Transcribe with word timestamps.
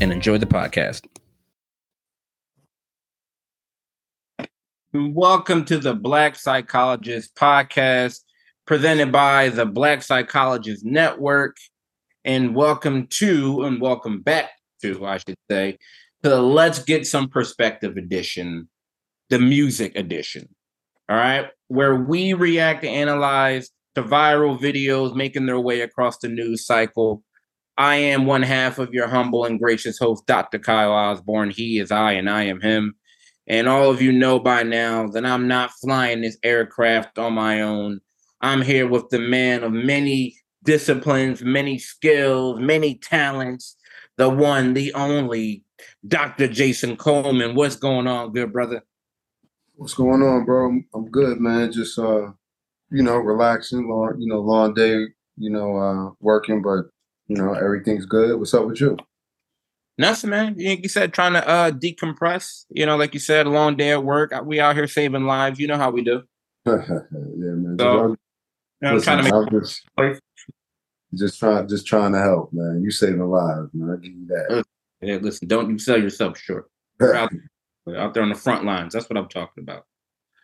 and 0.00 0.12
enjoy 0.12 0.38
the 0.38 0.46
podcast. 0.46 1.04
Welcome 4.94 5.64
to 5.66 5.78
the 5.78 5.94
Black 5.94 6.36
Psychologist 6.36 7.34
Podcast, 7.34 8.20
presented 8.66 9.12
by 9.12 9.50
the 9.50 9.66
Black 9.66 10.02
Psychologist 10.02 10.84
Network. 10.84 11.56
And 12.24 12.54
welcome 12.54 13.06
to, 13.18 13.64
and 13.64 13.80
welcome 13.80 14.22
back 14.22 14.50
to, 14.82 15.06
I 15.06 15.18
should 15.18 15.36
say, 15.50 15.78
to 16.22 16.30
the 16.30 16.42
Let's 16.42 16.82
Get 16.82 17.06
Some 17.06 17.28
Perspective 17.28 17.96
edition, 17.96 18.68
the 19.30 19.38
music 19.38 19.94
edition. 19.96 20.48
All 21.08 21.16
right, 21.16 21.48
where 21.68 21.96
we 21.96 22.34
react 22.34 22.84
and 22.84 22.94
analyze 22.94 23.70
to 23.94 24.02
viral 24.02 24.58
videos 24.58 25.14
making 25.14 25.46
their 25.46 25.60
way 25.60 25.80
across 25.80 26.18
the 26.18 26.28
news 26.28 26.66
cycle 26.66 27.22
I 27.78 27.94
am 27.94 28.26
one 28.26 28.42
half 28.42 28.80
of 28.80 28.92
your 28.92 29.06
humble 29.06 29.44
and 29.44 29.56
gracious 29.56 30.00
host, 30.00 30.26
Dr. 30.26 30.58
Kyle 30.58 30.90
Osborne. 30.90 31.50
He 31.50 31.78
is 31.78 31.92
I, 31.92 32.12
and 32.12 32.28
I 32.28 32.42
am 32.42 32.60
him. 32.60 32.96
And 33.46 33.68
all 33.68 33.88
of 33.88 34.02
you 34.02 34.10
know 34.10 34.40
by 34.40 34.64
now 34.64 35.06
that 35.10 35.24
I'm 35.24 35.46
not 35.46 35.70
flying 35.80 36.20
this 36.20 36.36
aircraft 36.42 37.20
on 37.20 37.34
my 37.34 37.62
own. 37.62 38.00
I'm 38.40 38.62
here 38.62 38.88
with 38.88 39.08
the 39.10 39.20
man 39.20 39.62
of 39.62 39.72
many 39.72 40.36
disciplines, 40.64 41.40
many 41.40 41.78
skills, 41.78 42.58
many 42.58 42.96
talents, 42.96 43.76
the 44.16 44.28
one, 44.28 44.74
the 44.74 44.92
only, 44.94 45.62
Dr. 46.06 46.48
Jason 46.48 46.96
Coleman. 46.96 47.54
What's 47.54 47.76
going 47.76 48.08
on, 48.08 48.32
good 48.32 48.52
brother? 48.52 48.82
What's 49.76 49.94
going 49.94 50.22
on, 50.22 50.44
bro? 50.44 50.80
I'm 50.94 51.10
good, 51.12 51.38
man. 51.38 51.70
Just 51.70 51.96
uh, 51.96 52.32
you 52.90 53.04
know, 53.04 53.18
relaxing, 53.18 53.88
long, 53.88 54.16
you 54.18 54.26
know, 54.26 54.40
long 54.40 54.74
day, 54.74 55.06
you 55.36 55.50
know, 55.50 55.76
uh 55.76 56.10
working, 56.20 56.60
but 56.60 56.86
you 57.28 57.36
know, 57.36 57.52
everything's 57.52 58.06
good. 58.06 58.38
What's 58.38 58.54
up 58.54 58.66
with 58.66 58.80
you? 58.80 58.96
Nothing, 59.98 60.30
man. 60.30 60.54
You 60.58 60.88
said 60.88 61.12
trying 61.12 61.34
to 61.34 61.46
uh 61.46 61.70
decompress. 61.70 62.64
You 62.70 62.86
know, 62.86 62.96
like 62.96 63.14
you 63.14 63.20
said, 63.20 63.46
a 63.46 63.50
long 63.50 63.76
day 63.76 63.90
at 63.90 64.04
work. 64.04 64.32
We 64.44 64.60
out 64.60 64.76
here 64.76 64.86
saving 64.86 65.24
lives. 65.24 65.58
You 65.58 65.66
know 65.66 65.76
how 65.76 65.90
we 65.90 66.02
do. 66.02 66.22
yeah, 66.66 66.74
man. 67.10 67.76
So, 67.78 68.08
you 68.08 68.16
know, 68.80 69.00
trying 69.00 69.24
to 69.24 69.50
make 69.50 69.62
just, 69.62 69.82
just 71.14 71.38
trying, 71.40 71.68
just 71.68 71.86
trying 71.86 72.12
to 72.12 72.20
help, 72.20 72.52
man. 72.52 72.80
You 72.82 72.90
saving 72.90 73.20
lives, 73.20 73.70
man. 73.74 73.90
I 73.90 74.00
give 74.00 74.12
you 74.12 74.26
that. 74.28 74.64
Yeah, 75.00 75.16
listen, 75.16 75.48
don't 75.48 75.70
you 75.70 75.78
sell 75.78 76.00
yourself 76.00 76.38
short. 76.38 76.70
out, 77.02 77.30
out 77.96 78.14
there 78.14 78.22
on 78.22 78.28
the 78.28 78.34
front 78.34 78.64
lines. 78.64 78.92
That's 78.92 79.08
what 79.08 79.16
I'm 79.16 79.28
talking 79.28 79.62
about. 79.62 79.84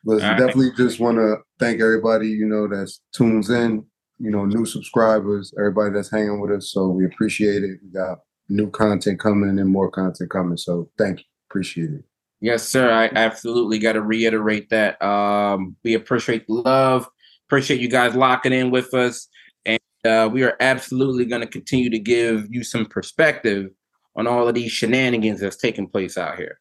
Listen, 0.04 0.36
definitely 0.36 0.70
just 0.76 1.00
want 1.00 1.16
to 1.16 1.36
thank 1.58 1.80
everybody, 1.80 2.28
you 2.28 2.46
know, 2.46 2.68
that's 2.68 3.00
tunes 3.14 3.48
in 3.48 3.86
you 4.18 4.30
know, 4.30 4.44
new 4.44 4.64
subscribers, 4.64 5.52
everybody 5.58 5.92
that's 5.92 6.10
hanging 6.10 6.40
with 6.40 6.52
us. 6.52 6.70
So 6.70 6.88
we 6.88 7.04
appreciate 7.04 7.62
it. 7.62 7.80
We 7.82 7.90
got 7.90 8.18
new 8.48 8.70
content 8.70 9.18
coming 9.18 9.58
and 9.58 9.68
more 9.68 9.90
content 9.90 10.30
coming. 10.30 10.56
So 10.56 10.90
thank 10.98 11.20
you. 11.20 11.24
Appreciate 11.50 11.90
it. 11.90 12.04
Yes, 12.40 12.62
sir. 12.66 12.92
I 12.92 13.10
absolutely 13.16 13.78
got 13.78 13.92
to 13.94 14.02
reiterate 14.02 14.68
that. 14.70 15.00
Um, 15.02 15.76
we 15.82 15.94
appreciate 15.94 16.46
the 16.46 16.54
love. 16.54 17.08
Appreciate 17.48 17.80
you 17.80 17.88
guys 17.88 18.14
locking 18.14 18.52
in 18.52 18.70
with 18.70 18.92
us. 18.92 19.28
And 19.64 19.78
uh, 20.04 20.28
we 20.30 20.42
are 20.42 20.56
absolutely 20.60 21.24
going 21.24 21.40
to 21.40 21.46
continue 21.46 21.90
to 21.90 21.98
give 21.98 22.46
you 22.50 22.62
some 22.62 22.86
perspective 22.86 23.70
on 24.16 24.26
all 24.26 24.46
of 24.46 24.54
these 24.54 24.70
shenanigans 24.70 25.40
that's 25.40 25.56
taking 25.56 25.88
place 25.88 26.18
out 26.18 26.36
here. 26.36 26.60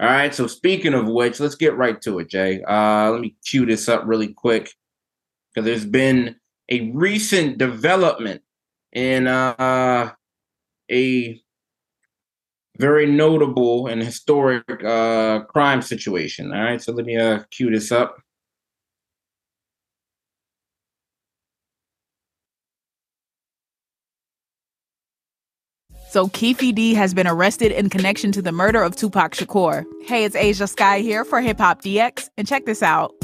All 0.00 0.08
right. 0.08 0.34
So 0.34 0.46
speaking 0.46 0.94
of 0.94 1.08
which, 1.08 1.40
let's 1.40 1.54
get 1.54 1.76
right 1.76 2.00
to 2.02 2.18
it, 2.18 2.28
Jay. 2.28 2.62
Uh, 2.62 3.10
let 3.10 3.20
me 3.20 3.36
cue 3.48 3.64
this 3.64 3.88
up 3.88 4.02
really 4.04 4.34
quick 4.34 4.72
because 5.54 5.64
there's 5.64 5.86
been 5.86 6.36
a 6.72 6.90
recent 6.92 7.58
development 7.58 8.40
in 8.92 9.26
uh, 9.26 10.10
a 10.90 11.40
very 12.78 13.04
notable 13.04 13.88
and 13.88 14.02
historic 14.02 14.64
uh, 14.82 15.40
crime 15.40 15.82
situation. 15.82 16.50
All 16.50 16.62
right, 16.62 16.80
so 16.80 16.92
let 16.92 17.04
me 17.04 17.16
uh, 17.16 17.40
cue 17.50 17.70
this 17.70 17.92
up. 17.92 18.16
So 26.08 26.28
Keefe 26.28 26.74
D 26.74 26.94
has 26.94 27.12
been 27.12 27.26
arrested 27.26 27.72
in 27.72 27.90
connection 27.90 28.32
to 28.32 28.42
the 28.42 28.52
murder 28.52 28.82
of 28.82 28.96
Tupac 28.96 29.32
Shakur. 29.32 29.84
Hey, 30.04 30.24
it's 30.24 30.36
Asia 30.36 30.66
Sky 30.66 31.00
here 31.00 31.24
for 31.24 31.40
Hip 31.42 31.58
Hop 31.58 31.82
DX, 31.82 32.30
and 32.38 32.48
check 32.48 32.64
this 32.64 32.82
out. 32.82 33.14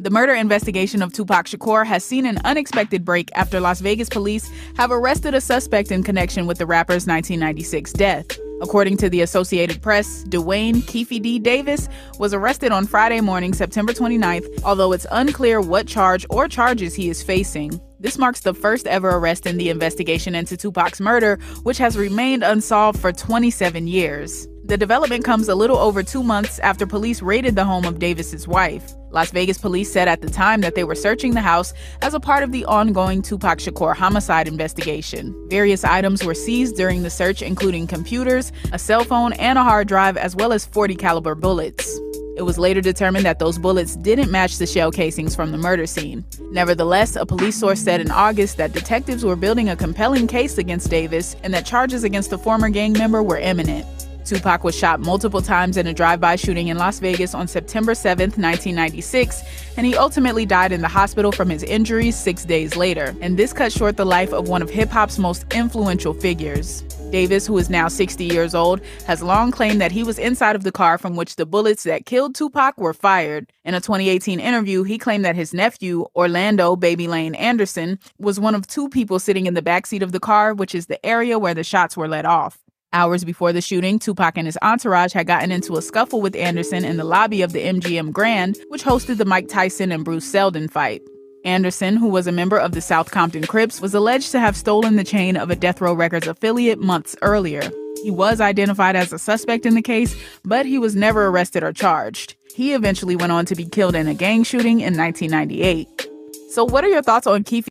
The 0.00 0.10
murder 0.10 0.32
investigation 0.32 1.02
of 1.02 1.12
Tupac 1.12 1.46
Shakur 1.46 1.84
has 1.84 2.04
seen 2.04 2.24
an 2.24 2.38
unexpected 2.44 3.04
break 3.04 3.30
after 3.34 3.58
Las 3.58 3.80
Vegas 3.80 4.08
police 4.08 4.48
have 4.76 4.92
arrested 4.92 5.34
a 5.34 5.40
suspect 5.40 5.90
in 5.90 6.04
connection 6.04 6.46
with 6.46 6.58
the 6.58 6.66
rapper's 6.66 7.04
1996 7.08 7.94
death. 7.94 8.26
According 8.62 8.96
to 8.98 9.10
the 9.10 9.22
Associated 9.22 9.82
Press, 9.82 10.22
Duane 10.28 10.82
Keefe 10.82 11.20
D. 11.20 11.40
Davis 11.40 11.88
was 12.20 12.32
arrested 12.32 12.70
on 12.70 12.86
Friday 12.86 13.20
morning, 13.20 13.52
September 13.52 13.92
29th, 13.92 14.62
although 14.62 14.92
it's 14.92 15.06
unclear 15.10 15.60
what 15.60 15.88
charge 15.88 16.24
or 16.30 16.46
charges 16.46 16.94
he 16.94 17.08
is 17.08 17.20
facing. 17.20 17.80
This 17.98 18.18
marks 18.18 18.42
the 18.42 18.54
first 18.54 18.86
ever 18.86 19.10
arrest 19.10 19.46
in 19.46 19.56
the 19.56 19.68
investigation 19.68 20.36
into 20.36 20.56
Tupac's 20.56 21.00
murder, 21.00 21.40
which 21.64 21.78
has 21.78 21.96
remained 21.96 22.44
unsolved 22.44 23.00
for 23.00 23.10
27 23.10 23.88
years. 23.88 24.46
The 24.68 24.76
development 24.76 25.24
comes 25.24 25.48
a 25.48 25.54
little 25.54 25.78
over 25.78 26.02
two 26.02 26.22
months 26.22 26.58
after 26.58 26.86
police 26.86 27.22
raided 27.22 27.56
the 27.56 27.64
home 27.64 27.86
of 27.86 27.98
Davis's 27.98 28.46
wife. 28.46 28.92
Las 29.10 29.30
Vegas 29.30 29.56
police 29.56 29.90
said 29.90 30.08
at 30.08 30.20
the 30.20 30.28
time 30.28 30.60
that 30.60 30.74
they 30.74 30.84
were 30.84 30.94
searching 30.94 31.32
the 31.32 31.40
house 31.40 31.72
as 32.02 32.12
a 32.12 32.20
part 32.20 32.42
of 32.42 32.52
the 32.52 32.66
ongoing 32.66 33.22
Tupac 33.22 33.60
Shakur 33.60 33.96
homicide 33.96 34.46
investigation. 34.46 35.34
Various 35.48 35.84
items 35.84 36.22
were 36.22 36.34
seized 36.34 36.76
during 36.76 37.02
the 37.02 37.08
search, 37.08 37.40
including 37.40 37.86
computers, 37.86 38.52
a 38.70 38.78
cell 38.78 39.04
phone, 39.04 39.32
and 39.34 39.58
a 39.58 39.62
hard 39.62 39.88
drive, 39.88 40.18
as 40.18 40.36
well 40.36 40.52
as 40.52 40.66
40 40.66 40.96
caliber 40.96 41.34
bullets. 41.34 41.98
It 42.36 42.42
was 42.42 42.58
later 42.58 42.82
determined 42.82 43.24
that 43.24 43.38
those 43.38 43.56
bullets 43.56 43.96
didn't 43.96 44.30
match 44.30 44.58
the 44.58 44.66
shell 44.66 44.90
casings 44.90 45.34
from 45.34 45.50
the 45.50 45.56
murder 45.56 45.86
scene. 45.86 46.26
Nevertheless, 46.50 47.16
a 47.16 47.24
police 47.24 47.56
source 47.56 47.80
said 47.80 48.02
in 48.02 48.10
August 48.10 48.58
that 48.58 48.74
detectives 48.74 49.24
were 49.24 49.34
building 49.34 49.70
a 49.70 49.76
compelling 49.76 50.26
case 50.26 50.58
against 50.58 50.90
Davis 50.90 51.36
and 51.42 51.54
that 51.54 51.64
charges 51.64 52.04
against 52.04 52.28
the 52.28 52.38
former 52.38 52.68
gang 52.68 52.92
member 52.92 53.22
were 53.22 53.38
imminent. 53.38 53.86
Tupac 54.28 54.62
was 54.62 54.74
shot 54.74 55.00
multiple 55.00 55.40
times 55.40 55.78
in 55.78 55.86
a 55.86 55.94
drive 55.94 56.20
by 56.20 56.36
shooting 56.36 56.68
in 56.68 56.76
Las 56.76 56.98
Vegas 56.98 57.34
on 57.34 57.48
September 57.48 57.94
7, 57.94 58.24
1996, 58.24 59.42
and 59.78 59.86
he 59.86 59.96
ultimately 59.96 60.44
died 60.44 60.70
in 60.70 60.82
the 60.82 60.88
hospital 60.88 61.32
from 61.32 61.48
his 61.48 61.62
injuries 61.62 62.14
six 62.14 62.44
days 62.44 62.76
later. 62.76 63.14
And 63.22 63.38
this 63.38 63.54
cut 63.54 63.72
short 63.72 63.96
the 63.96 64.04
life 64.04 64.34
of 64.34 64.48
one 64.48 64.60
of 64.60 64.68
hip 64.68 64.90
hop's 64.90 65.18
most 65.18 65.46
influential 65.54 66.12
figures. 66.12 66.82
Davis, 67.10 67.46
who 67.46 67.56
is 67.56 67.70
now 67.70 67.88
60 67.88 68.24
years 68.24 68.54
old, 68.54 68.82
has 69.06 69.22
long 69.22 69.50
claimed 69.50 69.80
that 69.80 69.92
he 69.92 70.02
was 70.02 70.18
inside 70.18 70.54
of 70.54 70.62
the 70.62 70.72
car 70.72 70.98
from 70.98 71.16
which 71.16 71.36
the 71.36 71.46
bullets 71.46 71.84
that 71.84 72.04
killed 72.04 72.34
Tupac 72.34 72.78
were 72.78 72.92
fired. 72.92 73.50
In 73.64 73.72
a 73.72 73.80
2018 73.80 74.40
interview, 74.40 74.82
he 74.82 74.98
claimed 74.98 75.24
that 75.24 75.36
his 75.36 75.54
nephew, 75.54 76.04
Orlando 76.14 76.76
Baby 76.76 77.08
Lane 77.08 77.34
Anderson, 77.34 77.98
was 78.18 78.38
one 78.38 78.54
of 78.54 78.66
two 78.66 78.90
people 78.90 79.18
sitting 79.18 79.46
in 79.46 79.54
the 79.54 79.62
backseat 79.62 80.02
of 80.02 80.12
the 80.12 80.20
car, 80.20 80.52
which 80.52 80.74
is 80.74 80.86
the 80.86 81.04
area 81.04 81.38
where 81.38 81.54
the 81.54 81.64
shots 81.64 81.96
were 81.96 82.08
let 82.08 82.26
off. 82.26 82.58
Hours 82.94 83.22
before 83.22 83.52
the 83.52 83.60
shooting, 83.60 83.98
Tupac 83.98 84.38
and 84.38 84.46
his 84.46 84.56
entourage 84.62 85.12
had 85.12 85.26
gotten 85.26 85.52
into 85.52 85.76
a 85.76 85.82
scuffle 85.82 86.22
with 86.22 86.34
Anderson 86.34 86.86
in 86.86 86.96
the 86.96 87.04
lobby 87.04 87.42
of 87.42 87.52
the 87.52 87.62
MGM 87.62 88.12
Grand, 88.12 88.58
which 88.68 88.82
hosted 88.82 89.18
the 89.18 89.26
Mike 89.26 89.46
Tyson 89.46 89.92
and 89.92 90.06
Bruce 90.06 90.24
Seldon 90.24 90.68
fight. 90.68 91.02
Anderson, 91.44 91.96
who 91.96 92.08
was 92.08 92.26
a 92.26 92.32
member 92.32 92.56
of 92.56 92.72
the 92.72 92.80
South 92.80 93.10
Compton 93.10 93.44
Crips, 93.44 93.82
was 93.82 93.92
alleged 93.92 94.32
to 94.32 94.40
have 94.40 94.56
stolen 94.56 94.96
the 94.96 95.04
chain 95.04 95.36
of 95.36 95.50
a 95.50 95.56
Death 95.56 95.82
Row 95.82 95.92
Records 95.92 96.26
affiliate 96.26 96.78
months 96.78 97.14
earlier. 97.20 97.62
He 98.02 98.10
was 98.10 98.40
identified 98.40 98.96
as 98.96 99.12
a 99.12 99.18
suspect 99.18 99.66
in 99.66 99.74
the 99.74 99.82
case, 99.82 100.16
but 100.42 100.64
he 100.64 100.78
was 100.78 100.96
never 100.96 101.26
arrested 101.26 101.62
or 101.62 101.74
charged. 101.74 102.36
He 102.54 102.72
eventually 102.72 103.16
went 103.16 103.32
on 103.32 103.44
to 103.46 103.54
be 103.54 103.66
killed 103.66 103.96
in 103.96 104.08
a 104.08 104.14
gang 104.14 104.44
shooting 104.44 104.80
in 104.80 104.96
1998. 104.96 106.08
So, 106.50 106.64
what 106.64 106.84
are 106.84 106.88
your 106.88 107.02
thoughts 107.02 107.26
on 107.26 107.44
Keefe? 107.44 107.68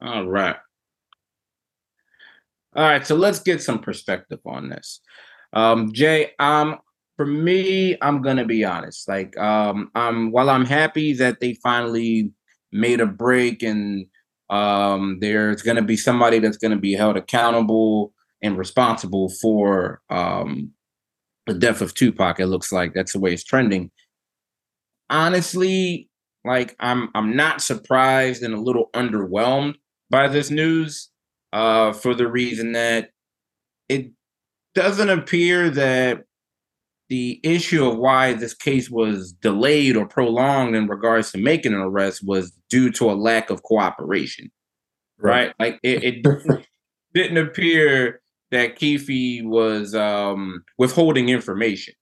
All 0.00 0.26
right. 0.26 0.56
All 2.76 2.84
right, 2.84 3.04
so 3.06 3.16
let's 3.16 3.40
get 3.40 3.60
some 3.62 3.80
perspective 3.80 4.38
on 4.46 4.68
this. 4.68 5.00
Um, 5.52 5.92
Jay, 5.92 6.32
um, 6.38 6.78
for 7.16 7.26
me, 7.26 7.96
I'm 8.00 8.22
gonna 8.22 8.44
be 8.44 8.64
honest. 8.64 9.08
Like, 9.08 9.36
um, 9.36 9.90
I'm 9.94 10.30
while 10.30 10.48
I'm 10.50 10.64
happy 10.64 11.12
that 11.14 11.40
they 11.40 11.54
finally 11.54 12.32
made 12.72 13.00
a 13.00 13.06
break 13.06 13.62
and 13.62 14.06
um, 14.50 15.18
there's 15.20 15.62
gonna 15.62 15.82
be 15.82 15.96
somebody 15.96 16.38
that's 16.38 16.56
gonna 16.56 16.78
be 16.78 16.94
held 16.94 17.16
accountable 17.16 18.12
and 18.42 18.56
responsible 18.56 19.28
for 19.40 20.00
um, 20.08 20.70
the 21.46 21.54
death 21.54 21.80
of 21.82 21.94
Tupac. 21.94 22.38
It 22.40 22.46
looks 22.46 22.72
like 22.72 22.94
that's 22.94 23.12
the 23.12 23.20
way 23.20 23.34
it's 23.34 23.44
trending. 23.44 23.90
Honestly, 25.10 26.08
like 26.44 26.76
I'm 26.78 27.10
I'm 27.14 27.34
not 27.36 27.60
surprised 27.60 28.44
and 28.44 28.54
a 28.54 28.60
little 28.60 28.90
underwhelmed 28.94 29.74
by 30.08 30.28
this 30.28 30.50
news 30.50 31.09
uh, 31.52 31.92
for 31.92 32.14
the 32.14 32.28
reason 32.28 32.72
that 32.72 33.10
it 33.88 34.10
doesn't 34.74 35.10
appear 35.10 35.70
that 35.70 36.24
the 37.08 37.40
issue 37.42 37.84
of 37.84 37.98
why 37.98 38.32
this 38.32 38.54
case 38.54 38.88
was 38.88 39.32
delayed 39.32 39.96
or 39.96 40.06
prolonged 40.06 40.76
in 40.76 40.86
regards 40.86 41.32
to 41.32 41.38
making 41.38 41.74
an 41.74 41.80
arrest 41.80 42.22
was 42.24 42.52
due 42.70 42.90
to 42.92 43.10
a 43.10 43.14
lack 43.14 43.50
of 43.50 43.64
cooperation. 43.64 44.50
Right? 45.18 45.52
right? 45.58 45.72
Like 45.72 45.80
it, 45.82 46.04
it 46.24 46.66
didn't 47.14 47.36
appear 47.36 48.22
that 48.52 48.76
Keefe 48.76 49.44
was 49.44 49.94
um, 49.94 50.62
withholding 50.78 51.28
information. 51.28 51.94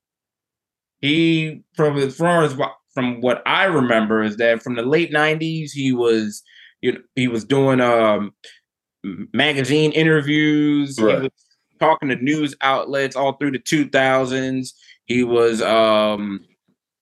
He, 1.01 1.63
from 1.75 1.97
as 1.97 2.17
far 2.17 2.43
as 2.43 2.57
from 2.93 3.21
what 3.21 3.43
I 3.47 3.65
remember, 3.65 4.23
is 4.23 4.37
that 4.37 4.63
from 4.63 4.75
the 4.75 4.83
late 4.83 5.13
'90s 5.13 5.71
he 5.73 5.93
was, 5.93 6.43
you 6.81 6.93
know, 6.93 6.99
he 7.15 7.29
was 7.29 7.45
doing 7.45 7.81
um, 7.81 8.33
magazine 9.33 9.93
interviews. 9.93 10.99
Right. 11.01 11.17
He 11.17 11.23
was 11.23 11.31
talking 11.79 12.09
to 12.09 12.17
news 12.17 12.55
outlets 12.61 13.17
all 13.17 13.35
through 13.35 13.53
the 13.53 13.59
2000s. 13.59 14.73
He 15.07 15.25
was 15.25 15.63
um, 15.63 16.45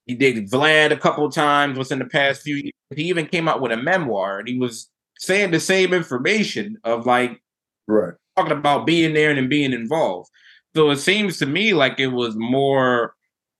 he 0.06 0.14
did 0.14 0.50
Vlad 0.50 0.92
a 0.92 0.96
couple 0.96 1.28
times 1.30 1.78
within 1.78 1.98
the 1.98 2.04
past 2.04 2.42
few 2.42 2.56
years. 2.56 2.72
He 2.94 3.04
even 3.04 3.26
came 3.26 3.48
out 3.48 3.60
with 3.60 3.72
a 3.72 3.76
memoir 3.76 4.38
and 4.38 4.48
he 4.48 4.58
was 4.58 4.88
saying 5.18 5.50
the 5.50 5.60
same 5.60 5.92
information 5.92 6.76
of 6.84 7.06
like 7.06 7.42
right 7.88 8.14
talking 8.36 8.52
about 8.52 8.86
being 8.86 9.14
there 9.14 9.30
and 9.30 9.50
being 9.50 9.72
involved. 9.72 10.30
So 10.74 10.90
it 10.90 10.98
seems 10.98 11.38
to 11.38 11.46
me 11.46 11.72
like 11.72 11.98
it 11.98 12.08
was 12.08 12.36
more 12.36 13.14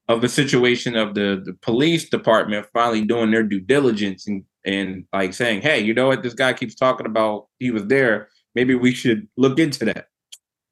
of 0.08 0.22
a 0.22 0.28
situation 0.28 0.96
of 0.96 1.14
the, 1.14 1.42
the 1.44 1.54
police 1.62 2.08
department 2.08 2.66
finally 2.72 3.04
doing 3.04 3.30
their 3.30 3.42
due 3.42 3.60
diligence 3.60 4.26
and, 4.26 4.44
and 4.66 5.04
like 5.12 5.32
saying, 5.32 5.62
hey, 5.62 5.80
you 5.80 5.94
know 5.94 6.08
what, 6.08 6.22
this 6.22 6.34
guy 6.34 6.52
keeps 6.52 6.74
talking 6.74 7.06
about 7.06 7.46
he 7.58 7.70
was 7.70 7.86
there. 7.86 8.28
Maybe 8.54 8.74
we 8.74 8.92
should 8.92 9.26
look 9.36 9.58
into 9.58 9.84
that. 9.86 10.08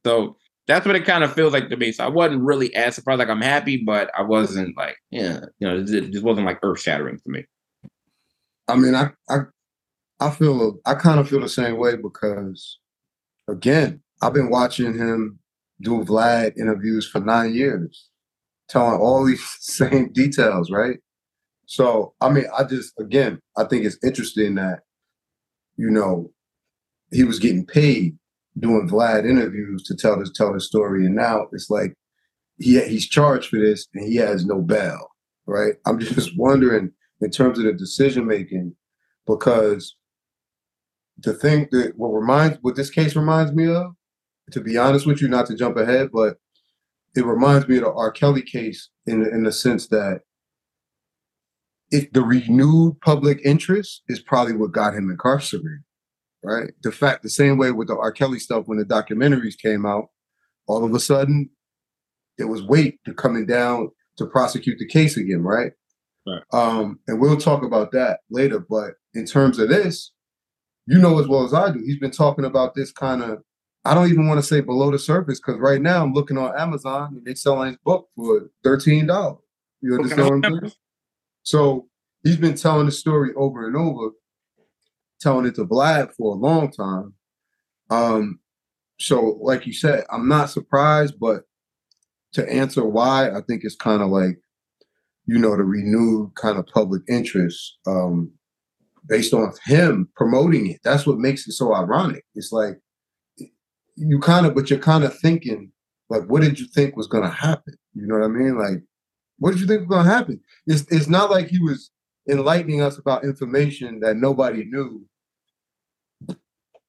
So 0.04 0.36
that's 0.66 0.86
what 0.86 0.96
it 0.96 1.04
kind 1.04 1.24
of 1.24 1.32
feels 1.32 1.52
like 1.52 1.68
to 1.68 1.76
me. 1.76 1.92
So 1.92 2.04
I 2.04 2.08
wasn't 2.08 2.42
really 2.42 2.74
as 2.74 2.94
surprised. 2.94 3.20
Like 3.20 3.28
I'm 3.28 3.40
happy, 3.40 3.76
but 3.76 4.10
I 4.16 4.22
wasn't 4.22 4.76
like, 4.76 4.96
yeah, 5.10 5.40
you 5.58 5.68
know, 5.68 5.78
it 5.78 6.10
just 6.10 6.24
wasn't 6.24 6.46
like 6.46 6.58
earth 6.62 6.80
shattering 6.80 7.18
for 7.18 7.30
me. 7.30 7.44
I 8.68 8.76
mean, 8.76 8.94
I 8.94 9.10
I 9.28 9.38
I 10.20 10.30
feel 10.30 10.78
I 10.86 10.94
kind 10.94 11.20
of 11.20 11.28
feel 11.28 11.40
the 11.40 11.48
same 11.48 11.78
way 11.78 11.96
because 11.96 12.78
again, 13.48 14.02
I've 14.22 14.32
been 14.32 14.50
watching 14.50 14.94
him 14.94 15.38
do 15.80 16.02
Vlad 16.04 16.56
interviews 16.56 17.06
for 17.06 17.20
nine 17.20 17.54
years, 17.54 18.08
telling 18.68 19.00
all 19.00 19.24
these 19.24 19.44
same 19.60 20.12
details, 20.12 20.70
right? 20.70 20.98
So, 21.66 22.14
I 22.20 22.30
mean, 22.30 22.44
I 22.56 22.64
just, 22.64 22.92
again, 22.98 23.40
I 23.56 23.64
think 23.64 23.84
it's 23.84 23.98
interesting 24.04 24.56
that, 24.56 24.80
you 25.76 25.90
know, 25.90 26.30
he 27.10 27.24
was 27.24 27.38
getting 27.38 27.64
paid 27.66 28.16
doing 28.58 28.88
Vlad 28.88 29.28
interviews 29.28 29.82
to 29.84 29.94
tell 29.94 30.18
this 30.18 30.30
tell 30.32 30.52
the 30.52 30.60
story, 30.60 31.06
and 31.06 31.14
now 31.14 31.46
it's 31.52 31.70
like 31.70 31.94
he 32.58 32.80
he's 32.84 33.08
charged 33.08 33.48
for 33.48 33.58
this 33.58 33.86
and 33.94 34.06
he 34.06 34.16
has 34.16 34.44
no 34.44 34.60
bail, 34.60 35.08
right? 35.46 35.74
I'm 35.86 35.98
just 36.00 36.36
wondering 36.36 36.92
in 37.20 37.30
terms 37.30 37.58
of 37.58 37.64
the 37.64 37.72
decision 37.72 38.26
making, 38.26 38.74
because 39.26 39.96
the 41.18 41.34
thing 41.34 41.68
that 41.70 41.92
what 41.96 42.08
reminds 42.08 42.58
what 42.62 42.76
this 42.76 42.90
case 42.90 43.16
reminds 43.16 43.52
me 43.52 43.68
of, 43.68 43.94
to 44.52 44.60
be 44.60 44.76
honest 44.76 45.06
with 45.06 45.20
you, 45.20 45.28
not 45.28 45.46
to 45.46 45.56
jump 45.56 45.76
ahead, 45.76 46.10
but 46.12 46.36
it 47.16 47.24
reminds 47.24 47.68
me 47.68 47.76
of 47.76 47.84
the 47.84 47.92
R. 47.92 48.10
Kelly 48.10 48.42
case 48.42 48.90
in 49.06 49.22
in 49.26 49.44
the 49.44 49.52
sense 49.52 49.88
that 49.88 50.22
if 51.94 52.10
the 52.10 52.22
renewed 52.22 53.00
public 53.02 53.40
interest 53.44 54.02
is 54.08 54.18
probably 54.18 54.52
what 54.52 54.72
got 54.72 54.96
him 54.96 55.12
incarcerated, 55.12 55.84
right? 56.42 56.72
The 56.82 56.90
fact, 56.90 57.22
the 57.22 57.30
same 57.30 57.56
way 57.56 57.70
with 57.70 57.86
the 57.86 57.96
R. 57.96 58.10
Kelly 58.10 58.40
stuff 58.40 58.64
when 58.66 58.78
the 58.78 58.84
documentaries 58.84 59.56
came 59.56 59.86
out, 59.86 60.08
all 60.66 60.84
of 60.84 60.92
a 60.92 60.98
sudden 60.98 61.48
there 62.36 62.48
was 62.48 62.64
weight 62.64 62.98
to 63.04 63.14
coming 63.14 63.46
down 63.46 63.90
to 64.18 64.26
prosecute 64.26 64.80
the 64.80 64.88
case 64.88 65.16
again, 65.16 65.42
right? 65.42 65.70
Right. 66.26 66.42
Um, 66.52 66.98
and 67.06 67.20
we'll 67.20 67.36
talk 67.36 67.62
about 67.62 67.92
that 67.92 68.20
later. 68.28 68.58
But 68.58 68.94
in 69.14 69.24
terms 69.24 69.60
of 69.60 69.68
this, 69.68 70.10
you 70.88 70.98
know 70.98 71.20
as 71.20 71.28
well 71.28 71.44
as 71.44 71.54
I 71.54 71.70
do, 71.70 71.78
he's 71.78 72.00
been 72.00 72.10
talking 72.10 72.44
about 72.44 72.74
this 72.74 72.90
kind 72.90 73.22
of, 73.22 73.38
I 73.84 73.94
don't 73.94 74.10
even 74.10 74.26
want 74.26 74.40
to 74.40 74.46
say 74.46 74.60
below 74.60 74.90
the 74.90 74.98
surface, 74.98 75.38
because 75.38 75.60
right 75.60 75.80
now 75.80 76.02
I'm 76.02 76.12
looking 76.12 76.38
on 76.38 76.58
Amazon 76.58 77.14
and 77.14 77.24
they're 77.24 77.36
selling 77.36 77.68
his 77.68 77.76
book 77.84 78.08
for 78.16 78.50
$13. 78.66 79.38
You 79.80 79.94
understand 79.94 80.42
what 80.42 80.44
I'm 80.44 80.60
saying? 80.60 80.72
So 81.44 81.86
he's 82.24 82.36
been 82.36 82.56
telling 82.56 82.86
the 82.86 82.92
story 82.92 83.30
over 83.36 83.66
and 83.66 83.76
over, 83.76 84.10
telling 85.20 85.46
it 85.46 85.54
to 85.54 85.64
Vlad 85.64 86.12
for 86.14 86.34
a 86.34 86.38
long 86.38 86.70
time. 86.72 87.14
Um, 87.90 88.40
so 88.98 89.38
like 89.40 89.66
you 89.66 89.72
said, 89.72 90.04
I'm 90.10 90.28
not 90.28 90.50
surprised, 90.50 91.14
but 91.20 91.44
to 92.32 92.52
answer 92.52 92.84
why, 92.84 93.30
I 93.30 93.40
think 93.42 93.62
it's 93.62 93.76
kind 93.76 94.02
of 94.02 94.08
like, 94.08 94.40
you 95.26 95.38
know, 95.38 95.56
the 95.56 95.62
renewed 95.62 96.34
kind 96.34 96.58
of 96.58 96.66
public 96.66 97.02
interest. 97.08 97.78
Um, 97.86 98.32
based 99.06 99.34
on 99.34 99.52
him 99.64 100.08
promoting 100.16 100.70
it. 100.70 100.80
That's 100.82 101.06
what 101.06 101.18
makes 101.18 101.46
it 101.46 101.52
so 101.52 101.74
ironic. 101.74 102.24
It's 102.34 102.52
like 102.52 102.80
you 103.96 104.18
kind 104.18 104.46
of, 104.46 104.54
but 104.54 104.70
you're 104.70 104.78
kind 104.78 105.04
of 105.04 105.16
thinking, 105.18 105.70
like, 106.08 106.24
what 106.24 106.42
did 106.42 106.58
you 106.58 106.66
think 106.66 106.96
was 106.96 107.06
going 107.06 107.24
to 107.24 107.30
happen? 107.30 107.74
You 107.94 108.06
know 108.06 108.18
what 108.18 108.24
I 108.24 108.28
mean? 108.28 108.58
Like, 108.58 108.82
what 109.38 109.52
did 109.52 109.60
you 109.60 109.66
think 109.66 109.80
was 109.80 109.88
going 109.88 110.06
to 110.06 110.12
happen? 110.12 110.40
It's, 110.66 110.86
it's 110.90 111.08
not 111.08 111.30
like 111.30 111.48
he 111.48 111.58
was 111.58 111.90
enlightening 112.28 112.80
us 112.80 112.98
about 112.98 113.24
information 113.24 114.00
that 114.00 114.16
nobody 114.16 114.64
knew. 114.64 115.04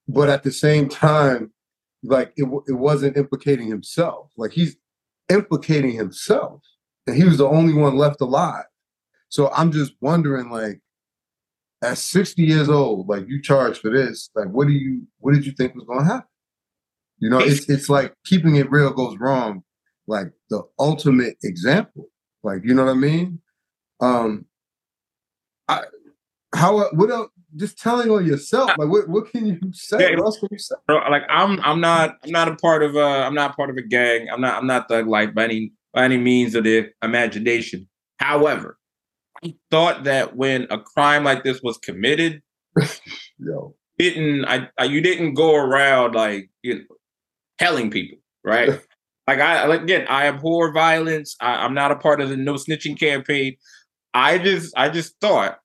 But 0.08 0.30
at 0.30 0.44
the 0.44 0.52
same 0.52 0.88
time, 0.88 1.52
like, 2.04 2.32
it, 2.38 2.48
it 2.68 2.74
wasn't 2.74 3.18
implicating 3.18 3.68
himself. 3.68 4.32
Like, 4.38 4.52
he's 4.52 4.76
implicating 5.30 5.96
himself. 5.96 6.62
And 7.08 7.16
he 7.16 7.24
was 7.24 7.38
the 7.38 7.48
only 7.48 7.74
one 7.74 7.98
left 7.98 8.22
alive. 8.22 8.66
So 9.30 9.52
I'm 9.52 9.72
just 9.72 9.94
wondering, 10.02 10.50
like, 10.50 10.80
at 11.86 11.98
60 11.98 12.42
years 12.42 12.70
old, 12.70 13.08
like 13.08 13.28
you 13.28 13.42
charge 13.42 13.80
for 13.80 13.92
this, 13.92 14.30
like 14.36 14.48
what 14.48 14.68
do 14.68 14.74
you 14.74 15.06
what 15.20 15.34
did 15.34 15.46
you 15.46 15.52
think 15.52 15.76
was 15.76 15.86
gonna 15.86 16.06
happen? 16.06 16.28
You 17.20 17.30
know, 17.30 17.40
it's 17.40 17.70
it's 17.70 17.90
like 17.90 18.14
keeping 18.26 18.56
it 18.56 18.70
real 18.72 18.92
goes 18.92 19.18
wrong, 19.18 19.64
like 20.08 20.28
the 20.50 20.64
ultimate 20.80 21.38
example. 21.44 22.08
Like, 22.46 22.62
you 22.64 22.74
know 22.74 22.86
what 22.86 22.92
I 22.92 22.96
mean? 22.96 23.42
Um 24.00 24.46
I 25.68 25.84
how 26.54 26.90
what 26.92 27.10
else 27.10 27.32
just 27.56 27.78
telling 27.78 28.12
on 28.12 28.26
yourself, 28.26 28.72
like 28.78 28.90
what, 28.90 29.08
what 29.08 29.32
can 29.32 29.46
you 29.46 29.60
say? 29.72 29.98
Yeah, 30.00 30.18
what 30.18 30.26
else 30.26 30.40
can 30.40 30.50
you 30.52 30.58
say? 30.58 30.76
Like 30.90 31.24
I'm 31.30 31.60
I'm 31.62 31.80
not 31.80 32.18
I'm 32.24 32.32
not 32.32 32.48
a 32.48 32.56
part 32.56 32.84
of 32.84 32.96
a 32.96 33.00
I'm 33.00 33.34
not 33.34 33.56
part 33.56 33.70
of 33.70 33.78
a 33.78 33.82
gang. 33.82 34.28
I'm 34.30 34.42
not 34.42 34.58
I'm 34.58 34.68
not 34.68 34.88
thug 34.88 35.08
like 35.08 35.34
by 35.34 35.46
any 35.46 35.74
by 35.94 36.04
any 36.06 36.18
means 36.18 36.56
of 36.56 36.66
the 36.66 36.90
imagination. 37.02 37.88
However, 38.20 38.78
I 39.44 39.56
thought 39.72 40.04
that 40.04 40.36
when 40.36 40.68
a 40.70 40.80
crime 40.80 41.24
like 41.24 41.44
this 41.44 41.62
was 41.62 41.78
committed, 41.78 42.42
Yo. 43.40 43.76
didn't 43.98 44.46
I, 44.46 44.70
I, 44.78 44.86
you 44.86 45.02
didn't 45.02 45.34
go 45.34 45.56
around 45.56 46.16
like 46.16 46.50
you 46.62 46.76
know 46.76 46.96
telling 47.58 47.90
people, 47.90 48.18
right? 48.44 48.82
like 49.28 49.40
I 49.40 49.66
like 49.66 49.82
again, 49.82 50.06
I 50.08 50.28
abhor 50.28 50.72
violence. 50.72 51.36
I, 51.40 51.66
I'm 51.66 51.74
not 51.74 51.92
a 51.92 51.96
part 51.96 52.22
of 52.22 52.30
the 52.30 52.38
no 52.38 52.56
snitching 52.56 53.00
campaign. 53.00 53.58
I 54.14 54.38
just 54.38 54.74
I 54.78 54.90
just 54.90 55.16
thought 55.20 55.60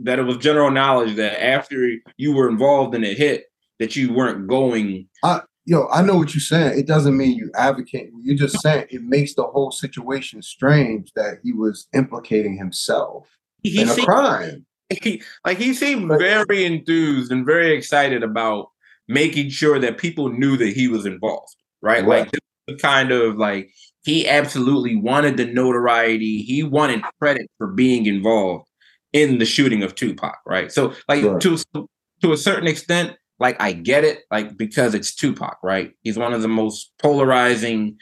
that 0.00 0.18
it 0.18 0.22
was 0.22 0.38
general 0.38 0.70
knowledge 0.70 1.16
that 1.16 1.42
after 1.42 1.88
you 2.16 2.34
were 2.34 2.48
involved 2.48 2.94
in 2.94 3.04
a 3.04 3.14
hit, 3.14 3.44
that 3.78 3.96
you 3.96 4.12
weren't 4.12 4.46
going. 4.46 5.08
I, 5.24 5.40
yo, 5.64 5.88
I 5.90 6.02
know 6.02 6.16
what 6.16 6.34
you're 6.34 6.40
saying. 6.40 6.78
It 6.78 6.86
doesn't 6.86 7.16
mean 7.16 7.36
you 7.36 7.50
advocate. 7.54 8.10
You're 8.20 8.36
just 8.36 8.60
saying 8.60 8.86
it 8.90 9.02
makes 9.02 9.34
the 9.34 9.44
whole 9.44 9.70
situation 9.70 10.42
strange 10.42 11.12
that 11.16 11.38
he 11.42 11.52
was 11.52 11.86
implicating 11.94 12.56
himself 12.56 13.28
he 13.62 13.80
in 13.80 13.88
a 13.88 13.92
seemed, 13.92 14.06
crime. 14.06 14.66
He, 15.02 15.22
like 15.44 15.58
he 15.58 15.74
seemed 15.74 16.08
very 16.08 16.64
enthused 16.64 17.30
and 17.32 17.46
very 17.46 17.76
excited 17.76 18.22
about 18.22 18.68
making 19.08 19.50
sure 19.50 19.78
that 19.78 19.98
people 19.98 20.28
knew 20.28 20.56
that 20.56 20.74
he 20.74 20.88
was 20.88 21.06
involved. 21.06 21.56
Right, 21.82 22.04
right. 22.04 22.30
like 22.30 22.40
kind 22.78 23.12
of 23.12 23.36
like 23.36 23.70
he 24.02 24.28
absolutely 24.28 24.96
wanted 24.96 25.36
the 25.36 25.46
notoriety. 25.46 26.42
He 26.42 26.62
wanted 26.62 27.02
credit 27.18 27.50
for 27.58 27.68
being 27.68 28.06
involved 28.06 28.66
in 29.12 29.38
the 29.38 29.46
shooting 29.46 29.82
of 29.82 29.94
Tupac. 29.94 30.38
Right, 30.46 30.72
so 30.72 30.94
like 31.08 31.24
right. 31.24 31.40
to 31.40 31.58
to 32.22 32.32
a 32.32 32.36
certain 32.36 32.66
extent, 32.68 33.16
like 33.38 33.60
I 33.60 33.72
get 33.72 34.04
it, 34.04 34.20
like 34.30 34.56
because 34.56 34.94
it's 34.94 35.14
Tupac, 35.14 35.58
right? 35.62 35.92
He's 36.02 36.18
one 36.18 36.32
of 36.32 36.42
the 36.42 36.48
most 36.48 36.92
polarizing 36.98 37.96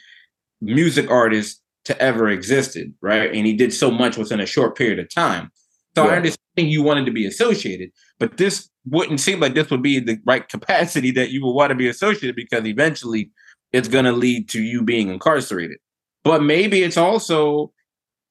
music 0.60 1.10
artists 1.10 1.60
to 1.84 2.00
ever 2.02 2.28
existed, 2.28 2.92
right? 3.00 3.32
And 3.32 3.46
he 3.46 3.54
did 3.54 3.72
so 3.72 3.90
much 3.90 4.16
within 4.16 4.40
a 4.40 4.46
short 4.46 4.76
period 4.76 4.98
of 4.98 5.12
time. 5.12 5.50
So 5.96 6.04
yeah. 6.04 6.10
I 6.10 6.16
understand 6.16 6.38
you 6.56 6.82
wanted 6.82 7.06
to 7.06 7.12
be 7.12 7.26
associated, 7.26 7.90
but 8.18 8.36
this 8.36 8.68
wouldn't 8.84 9.20
seem 9.20 9.40
like 9.40 9.54
this 9.54 9.70
would 9.70 9.82
be 9.82 9.98
the 9.98 10.18
right 10.24 10.48
capacity 10.48 11.10
that 11.12 11.30
you 11.30 11.44
would 11.44 11.52
want 11.52 11.70
to 11.70 11.76
be 11.76 11.88
associated 11.88 12.36
because 12.36 12.66
eventually 12.66 13.30
it's 13.72 13.88
going 13.88 14.04
to 14.04 14.12
lead 14.12 14.48
to 14.50 14.62
you 14.62 14.82
being 14.82 15.08
incarcerated. 15.08 15.78
But 16.24 16.42
maybe 16.42 16.82
it's 16.82 16.96
also 16.96 17.72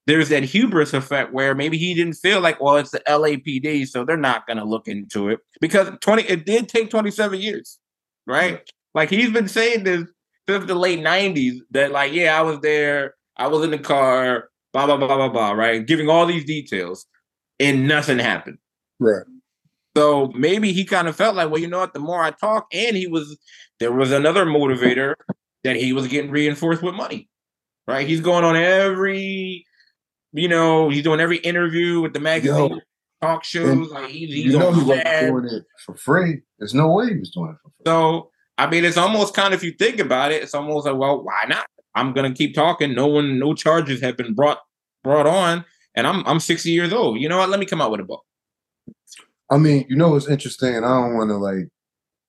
there's 0.07 0.29
that 0.29 0.43
hubris 0.43 0.93
effect 0.93 1.33
where 1.33 1.53
maybe 1.53 1.77
he 1.77 1.93
didn't 1.93 2.13
feel 2.13 2.39
like, 2.39 2.61
well, 2.61 2.77
it's 2.77 2.91
the 2.91 3.01
LAPD, 3.07 3.87
so 3.87 4.05
they're 4.05 4.17
not 4.17 4.47
going 4.47 4.57
to 4.57 4.63
look 4.63 4.87
into 4.87 5.29
it 5.29 5.39
because 5.59 5.89
20 5.99 6.23
it 6.23 6.45
did 6.45 6.69
take 6.69 6.89
27 6.89 7.39
years, 7.39 7.77
right? 8.25 8.61
Like 8.93 9.09
he's 9.09 9.31
been 9.31 9.47
saying 9.49 9.83
this 9.83 10.03
since 10.47 10.65
the 10.65 10.75
late 10.75 10.99
90s 10.99 11.59
that 11.71 11.91
like, 11.91 12.13
yeah, 12.13 12.37
I 12.37 12.41
was 12.41 12.59
there, 12.61 13.15
I 13.35 13.47
was 13.47 13.63
in 13.63 13.71
the 13.71 13.77
car, 13.77 14.49
blah 14.73 14.85
blah 14.85 14.97
blah 14.97 15.07
blah 15.07 15.29
blah, 15.29 15.51
right? 15.51 15.85
Giving 15.85 16.09
all 16.09 16.25
these 16.25 16.45
details 16.45 17.05
and 17.59 17.87
nothing 17.87 18.19
happened. 18.19 18.57
Right. 18.99 19.25
So 19.95 20.31
maybe 20.35 20.73
he 20.73 20.85
kind 20.85 21.07
of 21.07 21.15
felt 21.15 21.35
like, 21.35 21.49
well, 21.49 21.59
you 21.59 21.67
know 21.67 21.79
what? 21.79 21.93
The 21.93 21.99
more 21.99 22.21
I 22.21 22.31
talk, 22.31 22.67
and 22.71 22.95
he 22.95 23.07
was 23.07 23.37
there 23.79 23.91
was 23.91 24.11
another 24.11 24.45
motivator 24.45 25.15
that 25.63 25.75
he 25.75 25.93
was 25.93 26.07
getting 26.07 26.31
reinforced 26.31 26.81
with 26.81 26.95
money, 26.95 27.29
right? 27.87 28.07
He's 28.07 28.21
going 28.21 28.43
on 28.43 28.55
every 28.55 29.65
you 30.33 30.47
know, 30.47 30.89
he's 30.89 31.03
doing 31.03 31.19
every 31.19 31.37
interview 31.37 32.01
with 32.01 32.13
the 32.13 32.19
magazine, 32.19 32.71
Yo, 32.71 32.79
talk 33.21 33.43
shows. 33.43 33.89
Like 33.89 34.09
he's, 34.09 34.33
he's 34.33 34.45
you 34.45 34.59
know 34.59 34.71
he 34.71 34.83
wasn't 34.83 35.07
doing 35.07 35.45
it 35.45 35.63
for 35.85 35.95
free. 35.95 36.41
There's 36.59 36.73
no 36.73 36.91
way 36.91 37.09
he 37.09 37.17
was 37.17 37.31
doing 37.31 37.51
it 37.51 37.57
for 37.61 37.69
free. 37.69 37.83
So 37.85 38.31
I 38.57 38.69
mean, 38.69 38.85
it's 38.85 38.97
almost 38.97 39.33
kind 39.33 39.53
of 39.53 39.59
if 39.59 39.63
you 39.63 39.71
think 39.71 39.99
about 39.99 40.31
it, 40.31 40.43
it's 40.43 40.53
almost 40.53 40.85
like, 40.85 40.95
well, 40.95 41.23
why 41.23 41.45
not? 41.47 41.65
I'm 41.95 42.13
gonna 42.13 42.33
keep 42.33 42.53
talking. 42.53 42.93
No 42.93 43.07
one, 43.07 43.39
no 43.39 43.53
charges 43.53 44.01
have 44.01 44.17
been 44.17 44.33
brought 44.33 44.59
brought 45.03 45.27
on, 45.27 45.65
and 45.95 46.05
I'm 46.05 46.25
I'm 46.27 46.39
60 46.39 46.69
years 46.71 46.93
old. 46.93 47.19
You 47.19 47.29
know 47.29 47.37
what? 47.37 47.49
Let 47.49 47.59
me 47.59 47.65
come 47.65 47.81
out 47.81 47.91
with 47.91 48.01
a 48.01 48.03
book. 48.03 48.23
I 49.49 49.57
mean, 49.57 49.85
you 49.89 49.95
know 49.95 50.09
what's 50.09 50.27
interesting, 50.27 50.75
and 50.75 50.85
I 50.85 51.01
don't 51.01 51.15
want 51.15 51.29
to 51.29 51.37
like 51.37 51.69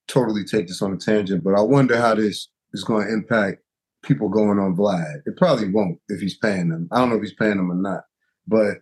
totally 0.09 0.45
take 0.45 0.67
this 0.67 0.83
on 0.83 0.93
a 0.93 0.97
tangent, 0.97 1.45
but 1.45 1.55
I 1.55 1.61
wonder 1.61 1.97
how 1.97 2.15
this 2.15 2.49
is 2.73 2.85
going 2.85 3.07
to 3.07 3.13
impact 3.13 3.63
people 4.03 4.29
going 4.29 4.59
on 4.59 4.77
Vlad. 4.77 5.23
It 5.27 5.37
probably 5.37 5.71
won't 5.71 5.99
if 6.09 6.21
he's 6.21 6.37
paying 6.37 6.69
them. 6.69 6.89
I 6.91 6.99
don't 6.99 7.11
know 7.11 7.17
if 7.17 7.23
he's 7.23 7.35
paying 7.35 7.57
them 7.57 7.71
or 7.71 7.75
not, 7.75 8.05
but 8.47 8.79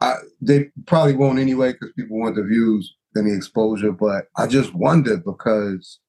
I, 0.00 0.14
they 0.40 0.70
probably 0.86 1.14
won't 1.14 1.38
anyway 1.38 1.72
because 1.72 1.92
people 1.96 2.18
want 2.18 2.36
the 2.36 2.42
views 2.42 2.94
and 3.14 3.26
the 3.26 3.34
exposure. 3.34 3.92
But 3.92 4.26
I 4.36 4.46
just 4.46 4.74
wonder 4.74 5.16
because, 5.16 6.00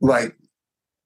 like, 0.00 0.36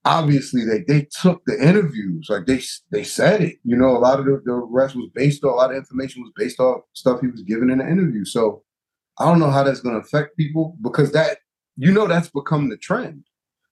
obviously 0.04 0.64
they 0.64 0.85
they 0.87 1.09
took 1.21 1.42
the 1.47 1.61
interviews, 1.61 2.28
like 2.30 2.47
they 2.47 2.62
they 2.92 3.04
said 3.04 3.42
it. 3.42 3.56
You 3.64 3.76
know, 3.76 3.97
a 3.97 3.99
lot 3.99 4.21
of 4.21 4.26
the, 4.26 4.40
the 4.45 4.52
rest 4.52 4.95
was 4.95 5.11
based 5.14 5.45
on 5.45 5.50
a 5.50 5.54
lot 5.54 5.71
of 5.71 5.76
information 5.76 6.23
was 6.23 6.33
based 6.37 6.61
off 6.61 6.83
stuff 6.92 7.21
he 7.21 7.26
was 7.26 7.42
given 7.42 7.71
in 7.71 7.78
the 7.78 7.88
interview. 7.88 8.25
So 8.25 8.62
I 9.18 9.25
don't 9.25 9.38
know 9.38 9.50
how 9.50 9.62
that's 9.62 9.80
going 9.80 9.94
to 9.94 10.00
affect 10.00 10.37
people 10.37 10.76
because 10.82 11.12
that 11.12 11.38
you 11.76 11.92
know 11.92 12.06
that's 12.06 12.28
become 12.28 12.68
the 12.68 12.76
trend. 12.76 13.25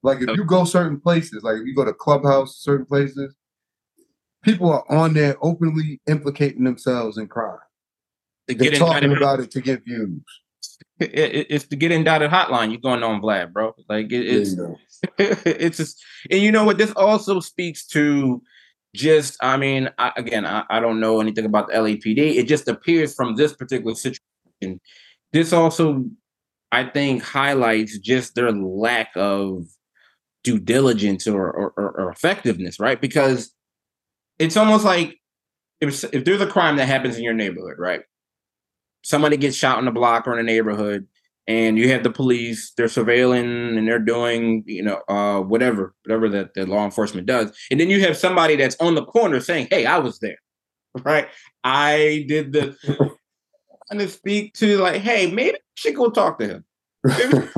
Like 0.02 0.20
if 0.20 0.28
oh. 0.28 0.34
you 0.34 0.44
go 0.44 0.64
certain 0.64 1.00
places, 1.00 1.42
like 1.42 1.56
if 1.56 1.66
you 1.66 1.74
go 1.74 1.84
to 1.84 1.92
clubhouse, 1.92 2.58
certain 2.58 2.86
places, 2.86 3.34
people 4.42 4.70
are 4.70 4.84
on 4.90 5.14
there 5.14 5.36
openly 5.40 6.00
implicating 6.06 6.64
themselves 6.64 7.18
in 7.18 7.26
crime. 7.26 7.58
They're 8.46 8.72
talking 8.72 9.16
about 9.16 9.40
it 9.40 9.50
to 9.52 9.60
get 9.60 9.84
views. 9.84 10.22
It, 11.00 11.46
it's 11.50 11.66
to 11.68 11.76
get 11.76 11.90
indicted 11.92 12.30
hotline. 12.30 12.70
You're 12.70 12.80
going 12.80 13.02
on 13.02 13.20
Vlad, 13.20 13.52
bro. 13.52 13.74
Like 13.88 14.12
it, 14.12 14.26
it's 14.26 14.56
it's 15.18 15.78
just, 15.78 16.04
and 16.30 16.40
you 16.40 16.52
know 16.52 16.64
what? 16.64 16.78
This 16.78 16.92
also 16.92 17.40
speaks 17.40 17.86
to 17.88 18.42
just. 18.94 19.36
I 19.42 19.56
mean, 19.56 19.88
I, 19.98 20.12
again, 20.16 20.46
I, 20.46 20.64
I 20.68 20.80
don't 20.80 21.00
know 21.00 21.20
anything 21.20 21.46
about 21.46 21.68
the 21.68 21.74
LAPD. 21.74 22.36
It 22.36 22.46
just 22.46 22.68
appears 22.68 23.14
from 23.14 23.36
this 23.36 23.54
particular 23.54 23.94
situation. 23.94 24.80
This 25.34 25.52
also, 25.52 26.06
I 26.72 26.84
think, 26.84 27.22
highlights 27.22 27.98
just 27.98 28.36
their 28.36 28.52
lack 28.52 29.10
of 29.16 29.66
due 30.44 30.60
diligence 30.60 31.26
or, 31.26 31.50
or, 31.52 31.72
or 31.76 32.10
effectiveness, 32.12 32.80
right? 32.80 33.00
Because 33.00 33.52
it's 34.38 34.56
almost 34.56 34.84
like 34.84 35.16
if 35.80 36.04
if 36.14 36.24
there's 36.24 36.40
a 36.40 36.46
crime 36.46 36.76
that 36.76 36.86
happens 36.86 37.16
in 37.16 37.24
your 37.24 37.34
neighborhood, 37.34 37.76
right? 37.78 38.02
Somebody 39.02 39.36
gets 39.36 39.56
shot 39.56 39.78
on 39.78 39.84
the 39.84 39.90
block 39.90 40.26
or 40.26 40.34
in 40.34 40.40
a 40.40 40.42
neighborhood, 40.42 41.06
and 41.46 41.78
you 41.78 41.90
have 41.90 42.02
the 42.04 42.10
police, 42.10 42.72
they're 42.76 42.86
surveilling 42.86 43.76
and 43.76 43.86
they're 43.86 43.98
doing, 43.98 44.64
you 44.66 44.82
know, 44.82 45.02
uh, 45.08 45.40
whatever, 45.40 45.94
whatever 46.04 46.28
that 46.30 46.54
the 46.54 46.66
law 46.66 46.84
enforcement 46.84 47.26
does, 47.26 47.52
and 47.70 47.80
then 47.80 47.90
you 47.90 48.00
have 48.00 48.16
somebody 48.16 48.56
that's 48.56 48.76
on 48.80 48.94
the 48.94 49.04
corner 49.04 49.40
saying, 49.40 49.68
"Hey, 49.70 49.86
I 49.86 49.98
was 49.98 50.18
there, 50.20 50.38
right? 51.04 51.28
I 51.64 52.24
did 52.28 52.52
the." 52.52 52.76
And 53.90 54.00
to 54.00 54.08
speak 54.08 54.54
to 54.54 54.78
like, 54.78 55.02
hey, 55.02 55.30
maybe 55.30 55.58
you 55.58 55.76
should 55.76 55.94
go 55.94 56.10
talk 56.10 56.38
to 56.38 56.46
him. 56.46 56.64
Maybe, 57.04 57.48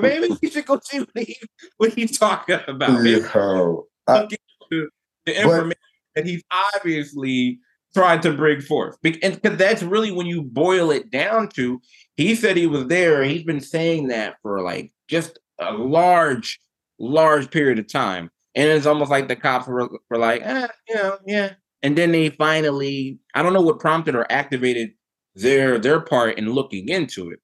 maybe 0.00 0.36
you 0.40 0.50
should 0.50 0.64
go 0.64 0.80
see 0.82 1.00
what, 1.00 1.10
he, 1.14 1.36
what 1.76 1.92
he's 1.92 2.18
talking 2.18 2.58
about. 2.66 3.04
Yo, 3.04 3.86
I, 4.06 4.26
the 4.70 4.88
information 5.26 5.68
but, 5.68 5.76
that 6.14 6.26
he's 6.26 6.42
obviously 6.74 7.58
trying 7.94 8.20
to 8.22 8.32
bring 8.32 8.60
forth. 8.62 8.96
And 9.04 9.40
because 9.40 9.58
that's 9.58 9.82
really 9.82 10.10
when 10.10 10.26
you 10.26 10.42
boil 10.42 10.90
it 10.90 11.10
down 11.10 11.48
to, 11.50 11.80
he 12.16 12.34
said 12.34 12.56
he 12.56 12.66
was 12.66 12.86
there. 12.86 13.22
He's 13.22 13.44
been 13.44 13.60
saying 13.60 14.08
that 14.08 14.36
for 14.42 14.62
like 14.62 14.92
just 15.08 15.38
a 15.58 15.72
large, 15.72 16.58
large 16.98 17.50
period 17.50 17.78
of 17.78 17.92
time. 17.92 18.30
And 18.54 18.70
it's 18.70 18.86
almost 18.86 19.10
like 19.10 19.28
the 19.28 19.36
cops 19.36 19.66
were, 19.66 19.88
were 20.08 20.18
like, 20.18 20.40
eh, 20.42 20.68
you 20.88 20.94
know, 20.94 21.18
yeah. 21.26 21.52
And 21.82 21.98
then 21.98 22.12
they 22.12 22.30
finally, 22.30 23.18
I 23.34 23.42
don't 23.42 23.52
know 23.52 23.60
what 23.60 23.80
prompted 23.80 24.14
or 24.14 24.30
activated 24.32 24.92
their 25.34 25.78
their 25.78 26.00
part 26.00 26.38
in 26.38 26.52
looking 26.52 26.88
into 26.88 27.30
it. 27.30 27.40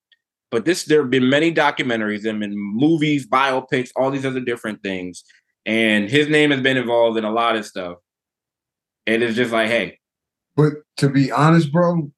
But 0.50 0.64
this, 0.64 0.84
there 0.84 1.02
have 1.02 1.10
been 1.10 1.28
many 1.28 1.54
documentaries 1.54 2.28
and 2.28 2.40
been 2.40 2.56
movies, 2.56 3.26
biopics, 3.26 3.90
all 3.96 4.10
these 4.10 4.26
other 4.26 4.40
different 4.40 4.82
things. 4.82 5.22
And 5.64 6.10
his 6.10 6.28
name 6.28 6.50
has 6.50 6.60
been 6.60 6.76
involved 6.76 7.16
in 7.18 7.24
a 7.24 7.30
lot 7.30 7.54
of 7.54 7.64
stuff. 7.64 7.98
And 9.06 9.22
it's 9.22 9.36
just 9.36 9.52
like, 9.52 9.68
hey. 9.68 9.98
But 10.56 10.72
to 10.96 11.08
be 11.08 11.30
honest, 11.30 11.72
bro, 11.72 12.10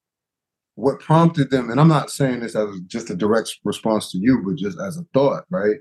what 0.74 1.00
prompted 1.00 1.50
them, 1.50 1.70
and 1.70 1.78
I'm 1.78 1.88
not 1.88 2.10
saying 2.10 2.40
this 2.40 2.56
as 2.56 2.68
just 2.86 3.10
a 3.10 3.14
direct 3.14 3.58
response 3.64 4.10
to 4.12 4.18
you, 4.18 4.42
but 4.44 4.56
just 4.56 4.80
as 4.80 4.96
a 4.96 5.04
thought, 5.12 5.44
right? 5.50 5.76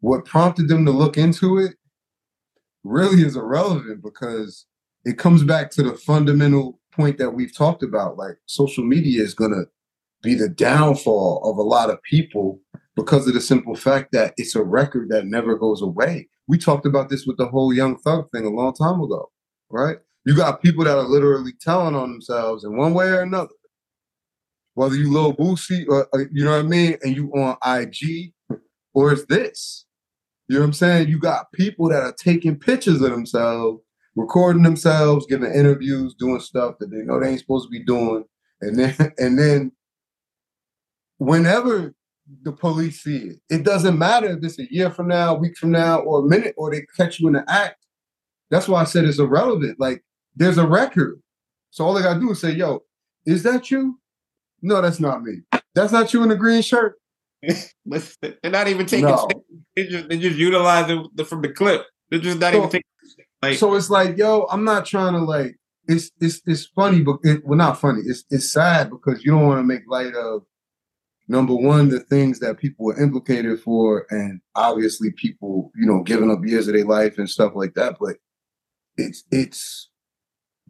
What 0.00 0.24
prompted 0.24 0.68
them 0.68 0.84
to 0.86 0.92
look 0.92 1.18
into 1.18 1.58
it 1.58 1.74
really 2.84 3.22
is 3.22 3.36
irrelevant 3.36 4.02
because 4.02 4.66
it 5.04 5.18
comes 5.18 5.42
back 5.42 5.70
to 5.72 5.82
the 5.82 5.94
fundamental 5.94 6.79
point 6.92 7.18
that 7.18 7.30
we've 7.30 7.54
talked 7.54 7.82
about. 7.82 8.16
Like 8.16 8.36
social 8.46 8.84
media 8.84 9.22
is 9.22 9.34
gonna 9.34 9.64
be 10.22 10.34
the 10.34 10.48
downfall 10.48 11.42
of 11.50 11.56
a 11.58 11.62
lot 11.62 11.90
of 11.90 12.02
people 12.02 12.60
because 12.96 13.26
of 13.26 13.34
the 13.34 13.40
simple 13.40 13.74
fact 13.74 14.12
that 14.12 14.34
it's 14.36 14.54
a 14.54 14.62
record 14.62 15.08
that 15.08 15.26
never 15.26 15.56
goes 15.56 15.82
away. 15.82 16.28
We 16.48 16.58
talked 16.58 16.86
about 16.86 17.08
this 17.08 17.26
with 17.26 17.36
the 17.36 17.46
whole 17.46 17.72
Young 17.72 17.96
Thug 17.98 18.30
thing 18.30 18.44
a 18.44 18.50
long 18.50 18.74
time 18.74 19.00
ago, 19.00 19.30
right? 19.70 19.98
You 20.26 20.36
got 20.36 20.62
people 20.62 20.84
that 20.84 20.98
are 20.98 21.08
literally 21.08 21.52
telling 21.60 21.94
on 21.94 22.10
themselves 22.10 22.64
in 22.64 22.76
one 22.76 22.92
way 22.92 23.06
or 23.06 23.22
another. 23.22 23.54
Whether 24.74 24.96
you 24.96 25.12
Lil 25.12 25.34
Boosie 25.34 25.86
or, 25.88 26.08
or 26.12 26.28
you 26.32 26.44
know 26.44 26.52
what 26.52 26.64
I 26.64 26.68
mean, 26.68 26.96
and 27.02 27.16
you 27.16 27.30
on 27.32 27.56
IG, 27.64 28.32
or 28.94 29.12
it's 29.12 29.24
this. 29.26 29.86
You 30.48 30.56
know 30.56 30.62
what 30.62 30.66
I'm 30.66 30.72
saying? 30.72 31.08
You 31.08 31.18
got 31.18 31.52
people 31.52 31.88
that 31.90 32.02
are 32.02 32.14
taking 32.18 32.58
pictures 32.58 33.00
of 33.00 33.10
themselves, 33.10 33.82
recording 34.16 34.62
themselves, 34.62 35.26
giving 35.26 35.52
interviews, 35.52 36.14
doing 36.14 36.40
stuff 36.40 36.76
that 36.80 36.90
they 36.90 36.98
know 36.98 37.20
they 37.20 37.30
ain't 37.30 37.40
supposed 37.40 37.66
to 37.66 37.70
be 37.70 37.84
doing, 37.84 38.24
and 38.60 38.78
then 38.78 38.94
and 39.18 39.38
then 39.38 39.72
whenever 41.18 41.94
the 42.42 42.52
police 42.52 43.02
see 43.02 43.16
it, 43.16 43.36
it 43.50 43.64
doesn't 43.64 43.98
matter 43.98 44.28
if 44.28 44.44
it's 44.44 44.58
a 44.58 44.72
year 44.72 44.90
from 44.90 45.08
now, 45.08 45.34
a 45.34 45.38
week 45.38 45.56
from 45.56 45.70
now, 45.70 46.00
or 46.00 46.20
a 46.20 46.28
minute, 46.28 46.54
or 46.56 46.70
they 46.70 46.86
catch 46.96 47.18
you 47.18 47.26
in 47.28 47.34
the 47.34 47.44
act. 47.48 47.86
That's 48.50 48.68
why 48.68 48.80
I 48.80 48.84
said 48.84 49.04
it's 49.04 49.18
irrelevant. 49.18 49.78
Like 49.78 50.04
there's 50.36 50.58
a 50.58 50.66
record. 50.66 51.20
So 51.70 51.84
all 51.84 51.94
they 51.94 52.02
gotta 52.02 52.20
do 52.20 52.30
is 52.30 52.40
say, 52.40 52.52
yo, 52.52 52.82
is 53.26 53.42
that 53.44 53.70
you? 53.70 53.98
No, 54.62 54.80
that's 54.80 55.00
not 55.00 55.22
me. 55.22 55.40
That's 55.74 55.92
not 55.92 56.12
you 56.12 56.22
in 56.22 56.28
the 56.28 56.36
green 56.36 56.62
shirt. 56.62 56.96
they're 57.42 58.50
not 58.50 58.68
even 58.68 58.84
taking 58.84 59.06
no. 59.06 59.26
they 59.74 59.86
just 59.86 60.08
they 60.08 60.18
just 60.18 60.36
utilizing 60.36 61.08
the, 61.14 61.24
from 61.24 61.40
the 61.40 61.48
clip. 61.48 61.86
They're 62.10 62.20
just 62.20 62.38
not 62.38 62.52
so, 62.52 62.58
even 62.58 62.70
taking 62.70 62.90
like, 63.42 63.58
so 63.58 63.74
it's 63.74 63.90
like, 63.90 64.16
yo, 64.16 64.46
I'm 64.50 64.64
not 64.64 64.86
trying 64.86 65.14
to 65.14 65.20
like 65.20 65.56
it's 65.88 66.10
it's 66.20 66.40
it's 66.46 66.66
funny, 66.66 67.00
but 67.02 67.18
it, 67.22 67.44
well 67.44 67.58
not 67.58 67.80
funny. 67.80 68.02
It's 68.04 68.24
it's 68.30 68.52
sad 68.52 68.90
because 68.90 69.24
you 69.24 69.32
don't 69.32 69.46
want 69.46 69.58
to 69.58 69.64
make 69.64 69.82
light 69.88 70.14
of 70.14 70.42
number 71.28 71.54
one, 71.54 71.88
the 71.88 72.00
things 72.00 72.40
that 72.40 72.58
people 72.58 72.86
were 72.86 73.00
implicated 73.00 73.60
for, 73.60 74.06
and 74.10 74.40
obviously 74.56 75.12
people, 75.12 75.70
you 75.76 75.86
know, 75.86 76.02
giving 76.02 76.30
up 76.30 76.44
years 76.44 76.66
of 76.68 76.74
their 76.74 76.84
life 76.84 77.18
and 77.18 77.30
stuff 77.30 77.52
like 77.54 77.74
that. 77.74 77.96
But 78.00 78.16
it's 78.96 79.24
it's 79.30 79.90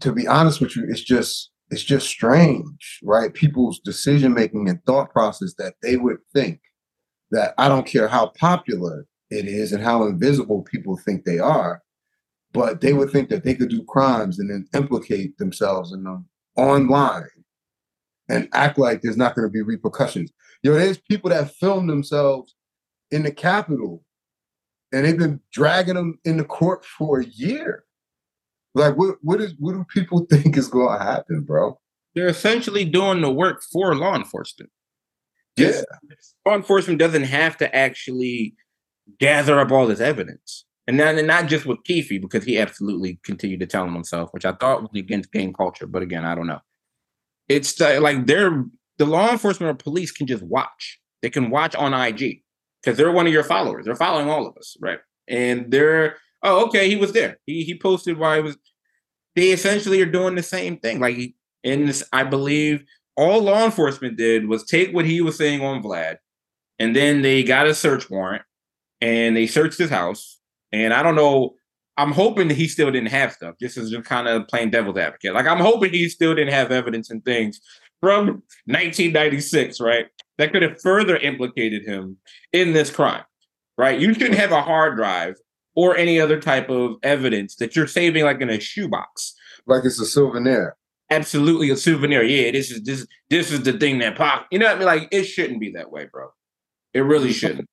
to 0.00 0.12
be 0.12 0.27
honest 0.27 0.61
with 0.61 0.77
you, 0.77 0.85
it's 0.89 1.03
just 1.03 1.50
it's 1.71 1.85
just 1.85 2.07
strange, 2.07 3.00
right? 3.03 3.33
People's 3.33 3.79
decision 3.81 4.35
making 4.35 4.69
and 4.69 4.83
thought 4.85 5.11
process 5.11 5.55
that 5.59 5.75
they 5.83 5.97
would 5.97 6.19
think 6.35 6.61
that 7.31 7.55
I 7.59 7.69
don't 7.69 7.87
care 7.87 8.09
how 8.09 8.33
popular 8.39 9.07
it 9.31 9.47
is 9.47 9.73
and 9.73 9.83
how 9.83 10.05
invisible 10.05 10.62
people 10.62 10.97
think 10.97 11.25
they 11.25 11.39
are, 11.39 11.83
but 12.52 12.80
they 12.80 12.92
would 12.92 13.11
think 13.11 13.28
that 13.28 13.45
they 13.45 13.54
could 13.54 13.71
do 13.71 13.85
crimes 13.85 14.38
and 14.38 14.50
then 14.50 14.66
implicate 14.75 15.37
themselves 15.38 15.92
in 15.92 16.04
them 16.04 16.26
online 16.57 17.28
and 18.28 18.49
act 18.52 18.78
like 18.78 19.02
there's 19.02 19.16
not 19.16 19.35
going 19.35 19.47
to 19.47 19.52
be 19.52 19.62
repercussions. 19.62 20.30
You 20.62 20.71
know, 20.71 20.78
there's 20.78 20.99
people 20.99 21.30
that 21.30 21.54
film 21.54 21.87
themselves 21.87 22.54
in 23.11 23.23
the 23.23 23.33
Capitol 23.33 24.04
and 24.92 25.04
they've 25.04 25.19
been 25.19 25.40
dragging 25.52 25.95
them 25.95 26.19
in 26.25 26.37
the 26.37 26.45
court 26.45 26.85
for 26.85 27.21
a 27.21 27.26
year. 27.26 27.85
Like, 28.75 28.97
what 28.97 29.16
what 29.23 29.40
is 29.40 29.54
what 29.59 29.73
do 29.73 29.85
people 29.88 30.26
think 30.30 30.57
is 30.57 30.69
going 30.69 30.99
to 30.99 31.04
happen, 31.04 31.42
bro? 31.42 31.78
They're 32.14 32.28
essentially 32.28 32.85
doing 32.85 33.21
the 33.21 33.30
work 33.30 33.62
for 33.62 33.95
law 33.95 34.16
enforcement. 34.16 34.71
Yeah, 35.57 35.83
law 36.47 36.54
enforcement 36.54 36.99
doesn't 36.99 37.25
have 37.25 37.57
to 37.59 37.75
actually 37.75 38.54
gather 39.19 39.59
up 39.61 39.71
all 39.71 39.87
this 39.87 40.00
evidence. 40.00 40.64
And 40.90 40.97
not, 40.97 41.14
and 41.14 41.28
not 41.28 41.47
just 41.47 41.66
with 41.66 41.85
Keefe, 41.85 42.20
because 42.20 42.42
he 42.42 42.59
absolutely 42.59 43.20
continued 43.23 43.61
to 43.61 43.66
tell 43.66 43.85
him 43.85 43.94
himself, 43.94 44.30
which 44.32 44.44
I 44.44 44.50
thought 44.50 44.82
was 44.82 44.90
against 44.97 45.30
gang 45.30 45.52
culture. 45.52 45.87
But 45.87 46.02
again, 46.02 46.25
I 46.25 46.35
don't 46.35 46.49
know. 46.49 46.59
It's 47.49 47.80
uh, 47.80 48.00
like 48.00 48.26
they're 48.26 48.64
the 48.99 49.06
law 49.06 49.30
enforcement 49.30 49.70
or 49.70 49.75
police 49.75 50.11
can 50.11 50.26
just 50.26 50.42
watch. 50.42 50.99
They 51.23 51.30
can 51.30 51.49
watch 51.49 51.76
on 51.76 51.94
IG 51.94 52.42
because 52.82 52.99
they're 52.99 53.12
one 53.12 53.28
of 53.28 53.32
your 53.32 53.44
followers. 53.44 53.85
They're 53.85 53.94
following 53.94 54.28
all 54.28 54.49
of 54.49 54.56
us, 54.56 54.76
right? 54.80 54.99
And 55.28 55.70
they're 55.70 56.16
oh, 56.42 56.66
okay, 56.66 56.88
he 56.88 56.97
was 56.97 57.12
there. 57.12 57.38
He 57.47 57.62
he 57.62 57.78
posted 57.78 58.18
why 58.18 58.38
he 58.38 58.42
was. 58.42 58.56
They 59.37 59.50
essentially 59.50 60.02
are 60.02 60.06
doing 60.06 60.35
the 60.35 60.42
same 60.42 60.76
thing. 60.76 60.99
Like 60.99 61.35
in 61.62 61.87
this, 61.87 62.02
I 62.12 62.25
believe 62.25 62.82
all 63.16 63.40
law 63.40 63.64
enforcement 63.64 64.16
did 64.16 64.49
was 64.49 64.64
take 64.64 64.92
what 64.92 65.04
he 65.04 65.20
was 65.20 65.38
saying 65.38 65.61
on 65.61 65.85
Vlad, 65.85 66.16
and 66.80 66.97
then 66.97 67.23
they 67.23 67.44
got 67.44 67.68
a 67.68 67.76
search 67.76 68.11
warrant 68.11 68.42
and 69.00 69.37
they 69.37 69.47
searched 69.47 69.78
his 69.78 69.90
house. 69.90 70.39
And 70.73 70.95
I 70.95 71.03
don't 71.03 71.17
know. 71.17 71.55
I'm 71.97 72.12
hoping 72.12 72.49
that 72.49 72.57
he 72.57 72.69
still 72.69 72.91
didn't 72.91 73.11
have 73.11 73.33
stuff. 73.33 73.57
This 73.61 73.77
is 73.77 73.91
just 73.91 74.05
kind 74.05 74.27
of 74.27 74.49
playing 74.49 74.71
devil's 74.71 74.97
advocate. 74.97 75.35
Like 75.35 75.47
I'm 75.47 75.59
hoping 75.59 75.93
he 75.93 76.09
still 76.09 76.35
didn't 76.35 76.53
have 76.53 76.73
evidence 76.73 77.11
and 77.11 77.25
things 77.25 77.61
from 78.00 78.43
1996, 78.67 79.81
right? 79.81 80.07
That 80.39 80.53
could 80.53 80.62
have 80.62 80.81
further 80.81 81.17
implicated 81.17 81.85
him 81.85 82.17
in 82.53 82.73
this 82.73 82.91
crime, 82.91 83.25
right? 83.77 84.00
You 84.00 84.15
shouldn't 84.15 84.39
have 84.39 84.53
a 84.53 84.62
hard 84.62 84.97
drive 84.97 85.35
or 85.75 85.97
any 85.97 86.21
other 86.21 86.41
type 86.41 86.69
of 86.71 86.97
evidence 87.03 87.57
that 87.57 87.77
you're 87.77 87.87
saving 87.87 88.25
like 88.25 88.41
in 88.41 88.50
a 88.50 88.61
shoebox. 88.61 89.35
Like 89.67 89.85
it's 89.85 90.00
a 90.00 90.07
souvenir. 90.07 90.77
Absolutely 91.11 91.71
a 91.71 91.77
souvenir. 91.77 92.23
Yeah, 92.23 92.53
this 92.53 92.71
is 92.71 92.83
this 92.83 93.07
this 93.29 93.50
is 93.50 93.62
the 93.62 93.73
thing 93.73 93.99
that 93.99 94.17
pop. 94.17 94.47
You 94.50 94.59
know 94.59 94.67
what 94.67 94.77
I 94.77 94.79
mean? 94.79 94.87
Like 94.87 95.09
it 95.11 95.25
shouldn't 95.25 95.61
be 95.61 95.73
that 95.73 95.91
way, 95.91 96.09
bro. 96.11 96.29
It 96.95 97.00
really 97.00 97.33
shouldn't. 97.41 97.69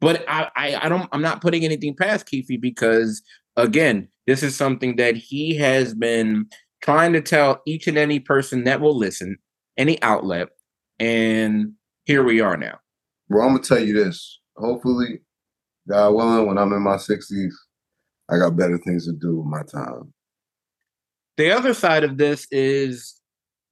But 0.00 0.24
I, 0.28 0.50
I, 0.56 0.80
I 0.82 0.88
don't 0.88 1.08
I'm 1.12 1.22
not 1.22 1.40
putting 1.40 1.64
anything 1.64 1.94
past 1.94 2.26
Keefe 2.26 2.60
because 2.60 3.22
again, 3.56 4.08
this 4.26 4.42
is 4.42 4.56
something 4.56 4.96
that 4.96 5.16
he 5.16 5.56
has 5.56 5.94
been 5.94 6.46
trying 6.82 7.12
to 7.14 7.20
tell 7.20 7.62
each 7.66 7.86
and 7.86 7.96
any 7.96 8.20
person 8.20 8.64
that 8.64 8.80
will 8.80 8.96
listen, 8.96 9.38
any 9.76 10.00
outlet, 10.02 10.48
and 10.98 11.72
here 12.04 12.22
we 12.22 12.40
are 12.40 12.56
now. 12.56 12.78
Well, 13.28 13.42
I'm 13.42 13.54
gonna 13.54 13.62
tell 13.62 13.80
you 13.80 13.94
this. 13.94 14.40
Hopefully, 14.56 15.20
God 15.88 16.10
willing, 16.10 16.46
when 16.46 16.58
I'm 16.58 16.72
in 16.72 16.82
my 16.82 16.96
60s, 16.96 17.52
I 18.30 18.38
got 18.38 18.56
better 18.56 18.78
things 18.78 19.06
to 19.06 19.12
do 19.12 19.38
with 19.38 19.46
my 19.46 19.62
time. 19.62 20.12
The 21.36 21.52
other 21.52 21.74
side 21.74 22.02
of 22.02 22.16
this 22.16 22.46
is, 22.50 23.20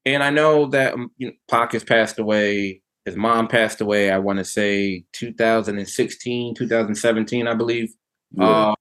and 0.05 0.23
I 0.23 0.31
know 0.31 0.67
that 0.67 0.95
um, 0.95 1.11
you 1.17 1.29
know, 1.29 1.33
Pac 1.51 1.73
has 1.73 1.85
passed 1.85 2.19
away 2.19 2.83
his 3.05 3.17
mom 3.17 3.49
passed 3.49 3.81
away, 3.81 4.11
I 4.11 4.19
want 4.19 4.39
to 4.39 4.45
say 4.45 5.05
2016, 5.13 6.55
2017, 6.55 7.47
I 7.47 7.55
believe. 7.55 7.93
Yeah. 8.33 8.45
Uh, 8.45 8.75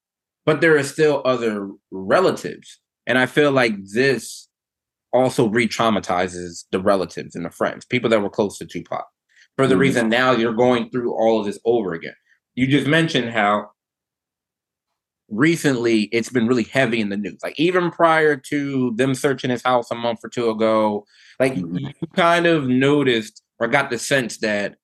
but 0.46 0.62
there 0.62 0.78
are 0.78 0.84
still 0.84 1.22
other 1.26 1.70
relatives. 1.92 2.80
And 3.06 3.18
I 3.18 3.26
feel 3.26 3.52
like 3.52 3.74
this 3.94 4.48
also 5.12 5.48
re 5.48 5.68
traumatizes 5.68 6.66
the 6.72 6.80
relatives 6.80 7.36
and 7.36 7.46
the 7.46 7.50
friends, 7.50 7.86
people 7.86 8.10
that 8.10 8.22
were 8.22 8.30
close 8.30 8.58
to 8.58 8.66
Tupac. 8.66 9.06
For 9.56 9.68
the 9.68 9.76
mm-hmm. 9.76 9.82
reason 9.82 10.10
now 10.10 10.32
you're 10.32 10.54
going 10.54 10.90
through 10.90 11.14
all 11.14 11.40
of 11.40 11.46
this 11.46 11.60
over 11.66 11.94
again. 11.94 12.16
You 12.56 12.68
just 12.68 12.88
mentioned 12.88 13.32
how 13.32 13.70
recently 15.30 16.04
it's 16.12 16.30
been 16.30 16.48
really 16.48 16.64
heavy 16.64 17.00
in 17.00 17.10
the 17.10 17.18
news. 17.18 17.40
Like 17.44 17.60
even 17.60 17.92
prior 17.92 18.36
to 18.36 18.94
them 18.96 19.14
searching 19.14 19.50
his 19.50 19.64
house 19.64 19.92
a 19.92 19.96
month 19.96 20.20
or 20.24 20.30
two 20.30 20.50
ago, 20.50 21.06
like 21.40 21.54
mm-hmm. 21.54 21.78
you 21.78 21.94
kind 22.16 22.46
of 22.46 22.68
noticed 22.68 23.43
or 23.64 23.68
got 23.68 23.90
the 23.90 23.98
sense 23.98 24.38
that 24.40 24.76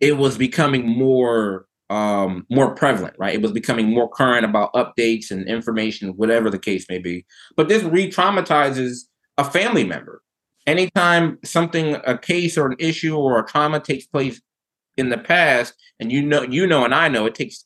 it 0.00 0.16
was 0.16 0.36
becoming 0.36 0.86
more 0.86 1.66
um 1.90 2.46
more 2.50 2.74
prevalent 2.74 3.14
right? 3.18 3.34
It 3.34 3.42
was 3.42 3.52
becoming 3.52 3.90
more 3.90 4.08
current 4.08 4.44
about 4.44 4.72
updates 4.72 5.30
and 5.30 5.46
information 5.46 6.16
whatever 6.16 6.50
the 6.50 6.58
case 6.58 6.86
may 6.88 6.98
be. 6.98 7.26
But 7.56 7.68
this 7.68 7.82
re-traumatizes 7.82 9.02
a 9.36 9.44
family 9.44 9.84
member. 9.84 10.22
Anytime 10.66 11.38
something 11.44 11.96
a 12.06 12.16
case 12.16 12.56
or 12.56 12.66
an 12.66 12.76
issue 12.78 13.16
or 13.16 13.38
a 13.38 13.46
trauma 13.46 13.80
takes 13.80 14.06
place 14.06 14.40
in 14.96 15.10
the 15.10 15.18
past 15.18 15.74
and 16.00 16.10
you 16.12 16.22
know 16.22 16.42
you 16.42 16.66
know 16.66 16.84
and 16.84 16.94
i 16.94 17.08
know 17.08 17.26
it 17.26 17.34
takes 17.34 17.64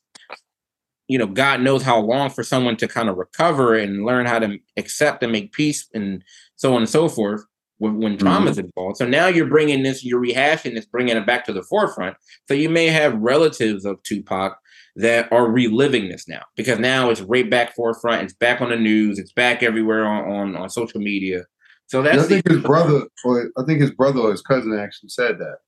you 1.09 1.19
know 1.19 1.27
god 1.27 1.61
knows 1.61 1.83
how 1.83 1.99
long 1.99 2.31
for 2.31 2.43
someone 2.43 2.77
to 2.77 2.89
kind 2.89 3.09
of 3.09 3.17
recover 3.17 3.75
and 3.75 4.05
learn 4.05 4.27
how 4.27 4.39
to 4.39 4.59
accept 4.77 5.23
and 5.23 5.33
make 5.33 5.53
peace 5.53 5.89
and 5.95 6.23
so 6.57 6.73
on 6.75 6.79
and 6.79 6.89
so 6.89 7.09
forth 7.09 7.45
when, 7.79 7.99
when 7.99 8.19
trauma 8.19 8.51
is 8.51 8.57
mm-hmm. 8.57 8.67
involved. 8.67 8.99
So 8.99 9.07
now 9.07 9.27
you're 9.27 9.47
bringing 9.47 9.83
this, 9.83 10.05
you're 10.05 10.21
rehashing 10.21 10.75
this, 10.75 10.87
bringing 10.87 11.17
it 11.17 11.27
back 11.27 11.45
to 11.47 11.53
the 11.53 11.63
forefront. 11.63 12.17
So 12.47 12.55
you 12.55 12.69
may 12.69 12.87
have 12.89 13.15
relatives 13.19 13.85
of 13.85 14.03
Tupac 14.03 14.59
that 14.97 15.33
are 15.33 15.49
reliving 15.49 16.09
this 16.09 16.27
now 16.29 16.43
because 16.57 16.79
now 16.79 17.11
it's 17.11 17.21
right 17.21 17.49
back 17.49 17.75
forefront. 17.75 18.23
It's 18.23 18.35
back 18.35 18.61
on 18.61 18.71
the 18.71 18.77
news. 18.77 19.19
It's 19.19 19.33
back 19.33 19.63
everywhere 19.63 20.05
on 20.05 20.31
on, 20.31 20.57
on 20.57 20.71
social 20.71 21.01
media. 21.01 21.45
So 21.87 22.03
that's. 22.03 22.23
I 22.23 22.27
think 22.27 22.45
the, 22.45 22.55
his 22.55 22.63
brother, 22.63 23.07
or 23.25 23.51
I 23.57 23.63
think 23.65 23.81
his 23.81 23.93
brother 23.93 24.21
or 24.21 24.31
his 24.31 24.43
cousin 24.43 24.79
actually 24.79 25.09
said 25.11 25.39
that. 25.39 25.59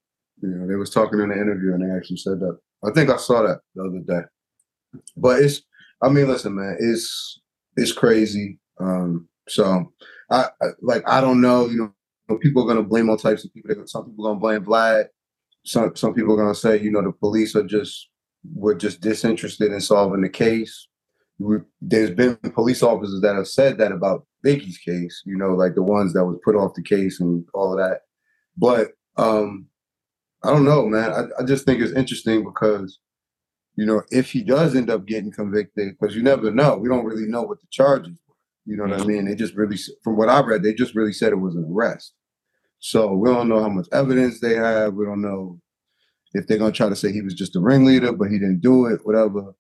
You 0.43 0.49
know, 0.49 0.67
they 0.67 0.75
was 0.75 0.91
talking 0.91 1.21
in 1.21 1.29
the 1.29 1.35
interview 1.35 1.75
and 1.75 1.83
they 1.83 1.95
actually 1.95 2.17
said 2.17 2.41
that. 2.41 2.59
I 2.85 2.91
think 2.93 3.11
I 3.11 3.17
saw 3.17 3.43
that 3.43 3.61
the 3.75 3.83
other 3.85 4.01
day. 4.01 4.27
But 5.17 5.43
it's, 5.43 5.63
I 6.03 6.09
mean, 6.09 6.29
listen, 6.29 6.55
man, 6.55 6.77
it's 6.81 7.41
it's 7.77 7.93
crazy. 7.93 8.59
Um, 8.81 9.29
so 9.49 9.93
I, 10.31 10.47
I 10.61 10.67
like 10.81 11.03
I 11.07 11.21
don't 11.21 11.41
know, 11.41 11.67
you 11.67 11.79
know, 11.79 11.95
people 12.39 12.63
are 12.63 12.67
going 12.67 12.77
to 12.77 12.89
blame 12.89 13.09
all 13.09 13.17
types 13.17 13.45
of 13.45 13.53
people. 13.53 13.75
Some 13.87 14.07
people 14.07 14.27
are 14.27 14.35
going 14.35 14.37
to 14.37 14.41
blame 14.41 14.65
Vlad. 14.65 15.07
Some 15.65 15.95
some 15.95 16.15
people 16.15 16.35
are 16.35 16.43
going 16.43 16.55
to 16.55 16.59
say, 16.59 16.81
you 16.81 16.91
know, 16.91 17.03
the 17.03 17.13
police 17.13 17.55
are 17.55 17.67
just 17.67 18.09
were 18.55 18.75
just 18.75 19.01
disinterested 19.01 19.73
in 19.73 19.81
solving 19.81 20.23
the 20.23 20.29
case. 20.29 20.89
We, 21.39 21.59
there's 21.81 22.11
been 22.11 22.37
police 22.37 22.83
officers 22.83 23.21
that 23.23 23.35
have 23.35 23.49
said 23.49 23.79
that 23.79 23.93
about 23.93 24.27
Biggie's 24.45 24.79
case. 24.79 25.23
You 25.27 25.37
know, 25.37 25.55
like 25.55 25.75
the 25.75 25.83
ones 25.83 26.13
that 26.15 26.25
was 26.25 26.39
put 26.45 26.57
off 26.57 26.75
the 26.75 26.83
case 26.83 27.21
and 27.21 27.45
all 27.55 27.73
of 27.73 27.79
that. 27.79 28.01
But 28.57 28.93
um, 29.17 29.67
I 30.43 30.51
don't 30.51 30.65
know, 30.65 30.87
man. 30.87 31.13
I, 31.13 31.43
I 31.43 31.45
just 31.45 31.65
think 31.65 31.81
it's 31.81 31.93
interesting 31.93 32.45
because 32.45 32.99
you 33.77 33.87
know, 33.87 34.03
if 34.11 34.31
he 34.31 34.43
does 34.43 34.75
end 34.75 34.91
up 34.91 35.07
getting 35.07 35.33
convicted, 35.33 35.97
because 35.99 36.15
you 36.15 36.23
never 36.23 36.51
know, 36.51 36.77
we 36.77 36.89
don't 36.89 37.05
really 37.05 37.27
know 37.27 37.43
what 37.43 37.61
the 37.61 37.67
charges 37.71 38.19
were. 38.29 38.35
You 38.67 38.77
know 38.77 38.85
what 38.85 39.01
I 39.01 39.05
mean? 39.05 39.25
They 39.25 39.35
just 39.35 39.55
really, 39.55 39.79
from 40.05 40.19
what 40.19 40.29
I 40.29 40.41
read, 40.43 40.63
they 40.63 40.75
just 40.75 40.95
really 40.95 41.15
said 41.15 41.33
it 41.33 41.37
was 41.37 41.55
an 41.55 41.67
arrest. 41.71 42.13
So 42.81 43.13
we 43.13 43.29
don't 43.29 43.49
know 43.49 43.61
how 43.61 43.69
much 43.69 43.89
evidence 43.93 44.41
they 44.41 44.55
have. 44.55 44.95
We 44.95 45.05
don't 45.05 45.21
know 45.21 45.61
if 46.33 46.47
they're 46.47 46.59
gonna 46.59 46.73
try 46.73 46.89
to 46.89 46.97
say 46.97 47.13
he 47.13 47.23
was 47.23 47.35
just 47.35 47.57
a 47.57 47.61
ringleader, 47.61 48.13
but 48.13 48.31
he 48.31 48.39
didn't 48.39 48.61
do 48.61 48.87
it, 48.87 49.01
whatever. 49.05 49.55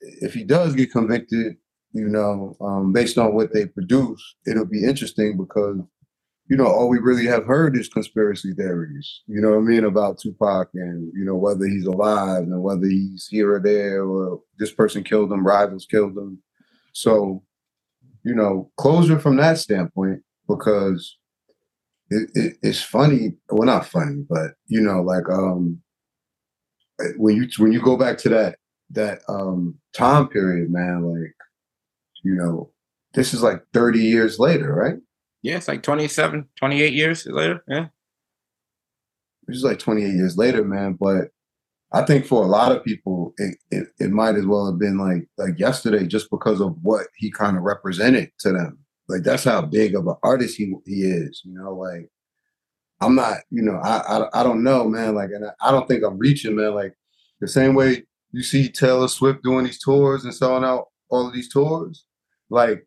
If 0.00 0.32
he 0.32 0.44
does 0.44 0.74
get 0.74 0.90
convicted, 0.90 1.56
you 1.92 2.08
know, 2.08 2.56
um, 2.60 2.92
based 2.92 3.18
on 3.18 3.34
what 3.34 3.52
they 3.52 3.66
produce, 3.66 4.22
it'll 4.46 4.64
be 4.64 4.84
interesting 4.84 5.36
because, 5.36 5.76
you 6.48 6.56
know, 6.56 6.66
all 6.66 6.88
we 6.88 6.98
really 6.98 7.26
have 7.26 7.44
heard 7.44 7.76
is 7.76 7.88
conspiracy 7.88 8.54
theories, 8.54 9.22
you 9.26 9.40
know 9.40 9.50
what 9.50 9.58
I 9.58 9.60
mean, 9.60 9.84
about 9.84 10.18
Tupac 10.18 10.70
and, 10.72 11.12
you 11.14 11.24
know, 11.24 11.36
whether 11.36 11.66
he's 11.66 11.86
alive 11.86 12.44
and 12.44 12.62
whether 12.62 12.86
he's 12.86 13.28
here 13.30 13.52
or 13.54 13.60
there 13.60 14.04
or 14.04 14.40
this 14.58 14.72
person 14.72 15.04
killed 15.04 15.30
him, 15.30 15.46
rivals 15.46 15.86
killed 15.86 16.16
him. 16.16 16.42
So, 16.92 17.42
you 18.24 18.34
know, 18.34 18.70
closure 18.78 19.18
from 19.18 19.36
that 19.36 19.58
standpoint, 19.58 20.22
because 20.48 21.18
it, 22.10 22.30
it, 22.34 22.56
it's 22.62 22.82
funny. 22.82 23.34
Well, 23.48 23.66
not 23.66 23.86
funny, 23.86 24.24
but 24.28 24.52
you 24.66 24.80
know, 24.80 25.00
like 25.02 25.28
um, 25.30 25.80
when 27.16 27.36
you 27.36 27.48
when 27.58 27.72
you 27.72 27.80
go 27.80 27.96
back 27.96 28.18
to 28.18 28.28
that 28.30 28.58
that 28.90 29.20
um 29.28 29.78
time 29.94 30.28
period, 30.28 30.70
man, 30.70 31.04
like 31.04 31.34
you 32.22 32.34
know, 32.34 32.70
this 33.14 33.32
is 33.32 33.42
like 33.42 33.62
30 33.72 34.00
years 34.00 34.38
later, 34.38 34.74
right? 34.74 34.96
Yeah, 35.42 35.56
it's 35.56 35.68
like 35.68 35.82
27, 35.82 36.48
28 36.56 36.92
years 36.92 37.26
later. 37.26 37.64
Yeah. 37.66 37.86
Which 39.44 39.56
is 39.56 39.64
like 39.64 39.78
28 39.78 40.06
years 40.06 40.36
later, 40.36 40.64
man. 40.64 40.98
But 41.00 41.28
I 41.92 42.02
think 42.02 42.26
for 42.26 42.42
a 42.44 42.46
lot 42.46 42.72
of 42.72 42.84
people, 42.84 43.32
it, 43.38 43.56
it, 43.70 43.88
it 43.98 44.10
might 44.10 44.36
as 44.36 44.46
well 44.46 44.66
have 44.66 44.78
been 44.78 44.98
like 44.98 45.28
like 45.38 45.58
yesterday 45.58 46.06
just 46.06 46.30
because 46.30 46.60
of 46.60 46.76
what 46.82 47.06
he 47.16 47.30
kind 47.30 47.56
of 47.56 47.62
represented 47.62 48.30
to 48.40 48.52
them. 48.52 48.79
Like 49.10 49.24
that's 49.24 49.44
how 49.44 49.62
big 49.62 49.94
of 49.96 50.06
an 50.06 50.14
artist 50.22 50.56
he 50.56 50.72
he 50.86 51.02
is. 51.02 51.42
You 51.44 51.54
know, 51.54 51.74
like 51.74 52.08
I'm 53.00 53.14
not. 53.14 53.38
You 53.50 53.62
know, 53.62 53.76
I 53.82 53.98
I, 53.98 54.40
I 54.40 54.42
don't 54.42 54.62
know, 54.62 54.88
man. 54.88 55.14
Like, 55.14 55.30
and 55.30 55.46
I, 55.46 55.68
I 55.68 55.70
don't 55.72 55.88
think 55.88 56.04
I'm 56.04 56.18
reaching, 56.18 56.56
man. 56.56 56.74
Like 56.74 56.94
the 57.40 57.48
same 57.48 57.74
way 57.74 58.04
you 58.32 58.42
see 58.42 58.68
Taylor 58.68 59.08
Swift 59.08 59.42
doing 59.42 59.64
these 59.64 59.80
tours 59.82 60.24
and 60.24 60.34
selling 60.34 60.64
out 60.64 60.86
all 61.10 61.26
of 61.26 61.34
these 61.34 61.48
tours. 61.48 62.04
Like 62.50 62.86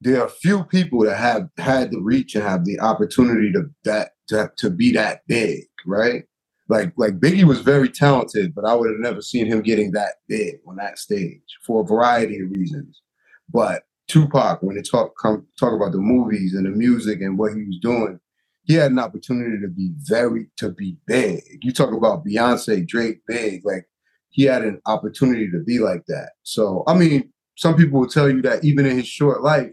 there 0.00 0.22
are 0.22 0.28
few 0.28 0.64
people 0.64 1.00
that 1.04 1.16
have 1.16 1.48
had 1.58 1.90
the 1.90 2.00
reach 2.00 2.34
and 2.34 2.44
have 2.44 2.64
the 2.64 2.80
opportunity 2.80 3.52
to 3.52 3.68
that 3.84 4.12
to, 4.28 4.50
to 4.56 4.70
be 4.70 4.92
that 4.92 5.22
big, 5.26 5.64
right? 5.84 6.24
Like 6.68 6.92
like 6.96 7.18
Biggie 7.18 7.44
was 7.44 7.60
very 7.60 7.88
talented, 7.88 8.54
but 8.54 8.64
I 8.64 8.74
would 8.74 8.90
have 8.90 9.00
never 9.00 9.20
seen 9.20 9.46
him 9.46 9.62
getting 9.62 9.92
that 9.92 10.14
big 10.28 10.56
on 10.66 10.76
that 10.76 10.98
stage 10.98 11.42
for 11.66 11.82
a 11.82 11.86
variety 11.86 12.40
of 12.40 12.50
reasons. 12.50 13.02
But 13.52 13.82
Tupac, 14.08 14.62
when 14.62 14.76
they 14.76 14.82
talk 14.82 15.12
come 15.20 15.46
talk 15.58 15.72
about 15.74 15.92
the 15.92 15.98
movies 15.98 16.54
and 16.54 16.66
the 16.66 16.70
music 16.70 17.20
and 17.20 17.38
what 17.38 17.54
he 17.54 17.64
was 17.64 17.78
doing, 17.80 18.18
he 18.64 18.74
had 18.74 18.90
an 18.90 18.98
opportunity 18.98 19.60
to 19.60 19.68
be 19.68 19.92
very 19.98 20.48
to 20.56 20.70
be 20.70 20.96
big. 21.06 21.42
You 21.62 21.72
talk 21.72 21.92
about 21.92 22.24
Beyonce, 22.24 22.86
Drake, 22.86 23.20
big, 23.26 23.64
like 23.64 23.86
he 24.30 24.44
had 24.44 24.62
an 24.62 24.80
opportunity 24.86 25.50
to 25.50 25.58
be 25.62 25.78
like 25.78 26.04
that. 26.08 26.30
So 26.42 26.84
I 26.86 26.94
mean, 26.94 27.32
some 27.56 27.76
people 27.76 28.00
will 28.00 28.08
tell 28.08 28.30
you 28.30 28.42
that 28.42 28.64
even 28.64 28.86
in 28.86 28.96
his 28.96 29.08
short 29.08 29.42
life, 29.42 29.72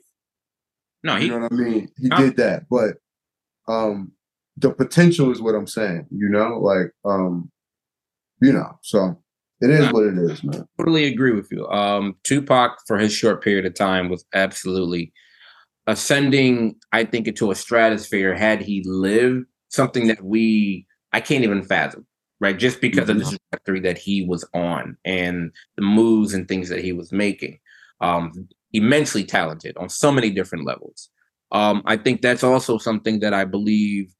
no, 1.03 1.15
he, 1.17 1.25
you 1.25 1.31
know 1.31 1.39
what 1.39 1.51
I 1.51 1.55
mean. 1.55 1.89
He 1.99 2.09
did 2.09 2.37
that, 2.37 2.63
but 2.69 2.95
um, 3.67 4.11
the 4.57 4.71
potential 4.71 5.31
is 5.31 5.41
what 5.41 5.55
I'm 5.55 5.67
saying. 5.67 6.07
You 6.11 6.29
know, 6.29 6.59
like 6.59 6.91
um, 7.05 7.51
you 8.41 8.51
know, 8.51 8.79
so 8.81 9.21
it 9.61 9.69
is 9.69 9.91
what 9.91 10.05
it 10.05 10.17
is, 10.17 10.43
man. 10.43 10.61
I 10.61 10.81
Totally 10.83 11.05
agree 11.05 11.31
with 11.31 11.47
you. 11.51 11.67
Um, 11.67 12.15
Tupac 12.23 12.77
for 12.87 12.97
his 12.97 13.13
short 13.13 13.43
period 13.43 13.65
of 13.65 13.73
time 13.73 14.09
was 14.09 14.25
absolutely 14.33 15.13
ascending. 15.87 16.75
I 16.91 17.05
think 17.05 17.27
into 17.27 17.51
a 17.51 17.55
stratosphere 17.55 18.35
had 18.35 18.61
he 18.61 18.83
lived 18.85 19.45
something 19.69 20.07
that 20.07 20.23
we 20.23 20.85
I 21.13 21.21
can't 21.21 21.43
even 21.43 21.63
fathom. 21.63 22.05
Right, 22.41 22.59
just 22.59 22.81
because 22.81 23.07
mm-hmm. 23.07 23.21
of 23.21 23.29
the 23.29 23.39
trajectory 23.53 23.79
that 23.79 23.97
he 23.97 24.25
was 24.25 24.45
on 24.53 24.97
and 25.05 25.51
the 25.77 25.83
moves 25.83 26.33
and 26.33 26.47
things 26.47 26.67
that 26.67 26.83
he 26.83 26.91
was 26.91 27.13
making. 27.13 27.59
Um, 28.01 28.49
immensely 28.73 29.23
talented 29.23 29.77
on 29.77 29.87
so 29.87 30.11
many 30.11 30.29
different 30.29 30.65
levels. 30.65 31.09
Um, 31.53 31.81
I 31.85 31.95
think 31.95 32.21
that's 32.21 32.43
also 32.43 32.77
something 32.77 33.21
that 33.21 33.33
I 33.33 33.45
believe 33.45 34.13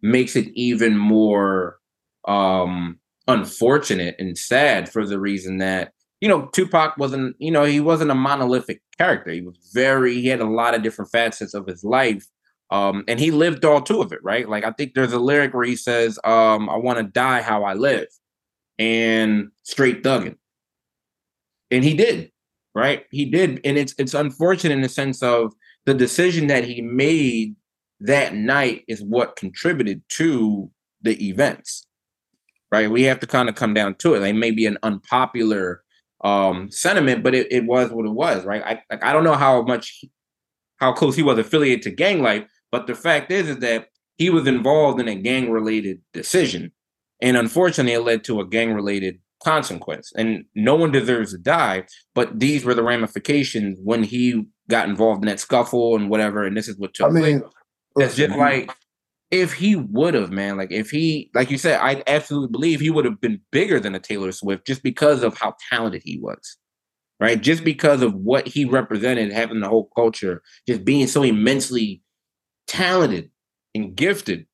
makes 0.00 0.36
it 0.36 0.48
even 0.54 0.96
more 0.96 1.78
um, 2.26 2.98
unfortunate 3.32 4.16
and 4.18 4.36
sad 4.36 4.88
for 4.88 5.06
the 5.06 5.20
reason 5.20 5.58
that 5.58 5.92
you 6.20 6.28
know 6.28 6.46
Tupac 6.52 6.96
wasn't 6.96 7.36
you 7.38 7.50
know 7.50 7.64
he 7.64 7.80
wasn't 7.80 8.10
a 8.10 8.14
monolithic 8.14 8.82
character. 8.98 9.30
He 9.30 9.40
was 9.40 9.56
very 9.72 10.14
he 10.14 10.28
had 10.28 10.40
a 10.40 10.48
lot 10.48 10.74
of 10.74 10.82
different 10.82 11.10
facets 11.10 11.54
of 11.54 11.66
his 11.66 11.84
life. 11.84 12.26
Um, 12.70 13.02
and 13.08 13.18
he 13.18 13.32
lived 13.32 13.64
all 13.64 13.82
two 13.82 14.00
of 14.00 14.12
it, 14.12 14.20
right? 14.22 14.48
Like 14.48 14.64
I 14.64 14.70
think 14.70 14.94
there's 14.94 15.12
a 15.12 15.18
lyric 15.18 15.54
where 15.54 15.64
he 15.64 15.74
says, 15.74 16.20
um, 16.22 16.70
"I 16.70 16.76
want 16.76 16.98
to 16.98 17.04
die 17.04 17.42
how 17.42 17.64
I 17.64 17.74
live," 17.74 18.06
and 18.78 19.50
straight 19.64 20.04
thugging, 20.04 20.36
and 21.72 21.82
he 21.82 21.94
did, 21.94 22.30
right? 22.74 23.06
He 23.10 23.24
did, 23.24 23.60
and 23.64 23.76
it's 23.76 23.94
it's 23.98 24.14
unfortunate 24.14 24.74
in 24.74 24.82
the 24.82 24.88
sense 24.88 25.20
of 25.20 25.52
the 25.84 25.94
decision 25.94 26.46
that 26.46 26.64
he 26.64 26.80
made 26.80 27.56
that 28.00 28.34
night 28.34 28.84
is 28.86 29.02
what 29.02 29.36
contributed 29.36 30.02
to 30.10 30.70
the 31.02 31.28
events 31.28 31.86
right? 32.70 32.90
We 32.90 33.02
have 33.04 33.20
to 33.20 33.26
kind 33.26 33.48
of 33.48 33.54
come 33.54 33.74
down 33.74 33.94
to 33.96 34.14
it. 34.14 34.20
Like 34.20 34.34
maybe 34.34 34.66
an 34.66 34.78
unpopular 34.82 35.82
um 36.22 36.70
sentiment 36.70 37.24
but 37.24 37.34
it, 37.34 37.50
it 37.50 37.64
was 37.64 37.90
what 37.90 38.04
it 38.04 38.10
was 38.10 38.44
right? 38.44 38.62
I 38.62 38.82
like 38.90 39.02
i 39.02 39.10
don't 39.10 39.24
know 39.24 39.36
how 39.36 39.62
much 39.62 40.04
how 40.76 40.92
close 40.92 41.16
he 41.16 41.22
was 41.22 41.38
affiliated 41.38 41.80
to 41.84 41.90
gang 41.90 42.20
life 42.20 42.44
but 42.70 42.86
the 42.86 42.94
fact 42.94 43.32
is 43.32 43.48
is 43.48 43.56
that 43.60 43.86
he 44.18 44.28
was 44.28 44.46
involved 44.46 45.00
in 45.00 45.08
a 45.08 45.14
gang 45.14 45.50
related 45.50 46.02
decision 46.12 46.72
and 47.22 47.38
unfortunately 47.38 47.94
it 47.94 48.00
led 48.00 48.22
to 48.24 48.38
a 48.38 48.46
gang 48.46 48.74
related 48.74 49.18
consequence 49.42 50.12
and 50.14 50.44
no 50.54 50.74
one 50.74 50.92
deserves 50.92 51.32
to 51.32 51.38
die 51.38 51.86
but 52.14 52.38
these 52.38 52.66
were 52.66 52.74
the 52.74 52.82
ramifications 52.82 53.78
when 53.82 54.02
he 54.02 54.44
got 54.70 54.88
involved 54.88 55.22
in 55.22 55.26
that 55.26 55.40
scuffle 55.40 55.96
and 55.96 56.08
whatever, 56.08 56.44
and 56.44 56.56
this 56.56 56.68
is 56.68 56.78
what 56.78 56.94
took 56.94 57.08
I 57.08 57.10
mean, 57.10 57.40
place. 57.40 57.52
It's 57.96 58.16
just 58.16 58.36
like 58.36 58.70
if 59.30 59.52
he 59.52 59.76
would 59.76 60.14
have, 60.14 60.30
man, 60.30 60.56
like 60.56 60.72
if 60.72 60.90
he, 60.90 61.30
like 61.34 61.50
you 61.50 61.58
said, 61.58 61.78
I 61.80 62.02
absolutely 62.06 62.50
believe 62.50 62.80
he 62.80 62.90
would 62.90 63.04
have 63.04 63.20
been 63.20 63.40
bigger 63.52 63.78
than 63.78 63.94
a 63.94 64.00
Taylor 64.00 64.32
Swift 64.32 64.66
just 64.66 64.82
because 64.82 65.22
of 65.22 65.38
how 65.38 65.54
talented 65.70 66.02
he 66.04 66.18
was, 66.18 66.56
right? 67.20 67.40
Just 67.40 67.62
because 67.62 68.02
of 68.02 68.14
what 68.14 68.48
he 68.48 68.64
represented, 68.64 69.32
having 69.32 69.60
the 69.60 69.68
whole 69.68 69.88
culture, 69.94 70.42
just 70.66 70.84
being 70.84 71.06
so 71.06 71.22
immensely 71.22 72.02
talented 72.66 73.30
and 73.74 73.94
gifted. 73.94 74.46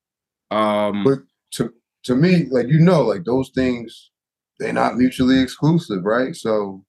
Um, 0.51 1.03
but 1.03 1.19
to 1.53 1.73
to 2.03 2.15
me, 2.15 2.45
like 2.51 2.67
you 2.67 2.79
know, 2.79 3.01
like 3.01 3.25
those 3.25 3.49
things, 3.49 4.11
they're 4.59 4.73
not 4.73 4.95
mutually 4.95 5.41
exclusive, 5.41 6.03
right? 6.03 6.35
So 6.35 6.85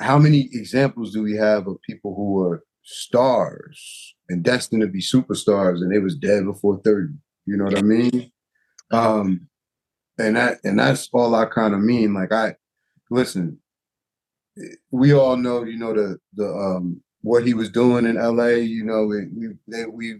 how 0.00 0.18
many 0.18 0.48
examples 0.52 1.12
do 1.12 1.22
we 1.22 1.36
have 1.36 1.66
of 1.68 1.80
people 1.82 2.14
who 2.14 2.32
were 2.32 2.64
stars 2.86 4.14
and 4.28 4.42
destined 4.42 4.82
to 4.82 4.88
be 4.88 5.00
superstars 5.00 5.82
and 5.82 5.92
they 5.92 5.98
was 5.98 6.16
dead 6.16 6.44
before 6.44 6.80
30 6.84 7.12
you 7.46 7.56
know 7.56 7.64
what 7.64 7.78
i 7.78 7.82
mean 7.82 8.30
um 8.92 9.48
and 10.18 10.36
that 10.36 10.58
and 10.64 10.78
that's 10.78 11.08
all 11.12 11.34
i 11.34 11.44
kind 11.44 11.74
of 11.74 11.80
mean 11.80 12.14
like 12.14 12.32
i 12.32 12.54
listen 13.10 13.58
we 14.90 15.12
all 15.12 15.36
know 15.36 15.64
you 15.64 15.78
know 15.78 15.92
the 15.92 16.16
the 16.34 16.46
um 16.46 17.00
what 17.22 17.44
he 17.44 17.54
was 17.54 17.68
doing 17.70 18.06
in 18.06 18.14
la 18.14 18.46
you 18.46 18.84
know 18.84 19.04
we 19.04 19.26
we 19.34 19.48
we 19.86 20.14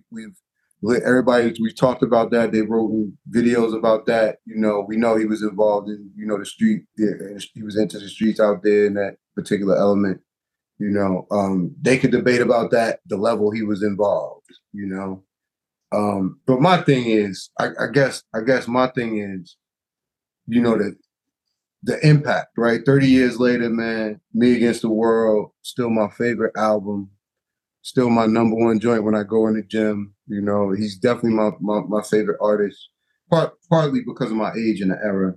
we've 0.83 1.03
everybody 1.03 1.55
we 1.61 1.73
talked 1.73 2.03
about 2.03 2.31
that 2.31 2.53
they 2.53 2.63
wrote 2.63 3.11
videos 3.31 3.77
about 3.77 4.07
that 4.07 4.39
you 4.45 4.57
know 4.57 4.85
we 4.87 4.97
know 4.97 5.17
he 5.17 5.25
was 5.25 5.43
involved 5.43 5.89
in 5.89 6.11
you 6.17 6.27
know 6.27 6.37
the 6.37 6.45
street 6.45 6.83
he 6.97 7.63
was 7.63 7.79
into 7.79 7.99
the 7.99 8.09
streets 8.09 8.41
out 8.41 8.63
there 8.63 8.87
in 8.87 8.95
that 8.95 9.17
particular 9.37 9.77
element. 9.77 10.21
You 10.79 10.91
know, 10.91 11.27
um, 11.31 11.75
they 11.81 11.99
could 11.99 12.11
debate 12.11 12.41
about 12.43 12.71
that, 12.73 13.01
the 13.07 13.17
level 13.17 13.51
he 13.51 13.63
was 13.63 13.83
involved, 13.83 14.47
you 14.73 14.87
know. 14.87 15.25
Um, 15.93 16.41
but 16.47 16.61
my 16.61 16.79
thing 16.83 17.07
is, 17.07 17.51
I, 17.59 17.69
I 17.81 17.87
guess, 17.93 18.23
I 18.35 18.41
guess 18.43 18.69
my 18.69 18.89
thing 18.89 19.19
is, 19.19 19.57
you 20.47 20.61
know, 20.63 20.77
the 20.79 20.97
the 21.83 22.05
impact, 22.07 22.49
right? 22.57 22.81
30 22.85 23.07
years 23.09 23.39
later, 23.41 23.71
man, 23.71 24.21
Me 24.35 24.55
Against 24.57 24.83
the 24.83 24.91
World, 24.91 25.53
still 25.63 25.91
my 25.91 26.09
favorite 26.11 26.55
album, 26.57 27.11
still 27.83 28.11
my 28.11 28.27
number 28.27 28.57
one 28.57 28.81
joint 28.81 29.05
when 29.05 29.15
I 29.15 29.23
go 29.23 29.47
in 29.49 29.55
the 29.55 29.63
gym. 29.63 30.15
You 30.27 30.43
know, 30.43 30.73
he's 30.73 30.99
definitely 30.99 31.35
my 31.35 31.51
my, 31.61 31.81
my 31.89 32.03
favorite 32.03 32.39
artist, 32.41 32.79
part, 33.31 33.55
partly 33.71 34.03
because 34.07 34.31
of 34.31 34.37
my 34.37 34.53
age 34.55 34.81
and 34.81 34.91
the 34.93 34.99
era. 35.03 35.35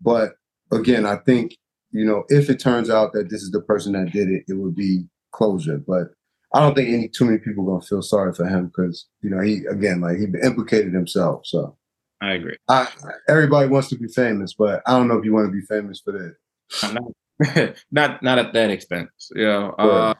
But 0.00 0.32
again, 0.72 1.06
I 1.06 1.16
think 1.16 1.56
you 1.92 2.04
know, 2.04 2.24
if 2.28 2.48
it 2.50 2.60
turns 2.60 2.90
out 2.90 3.12
that 3.12 3.30
this 3.30 3.42
is 3.42 3.50
the 3.50 3.60
person 3.60 3.92
that 3.92 4.12
did 4.12 4.28
it, 4.28 4.44
it 4.48 4.54
would 4.54 4.74
be 4.74 5.04
closure. 5.32 5.78
But 5.78 6.08
I 6.54 6.60
don't 6.60 6.74
think 6.74 6.88
any 6.88 7.08
too 7.08 7.24
many 7.24 7.38
people 7.38 7.64
are 7.64 7.74
gonna 7.74 7.86
feel 7.86 8.02
sorry 8.02 8.32
for 8.34 8.46
him 8.46 8.66
because 8.66 9.06
you 9.22 9.30
know 9.30 9.40
he 9.40 9.64
again 9.66 10.00
like 10.00 10.18
he 10.18 10.26
implicated 10.42 10.92
himself. 10.92 11.46
So 11.46 11.76
I 12.20 12.34
agree. 12.34 12.56
I, 12.68 12.88
everybody 13.28 13.68
wants 13.68 13.88
to 13.88 13.96
be 13.96 14.08
famous, 14.08 14.54
but 14.54 14.82
I 14.86 14.92
don't 14.92 15.08
know 15.08 15.18
if 15.18 15.24
you 15.24 15.32
want 15.32 15.46
to 15.46 15.52
be 15.52 15.62
famous 15.66 16.00
for 16.00 16.12
that. 16.12 16.94
Not 16.94 17.76
not, 17.90 18.22
not 18.22 18.38
at 18.38 18.52
that 18.52 18.70
expense. 18.70 19.30
You 19.34 19.44
know. 19.44 19.70
Uh, 19.70 20.14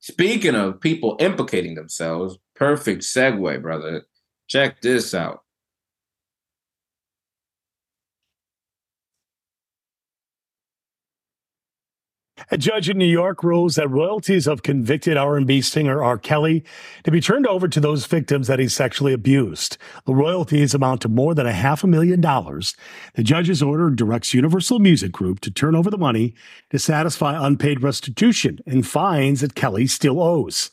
speaking 0.00 0.54
of 0.54 0.80
people 0.80 1.16
implicating 1.20 1.74
themselves, 1.74 2.38
perfect 2.54 3.02
segue, 3.02 3.62
brother. 3.62 4.02
Check 4.48 4.80
this 4.80 5.14
out. 5.14 5.40
A 12.50 12.56
judge 12.56 12.88
in 12.88 12.96
New 12.96 13.04
York 13.04 13.44
rules 13.44 13.74
that 13.74 13.90
royalties 13.90 14.46
of 14.46 14.62
convicted 14.62 15.18
R&B 15.18 15.60
singer 15.60 16.02
R. 16.02 16.16
Kelly 16.16 16.64
to 17.04 17.10
be 17.10 17.20
turned 17.20 17.46
over 17.46 17.68
to 17.68 17.78
those 17.78 18.06
victims 18.06 18.46
that 18.46 18.58
he 18.58 18.68
sexually 18.68 19.12
abused. 19.12 19.76
The 20.06 20.14
royalties 20.14 20.72
amount 20.72 21.02
to 21.02 21.10
more 21.10 21.34
than 21.34 21.46
a 21.46 21.52
half 21.52 21.84
a 21.84 21.86
million 21.86 22.22
dollars. 22.22 22.74
The 23.16 23.22
judge's 23.22 23.62
order 23.62 23.90
directs 23.90 24.32
Universal 24.32 24.78
Music 24.78 25.12
Group 25.12 25.40
to 25.40 25.50
turn 25.50 25.74
over 25.74 25.90
the 25.90 25.98
money 25.98 26.34
to 26.70 26.78
satisfy 26.78 27.36
unpaid 27.46 27.82
restitution 27.82 28.60
and 28.64 28.86
fines 28.86 29.42
that 29.42 29.54
Kelly 29.54 29.86
still 29.86 30.18
owes. 30.18 30.70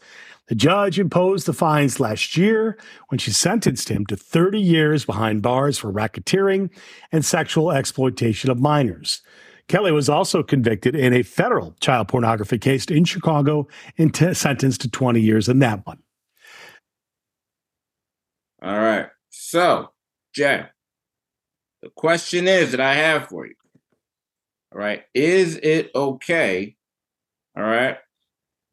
The 0.47 0.55
judge 0.55 0.97
imposed 0.97 1.45
the 1.45 1.53
fines 1.53 1.99
last 1.99 2.37
year 2.37 2.77
when 3.09 3.17
she 3.17 3.31
sentenced 3.31 3.89
him 3.89 4.05
to 4.05 4.15
30 4.15 4.61
years 4.61 5.03
behind 5.03 5.41
bars 5.41 5.77
for 5.77 5.91
racketeering 5.91 6.69
and 7.11 7.25
sexual 7.25 7.71
exploitation 7.71 8.49
of 8.49 8.61
minors. 8.61 9.21
Kelly 9.67 9.91
was 9.91 10.09
also 10.09 10.43
convicted 10.43 10.95
in 10.95 11.13
a 11.13 11.23
federal 11.23 11.75
child 11.79 12.07
pornography 12.07 12.59
case 12.59 12.85
in 12.85 13.03
Chicago 13.03 13.67
and 13.97 14.13
t- 14.13 14.33
sentenced 14.33 14.81
to 14.81 14.89
20 14.89 15.19
years 15.19 15.49
in 15.49 15.59
that 15.59 15.85
one. 15.85 15.97
All 18.61 18.77
right. 18.77 19.07
So, 19.29 19.91
Jay, 20.33 20.65
the 21.81 21.89
question 21.89 22.47
is 22.47 22.71
that 22.71 22.79
I 22.79 22.93
have 22.95 23.27
for 23.27 23.45
you. 23.45 23.55
All 24.73 24.79
right. 24.79 25.03
Is 25.13 25.57
it 25.57 25.91
okay? 25.95 26.75
All 27.57 27.63
right. 27.63 27.97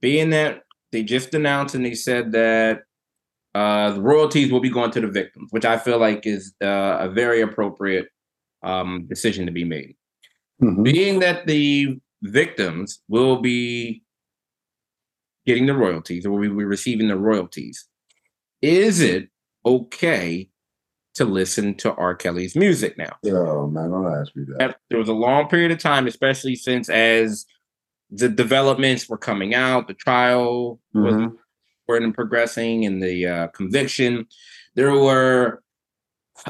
Being 0.00 0.30
that 0.30 0.62
they 0.90 1.02
just 1.02 1.32
announced 1.34 1.74
and 1.74 1.84
they 1.84 1.94
said 1.94 2.32
that 2.32 2.82
uh, 3.54 3.92
the 3.92 4.00
royalties 4.00 4.50
will 4.50 4.60
be 4.60 4.70
going 4.70 4.90
to 4.92 5.00
the 5.00 5.08
victims, 5.08 5.48
which 5.50 5.64
I 5.64 5.78
feel 5.78 5.98
like 5.98 6.26
is 6.26 6.54
uh, 6.62 6.98
a 7.00 7.08
very 7.08 7.40
appropriate 7.40 8.08
um, 8.62 9.06
decision 9.08 9.46
to 9.46 9.52
be 9.52 9.64
made. 9.64 9.94
Mm-hmm. 10.62 10.82
Being 10.82 11.18
that 11.20 11.46
the 11.46 12.00
victims 12.22 13.00
will 13.08 13.40
be 13.40 14.02
getting 15.44 15.66
the 15.66 15.74
royalties 15.74 16.24
or 16.24 16.30
will 16.30 16.40
be 16.40 16.48
receiving 16.48 17.08
the 17.08 17.16
royalties, 17.16 17.88
is 18.60 19.00
it 19.00 19.28
okay 19.66 20.48
to 21.14 21.24
listen 21.24 21.74
to 21.74 21.92
R. 21.94 22.14
Kelly's 22.14 22.56
music 22.56 22.96
now? 22.96 23.16
Oh 23.26 23.66
man, 23.66 23.90
don't 23.90 24.14
ask 24.14 24.34
me 24.34 24.44
that. 24.58 24.78
There 24.88 24.98
was 24.98 25.08
a 25.08 25.14
long 25.14 25.48
period 25.48 25.72
of 25.72 25.78
time, 25.78 26.06
especially 26.06 26.54
since 26.54 26.88
as 26.88 27.44
the 28.10 28.28
developments 28.28 29.08
were 29.08 29.18
coming 29.18 29.54
out, 29.54 29.88
the 29.88 29.94
trial 29.94 30.80
was 30.94 31.14
mm-hmm. 31.14 32.10
progressing, 32.12 32.84
and 32.84 33.02
the 33.02 33.26
uh, 33.26 33.46
conviction. 33.48 34.26
There 34.74 34.92
were 34.92 35.61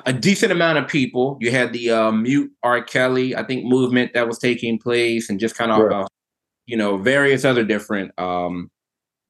a 0.07 0.13
decent 0.13 0.53
amount 0.53 0.79
of 0.79 0.89
people. 0.89 1.37
You 1.41 1.51
had 1.51 1.73
the 1.73 1.91
uh, 1.91 2.13
mute 2.13 2.51
R. 2.63 2.83
Kelly, 2.83 3.37
I 3.37 3.43
think, 3.43 3.65
movement 3.65 4.15
that 4.15 4.27
was 4.27 4.39
taking 4.39 4.79
place, 4.79 5.29
and 5.29 5.39
just 5.39 5.57
kind 5.57 5.71
of, 5.71 5.79
right. 5.79 6.03
uh, 6.03 6.07
you 6.67 6.77
know, 6.77 6.97
various 6.97 7.45
other 7.45 7.65
different 7.65 8.19
um, 8.19 8.71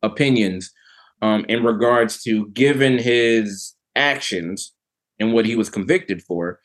opinions 0.03 0.73
um, 1.21 1.45
in 1.49 1.65
regards 1.65 2.23
to 2.25 2.49
given 2.49 2.99
his 2.99 3.75
actions 3.97 4.73
and 5.19 5.33
what 5.33 5.47
he 5.47 5.57
was 5.57 5.71
convicted 5.71 6.23
for, 6.23 6.59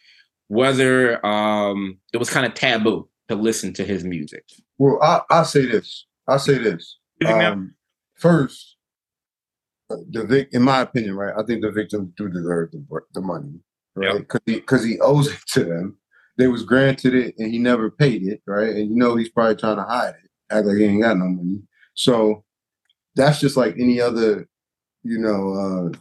whether 0.48 1.26
um, 1.26 1.98
it 2.14 2.18
was 2.18 2.30
kind 2.30 2.46
of 2.46 2.54
taboo 2.54 3.08
to 3.30 3.36
listen 3.36 3.74
to 3.74 3.84
his 3.84 4.04
music. 4.04 4.44
Well, 4.78 5.00
I, 5.02 5.22
I'll 5.30 5.46
say 5.46 5.66
this. 5.66 6.06
I'll 6.28 6.40
say 6.40 6.58
this. 6.58 6.98
Um, 7.26 7.74
first, 8.16 8.76
the 9.90 10.26
vic, 10.26 10.50
in 10.52 10.62
my 10.62 10.82
opinion, 10.82 11.16
right? 11.16 11.34
I 11.38 11.44
think 11.44 11.62
the 11.62 11.72
victims 11.72 12.12
do 12.16 12.30
deserve 12.30 12.72
the, 12.72 12.84
the 13.14 13.22
money 13.22 13.60
right? 13.98 14.20
Because 14.20 14.42
yep. 14.46 14.56
he 14.56 14.60
because 14.62 14.84
he 14.84 15.00
owes 15.00 15.28
it 15.28 15.40
to 15.48 15.64
them. 15.64 15.98
They 16.38 16.48
was 16.48 16.64
granted 16.64 17.16
it 17.16 17.36
and 17.40 17.52
he 17.52 17.58
never 17.58 17.90
paid 17.90 18.24
it, 18.24 18.42
right? 18.46 18.70
And 18.70 18.90
you 18.90 18.96
know 18.96 19.16
he's 19.16 19.30
probably 19.30 19.56
trying 19.56 19.78
to 19.78 19.84
hide 19.84 20.16
it, 20.24 20.30
act 20.52 20.68
like 20.68 20.78
he 20.78 20.86
ain't 20.86 21.02
got 21.02 21.18
no 21.18 21.26
money. 21.26 21.62
So 21.96 22.44
that's 23.16 23.40
just 23.40 23.58
like 23.58 23.74
any 23.80 24.00
other, 24.00 24.48
you 25.04 25.18
know, 25.18 25.54
uh, 25.54 25.98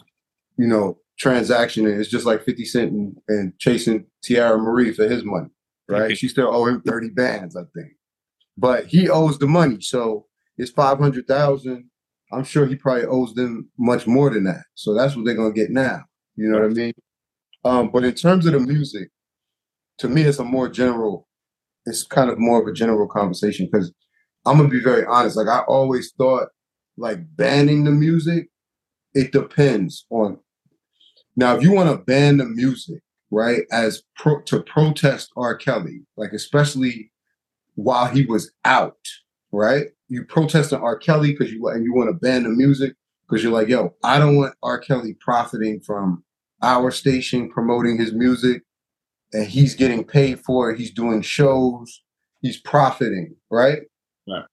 you 0.59 0.66
know, 0.66 0.98
transaction. 1.18 1.87
It's 1.87 2.11
just 2.11 2.26
like 2.26 2.44
50 2.44 2.64
Cent 2.66 2.92
and, 2.92 3.16
and 3.28 3.59
chasing 3.59 4.06
Teairra 4.24 4.62
Mari 4.62 4.92
for 4.92 5.09
his 5.09 5.24
money, 5.24 5.48
right? 5.88 6.16
she 6.18 6.28
still 6.28 6.54
owe 6.54 6.66
him 6.66 6.82
30 6.82 7.11
bands, 7.11 7.56
I 7.56 7.62
think. 7.74 7.92
But 8.59 8.87
he 8.87 9.09
owes 9.09 9.38
the 9.38 9.46
money. 9.46 9.80
So 9.80 10.26
it's 10.59 10.70
500,000. 10.70 11.90
I'm 12.32 12.44
sure 12.44 12.66
he 12.66 12.76
probably 12.76 13.06
owes 13.06 13.35
them 13.35 13.70
much 13.78 14.06
more 14.06 14.30
than 14.30 14.44
that. 14.44 14.64
So 14.74 14.92
that's 14.92 15.16
what 15.16 15.24
they're 15.24 15.35
going 15.35 15.54
to 15.54 15.59
get 15.59 15.70
now. 15.70 16.02
You 16.37 16.50
know 16.50 16.61
what 16.61 16.70
I 16.70 16.74
mean? 16.74 16.92
Um, 17.66 17.90
but 17.90 18.05
in 18.05 18.14
terms 18.14 18.46
of 18.46 18.52
the 18.52 18.61
music, 18.61 19.11
to 19.98 20.09
me, 20.09 20.22
it's 20.22 20.38
a 20.38 20.44
more 20.44 20.68
general. 20.68 21.26
It's 21.85 22.05
kind 22.05 22.31
of 22.31 22.38
more 22.38 22.61
of 22.62 22.68
a 22.68 22.72
general 22.72 23.09
conversation 23.09 23.68
because 23.70 23.92
I'm 24.44 24.57
gonna 24.57 24.68
be 24.68 24.81
very 24.81 25.05
honest. 25.05 25.37
Like 25.37 25.48
I 25.48 25.61
always 25.62 26.12
thought, 26.12 26.48
like 26.96 27.18
banning 27.35 27.83
the 27.83 27.90
music, 27.90 28.50
it 29.14 29.33
depends 29.33 30.07
on. 30.11 30.38
Now, 31.35 31.57
if 31.57 31.62
you 31.64 31.72
want 31.72 31.90
to 31.90 32.05
ban 32.05 32.37
the 32.37 32.44
music, 32.44 33.00
right, 33.33 33.62
as 33.72 34.05
pro, 34.14 34.42
to 34.42 34.62
protest 34.62 35.33
R. 35.37 35.57
Kelly, 35.57 36.02
like 36.16 36.33
especially 36.33 37.11
while 37.74 38.07
he 38.07 38.26
was 38.26 38.52
out, 38.64 38.96
right? 39.50 39.88
You 40.09 40.24
protesting 40.24 40.79
R. 40.79 40.96
Kelly 40.96 41.33
because 41.33 41.52
you 41.52 41.66
and 41.66 41.83
you 41.83 41.94
want 41.94 42.11
to 42.11 42.14
ban 42.14 42.44
the 42.44 42.50
music 42.50 42.94
because 43.29 43.42
you're 43.42 43.52
like, 43.52 43.66
yo, 43.66 43.92
I 44.05 44.20
don't 44.20 44.37
want 44.37 44.55
R. 44.62 44.79
Kelly 44.79 45.14
profiting 45.14 45.81
from 45.81 46.22
our 46.66 46.90
station 46.90 47.48
promoting 47.48 47.96
his 47.96 48.12
music 48.12 48.62
and 49.33 49.46
he's 49.46 49.74
getting 49.74 50.05
paid 50.05 50.40
for 50.40 50.70
it. 50.70 50.79
He's 50.79 50.92
doing 50.92 51.22
shows. 51.22 52.02
He's 52.42 52.61
profiting, 52.61 53.35
right? 53.50 53.83
Right. 54.29 54.44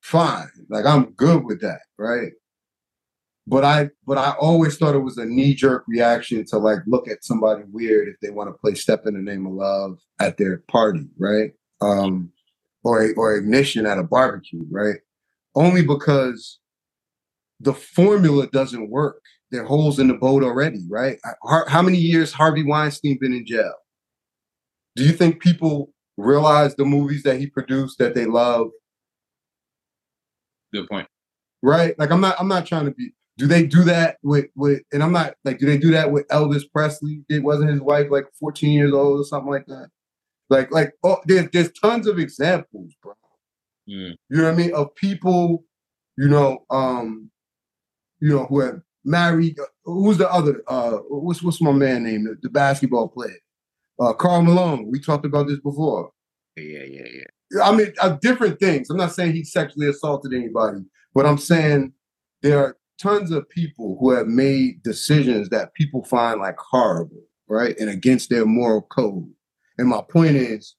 Fine. 0.00 0.48
Like 0.68 0.86
I'm 0.86 1.12
good 1.12 1.44
with 1.44 1.60
that, 1.62 1.80
right? 1.98 2.32
But 3.46 3.64
I 3.64 3.88
but 4.06 4.18
I 4.18 4.32
always 4.32 4.76
thought 4.76 4.94
it 4.94 4.98
was 4.98 5.16
a 5.18 5.24
knee-jerk 5.24 5.84
reaction 5.88 6.44
to 6.46 6.58
like 6.58 6.80
look 6.86 7.08
at 7.08 7.24
somebody 7.24 7.64
weird 7.70 8.08
if 8.08 8.16
they 8.20 8.30
want 8.30 8.50
to 8.50 8.58
play 8.58 8.74
Step 8.74 9.06
in 9.06 9.14
the 9.14 9.20
Name 9.20 9.46
of 9.46 9.52
Love 9.52 9.98
at 10.20 10.36
their 10.36 10.58
party, 10.68 11.08
right? 11.18 11.52
Um 11.80 12.30
or 12.84 13.12
or 13.16 13.36
ignition 13.36 13.86
at 13.86 13.98
a 13.98 14.02
barbecue, 14.02 14.64
right? 14.70 14.98
Only 15.54 15.82
because 15.84 16.58
the 17.60 17.74
formula 17.74 18.46
doesn't 18.48 18.90
work 18.90 19.22
there 19.50 19.62
are 19.62 19.66
holes 19.66 19.98
in 19.98 20.08
the 20.08 20.14
boat 20.14 20.42
already, 20.42 20.80
right? 20.88 21.18
How 21.68 21.82
many 21.82 21.96
years 21.96 22.32
Harvey 22.32 22.64
Weinstein 22.64 23.18
been 23.18 23.32
in 23.32 23.46
jail? 23.46 23.74
Do 24.96 25.04
you 25.04 25.12
think 25.12 25.40
people 25.40 25.92
realize 26.16 26.74
the 26.74 26.84
movies 26.84 27.22
that 27.22 27.38
he 27.38 27.46
produced 27.46 27.98
that 27.98 28.14
they 28.14 28.26
love? 28.26 28.70
Good 30.72 30.88
point. 30.88 31.08
Right? 31.62 31.98
Like 31.98 32.10
I'm 32.10 32.20
not 32.20 32.36
I'm 32.38 32.48
not 32.48 32.66
trying 32.66 32.84
to 32.84 32.90
be 32.90 33.12
do 33.38 33.46
they 33.46 33.64
do 33.64 33.84
that 33.84 34.18
with 34.22 34.46
with 34.54 34.82
and 34.92 35.02
I'm 35.02 35.12
not 35.12 35.34
like 35.44 35.58
do 35.58 35.66
they 35.66 35.78
do 35.78 35.90
that 35.92 36.10
with 36.10 36.26
Elvis 36.28 36.64
Presley? 36.72 37.24
It 37.28 37.42
wasn't 37.42 37.70
his 37.70 37.80
wife 37.80 38.08
like 38.10 38.26
14 38.38 38.70
years 38.70 38.92
old 38.92 39.20
or 39.20 39.24
something 39.24 39.50
like 39.50 39.66
that? 39.66 39.88
Like 40.50 40.70
like 40.70 40.92
oh 41.04 41.18
there's 41.24 41.48
there's 41.52 41.72
tons 41.72 42.06
of 42.06 42.18
examples, 42.18 42.92
bro. 43.02 43.14
Mm. 43.88 44.16
You 44.28 44.36
know 44.36 44.44
what 44.44 44.52
I 44.52 44.56
mean? 44.56 44.74
Of 44.74 44.94
people, 44.96 45.64
you 46.16 46.28
know, 46.28 46.64
um, 46.70 47.30
you 48.20 48.28
know, 48.28 48.44
who 48.46 48.60
have 48.60 48.82
married. 49.08 49.58
Who's 49.84 50.18
the 50.18 50.30
other? 50.30 50.62
Uh, 50.66 50.98
what's 51.08 51.42
what's 51.42 51.60
my 51.60 51.72
man 51.72 52.04
name? 52.04 52.24
The, 52.24 52.36
the 52.42 52.50
basketball 52.50 53.08
player, 53.08 53.38
uh, 54.00 54.12
Karl 54.12 54.42
Malone. 54.42 54.90
We 54.90 55.00
talked 55.00 55.26
about 55.26 55.48
this 55.48 55.60
before. 55.60 56.10
Yeah, 56.56 56.84
yeah, 56.84 57.06
yeah. 57.12 57.62
I 57.62 57.74
mean, 57.74 57.92
uh, 58.00 58.16
different 58.20 58.60
things. 58.60 58.90
I'm 58.90 58.96
not 58.96 59.12
saying 59.12 59.32
he 59.32 59.44
sexually 59.44 59.88
assaulted 59.88 60.34
anybody, 60.34 60.80
but 61.14 61.26
I'm 61.26 61.38
saying 61.38 61.92
there 62.42 62.58
are 62.58 62.76
tons 63.00 63.30
of 63.30 63.48
people 63.48 63.96
who 64.00 64.10
have 64.10 64.26
made 64.26 64.82
decisions 64.82 65.48
that 65.48 65.74
people 65.74 66.04
find 66.04 66.40
like 66.40 66.56
horrible, 66.58 67.22
right, 67.48 67.78
and 67.78 67.88
against 67.88 68.28
their 68.28 68.44
moral 68.44 68.82
code. 68.82 69.30
And 69.78 69.88
my 69.88 70.02
point 70.02 70.36
is, 70.36 70.74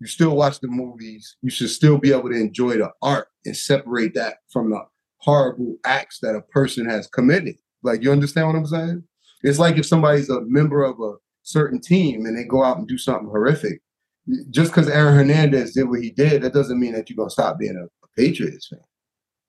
you 0.00 0.06
still 0.06 0.34
watch 0.36 0.60
the 0.60 0.68
movies. 0.68 1.36
You 1.42 1.50
should 1.50 1.70
still 1.70 1.98
be 1.98 2.12
able 2.12 2.30
to 2.30 2.40
enjoy 2.40 2.78
the 2.78 2.90
art 3.02 3.28
and 3.44 3.56
separate 3.56 4.14
that 4.14 4.38
from 4.50 4.70
the 4.70 4.80
horrible 5.18 5.76
acts 5.84 6.20
that 6.22 6.36
a 6.36 6.40
person 6.40 6.88
has 6.88 7.06
committed. 7.06 7.56
Like, 7.82 8.02
you 8.02 8.12
understand 8.12 8.48
what 8.48 8.56
I'm 8.56 8.66
saying? 8.66 9.04
It's 9.42 9.58
like 9.58 9.76
if 9.76 9.86
somebody's 9.86 10.30
a 10.30 10.40
member 10.42 10.84
of 10.84 11.00
a 11.00 11.14
certain 11.42 11.80
team 11.80 12.26
and 12.26 12.36
they 12.36 12.44
go 12.44 12.62
out 12.64 12.78
and 12.78 12.86
do 12.88 12.98
something 12.98 13.28
horrific. 13.28 13.80
Just 14.50 14.70
because 14.70 14.88
Aaron 14.88 15.16
Hernandez 15.16 15.72
did 15.72 15.88
what 15.88 16.02
he 16.02 16.10
did, 16.10 16.42
that 16.42 16.52
doesn't 16.52 16.78
mean 16.78 16.92
that 16.92 17.08
you're 17.08 17.16
gonna 17.16 17.30
stop 17.30 17.58
being 17.58 17.76
a, 17.76 17.84
a 17.84 18.08
Patriots 18.16 18.68
fan. 18.68 18.80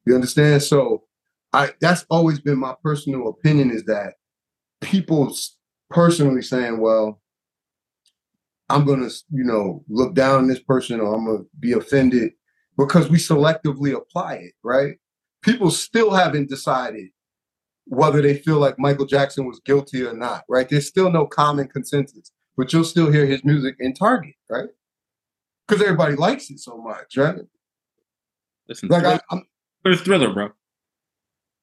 You 0.05 0.15
understand? 0.15 0.63
So, 0.63 1.03
I 1.51 1.71
that's 1.81 2.05
always 2.09 2.39
been 2.39 2.57
my 2.59 2.75
personal 2.81 3.27
opinion 3.27 3.71
is 3.71 3.83
that 3.85 4.13
people 4.81 5.35
personally 5.89 6.41
saying, 6.41 6.79
"Well, 6.79 7.21
I'm 8.69 8.85
gonna, 8.85 9.09
you 9.31 9.43
know, 9.43 9.83
look 9.89 10.13
down 10.13 10.39
on 10.39 10.47
this 10.47 10.61
person 10.61 11.01
or 11.01 11.13
I'm 11.13 11.25
gonna 11.25 11.43
be 11.59 11.73
offended," 11.73 12.31
because 12.77 13.09
we 13.09 13.17
selectively 13.17 13.93
apply 13.93 14.35
it, 14.35 14.53
right? 14.63 14.95
People 15.41 15.71
still 15.71 16.11
haven't 16.11 16.49
decided 16.49 17.09
whether 17.89 18.21
they 18.21 18.35
feel 18.35 18.59
like 18.59 18.77
Michael 18.77 19.05
Jackson 19.05 19.45
was 19.45 19.59
guilty 19.65 20.05
or 20.05 20.13
not, 20.13 20.43
right? 20.47 20.69
There's 20.69 20.87
still 20.87 21.11
no 21.11 21.25
common 21.25 21.67
consensus, 21.67 22.31
but 22.55 22.71
you'll 22.71 22.83
still 22.83 23.11
hear 23.11 23.25
his 23.25 23.43
music 23.43 23.75
in 23.79 23.93
Target, 23.93 24.35
right? 24.49 24.69
Because 25.67 25.81
everybody 25.81 26.15
likes 26.15 26.49
it 26.51 26.59
so 26.59 26.77
much, 26.77 27.17
right? 27.17 27.35
Listen, 28.67 28.89
like 28.89 29.05
I, 29.05 29.19
am 29.31 29.43
there's 29.83 30.01
thriller, 30.01 30.31
bro. 30.31 30.51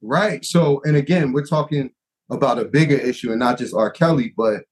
Right. 0.02 0.44
So, 0.44 0.82
and 0.84 0.96
again, 0.96 1.32
we're 1.32 1.46
talking 1.46 1.90
about 2.30 2.58
a 2.58 2.64
bigger 2.64 2.96
issue 2.96 3.30
and 3.30 3.38
not 3.38 3.58
just 3.58 3.74
R. 3.74 3.90
Kelly, 3.90 4.34
but 4.36 4.64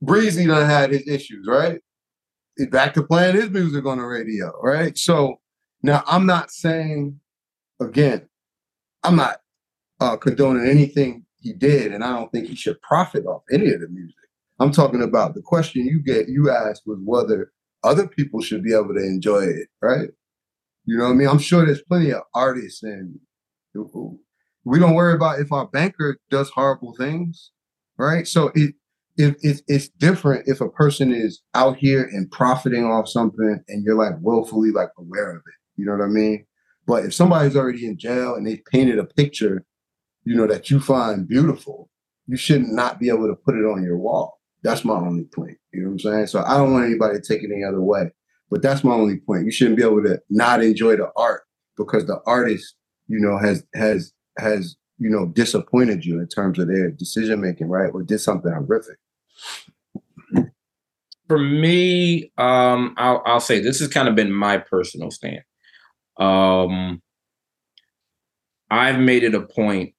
Breezy 0.00 0.46
done 0.46 0.68
had 0.68 0.90
his 0.90 1.06
issues, 1.06 1.46
right? 1.46 1.80
He's 2.56 2.66
back 2.66 2.94
to 2.94 3.04
playing 3.04 3.36
his 3.36 3.50
music 3.50 3.86
on 3.86 3.98
the 3.98 4.04
radio, 4.04 4.52
right? 4.60 4.98
So 4.98 5.40
now 5.84 6.02
I'm 6.08 6.26
not 6.26 6.50
saying, 6.50 7.20
again, 7.80 8.28
I'm 9.04 9.14
not 9.14 9.41
uh, 10.02 10.16
condoning 10.16 10.68
anything 10.68 11.24
he 11.40 11.52
did, 11.52 11.92
and 11.92 12.02
I 12.02 12.16
don't 12.16 12.30
think 12.32 12.48
he 12.48 12.56
should 12.56 12.80
profit 12.82 13.24
off 13.24 13.42
any 13.52 13.70
of 13.72 13.80
the 13.80 13.88
music. 13.88 14.16
I'm 14.58 14.72
talking 14.72 15.02
about 15.02 15.34
the 15.34 15.42
question 15.42 15.86
you 15.86 16.02
get 16.02 16.28
you 16.28 16.50
asked 16.50 16.82
was 16.86 16.98
whether 17.04 17.52
other 17.84 18.08
people 18.08 18.40
should 18.40 18.64
be 18.64 18.74
able 18.74 18.94
to 18.94 19.04
enjoy 19.04 19.42
it, 19.42 19.68
right? 19.80 20.08
You 20.86 20.98
know 20.98 21.04
what 21.04 21.10
I 21.10 21.14
mean? 21.14 21.28
I'm 21.28 21.38
sure 21.38 21.64
there's 21.64 21.82
plenty 21.82 22.12
of 22.12 22.22
artists, 22.34 22.82
and 22.82 23.20
we 24.64 24.80
don't 24.80 24.94
worry 24.94 25.14
about 25.14 25.38
if 25.38 25.52
our 25.52 25.68
banker 25.68 26.18
does 26.30 26.50
horrible 26.50 26.94
things, 26.96 27.52
right? 27.96 28.26
So 28.26 28.50
it, 28.56 28.74
it, 29.16 29.36
it 29.42 29.62
it's 29.68 29.88
different 29.88 30.48
if 30.48 30.60
a 30.60 30.68
person 30.68 31.12
is 31.12 31.42
out 31.54 31.76
here 31.76 32.02
and 32.12 32.30
profiting 32.30 32.86
off 32.86 33.08
something, 33.08 33.62
and 33.68 33.84
you're 33.84 33.94
like 33.94 34.14
willfully 34.20 34.72
like 34.72 34.90
aware 34.98 35.30
of 35.30 35.42
it. 35.46 35.54
You 35.76 35.86
know 35.86 35.92
what 35.92 36.04
I 36.04 36.08
mean? 36.08 36.44
But 36.88 37.04
if 37.04 37.14
somebody's 37.14 37.56
already 37.56 37.86
in 37.86 37.96
jail 37.96 38.34
and 38.34 38.44
they 38.44 38.62
painted 38.72 38.98
a 38.98 39.04
picture 39.04 39.64
you 40.24 40.34
know, 40.36 40.46
that 40.46 40.70
you 40.70 40.80
find 40.80 41.26
beautiful, 41.26 41.90
you 42.26 42.36
should 42.36 42.62
not 42.62 43.00
be 43.00 43.08
able 43.08 43.26
to 43.28 43.34
put 43.34 43.56
it 43.56 43.64
on 43.64 43.82
your 43.82 43.98
wall. 43.98 44.40
That's 44.62 44.84
my 44.84 44.94
only 44.94 45.24
point. 45.24 45.58
You 45.72 45.82
know 45.82 45.88
what 45.88 45.92
I'm 45.92 45.98
saying? 45.98 46.26
So 46.28 46.42
I 46.44 46.56
don't 46.56 46.72
want 46.72 46.84
anybody 46.84 47.18
to 47.18 47.22
take 47.22 47.42
it 47.42 47.50
any 47.52 47.64
other 47.64 47.80
way. 47.80 48.10
But 48.50 48.62
that's 48.62 48.84
my 48.84 48.92
only 48.92 49.16
point. 49.18 49.46
You 49.46 49.50
shouldn't 49.50 49.78
be 49.78 49.82
able 49.82 50.02
to 50.04 50.20
not 50.28 50.62
enjoy 50.62 50.96
the 50.96 51.10
art 51.16 51.42
because 51.76 52.06
the 52.06 52.20
artist, 52.26 52.74
you 53.08 53.18
know, 53.18 53.38
has 53.38 53.64
has 53.74 54.12
has 54.38 54.76
you 54.98 55.08
know 55.08 55.26
disappointed 55.26 56.04
you 56.04 56.20
in 56.20 56.28
terms 56.28 56.58
of 56.58 56.68
their 56.68 56.90
decision 56.90 57.40
making, 57.40 57.68
right? 57.68 57.90
Or 57.92 58.02
did 58.02 58.18
something 58.18 58.52
horrific. 58.52 58.98
for 61.28 61.38
me, 61.38 62.30
um, 62.36 62.94
I'll, 62.98 63.22
I'll 63.24 63.40
say 63.40 63.58
this 63.58 63.80
has 63.80 63.88
kind 63.88 64.06
of 64.06 64.14
been 64.14 64.30
my 64.30 64.58
personal 64.58 65.10
stand. 65.10 65.42
Um, 66.18 67.00
I've 68.70 68.98
made 68.98 69.24
it 69.24 69.34
a 69.34 69.40
point 69.40 69.94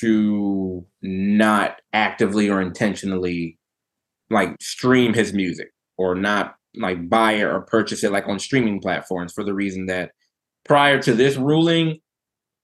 to 0.00 0.86
not 1.02 1.80
actively 1.92 2.48
or 2.48 2.60
intentionally 2.60 3.58
like 4.30 4.56
stream 4.60 5.12
his 5.12 5.32
music 5.32 5.70
or 5.98 6.14
not 6.14 6.54
like 6.76 7.08
buy 7.08 7.32
it 7.32 7.42
or 7.42 7.60
purchase 7.62 8.02
it 8.02 8.12
like 8.12 8.26
on 8.28 8.38
streaming 8.38 8.80
platforms 8.80 9.32
for 9.32 9.44
the 9.44 9.54
reason 9.54 9.86
that 9.86 10.12
prior 10.64 11.00
to 11.02 11.14
this 11.14 11.36
ruling, 11.36 12.00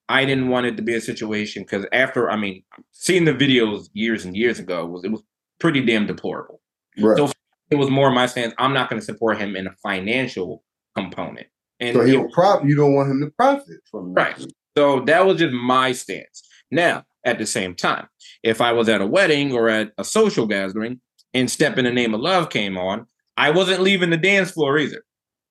I 0.08 0.24
didn't 0.24 0.48
want 0.48 0.66
it 0.66 0.76
to 0.76 0.82
be 0.82 0.94
a 0.94 1.00
situation 1.00 1.62
because 1.62 1.84
after 1.92 2.30
I 2.30 2.36
mean, 2.36 2.62
seeing 2.92 3.24
the 3.24 3.34
videos 3.34 3.88
years 3.92 4.24
and 4.24 4.36
years 4.36 4.58
ago 4.58 4.86
was 4.86 5.04
it 5.04 5.10
was 5.10 5.22
pretty 5.58 5.84
damn 5.84 6.06
deplorable. 6.06 6.60
Right. 6.98 7.16
So 7.18 7.30
it 7.70 7.76
was 7.76 7.90
more 7.90 8.10
my 8.10 8.26
stance. 8.26 8.54
I'm 8.58 8.72
not 8.72 8.88
going 8.88 9.00
to 9.00 9.04
support 9.04 9.38
him 9.38 9.56
in 9.56 9.66
a 9.66 9.74
financial 9.82 10.64
component. 10.96 11.46
And 11.80 11.94
so 11.94 12.04
he'll 12.04 12.30
prop. 12.30 12.64
You 12.64 12.74
don't 12.74 12.94
want 12.94 13.10
him 13.10 13.20
to 13.20 13.30
profit 13.30 13.76
from 13.90 14.14
that. 14.14 14.20
right. 14.20 14.46
So 14.76 15.00
that 15.00 15.26
was 15.26 15.38
just 15.38 15.52
my 15.52 15.92
stance. 15.92 16.42
Now, 16.70 17.04
at 17.28 17.38
the 17.38 17.46
same 17.46 17.74
time, 17.74 18.08
if 18.42 18.60
I 18.60 18.72
was 18.72 18.88
at 18.88 19.00
a 19.00 19.06
wedding 19.06 19.52
or 19.52 19.68
at 19.68 19.92
a 19.98 20.04
social 20.04 20.46
gathering 20.46 21.00
and 21.34 21.50
"Step 21.50 21.78
in 21.78 21.84
the 21.84 21.92
Name 21.92 22.14
of 22.14 22.20
Love" 22.20 22.50
came 22.50 22.76
on, 22.76 23.06
I 23.36 23.50
wasn't 23.50 23.82
leaving 23.82 24.10
the 24.10 24.16
dance 24.16 24.50
floor 24.50 24.78
either. 24.78 25.04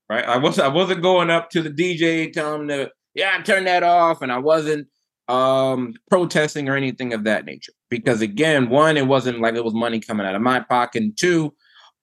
Right? 0.10 0.26
I 0.26 0.38
was 0.38 0.60
I 0.60 0.68
wasn't 0.68 1.02
going 1.02 1.30
up 1.30 1.50
to 1.52 1.62
the 1.62 1.70
DJ 1.70 2.32
telling 2.32 2.62
him 2.62 2.68
to 2.70 2.92
yeah 3.14 3.42
turn 3.44 3.66
that 3.66 3.84
off, 3.84 4.22
and 4.22 4.32
I 4.32 4.40
wasn't 4.40 4.88
um 5.28 5.94
protesting 6.10 6.70
or 6.70 6.78
anything 6.78 7.14
of 7.14 7.26
that 7.26 7.44
nature 7.46 7.74
because 7.90 8.22
again 8.22 8.70
one 8.70 8.96
it 8.96 9.08
wasn't 9.08 9.42
like 9.42 9.56
it 9.56 9.64
was 9.64 9.74
money 9.74 10.00
coming 10.00 10.26
out 10.26 10.36
of 10.36 10.42
my 10.42 10.62
pocket 10.62 11.04
and 11.04 11.18
two 11.18 11.54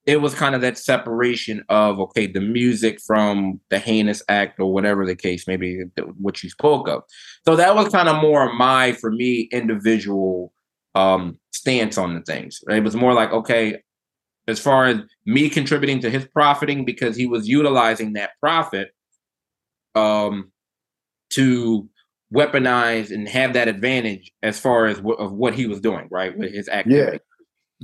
it 0.07 0.21
was 0.21 0.35
kind 0.35 0.55
of 0.55 0.61
that 0.61 0.77
separation 0.77 1.65
of 1.69 1.99
okay 1.99 2.27
the 2.27 2.41
music 2.41 3.01
from 3.01 3.61
the 3.71 3.79
heinous 3.79 4.23
act 4.29 4.61
or 4.61 4.73
whatever 4.73 5.07
the 5.07 5.17
case 5.17 5.49
maybe 5.49 5.83
what 6.19 6.43
you 6.43 6.51
spoke 6.51 6.89
of. 6.89 7.03
So 7.47 7.57
that 7.57 7.75
was 7.75 7.89
kind 7.89 8.09
of 8.09 8.21
more 8.21 8.53
my 8.53 8.93
for 8.93 9.11
me 9.11 9.49
individual 9.53 10.53
um 10.95 11.39
stance 11.53 11.97
on 11.97 12.15
the 12.15 12.21
things. 12.21 12.61
It 12.69 12.85
was 12.85 12.97
more 12.97 13.15
like 13.15 13.33
okay 13.33 13.81
as 14.47 14.61
far 14.61 14.87
as 14.87 14.99
me 15.25 15.49
contributing 15.49 16.01
to 16.01 16.11
his 16.11 16.27
profiting 16.27 16.85
because 16.85 17.17
he 17.17 17.27
was 17.27 17.49
utilizing 17.49 18.13
that 18.13 18.31
profit 18.41 18.89
um 19.95 20.53
to 21.31 21.89
weaponize 22.33 23.11
and 23.11 23.29
have 23.29 23.55
that 23.55 23.69
advantage 23.69 24.33
as 24.43 24.59
far 24.59 24.87
as 24.87 24.97
w- 24.99 25.17
of 25.17 25.33
what 25.33 25.55
he 25.55 25.67
was 25.67 25.81
doing 25.81 26.09
right 26.11 26.37
with 26.37 26.53
his 26.53 26.69
activity. 26.69 27.13
Yeah 27.13 27.19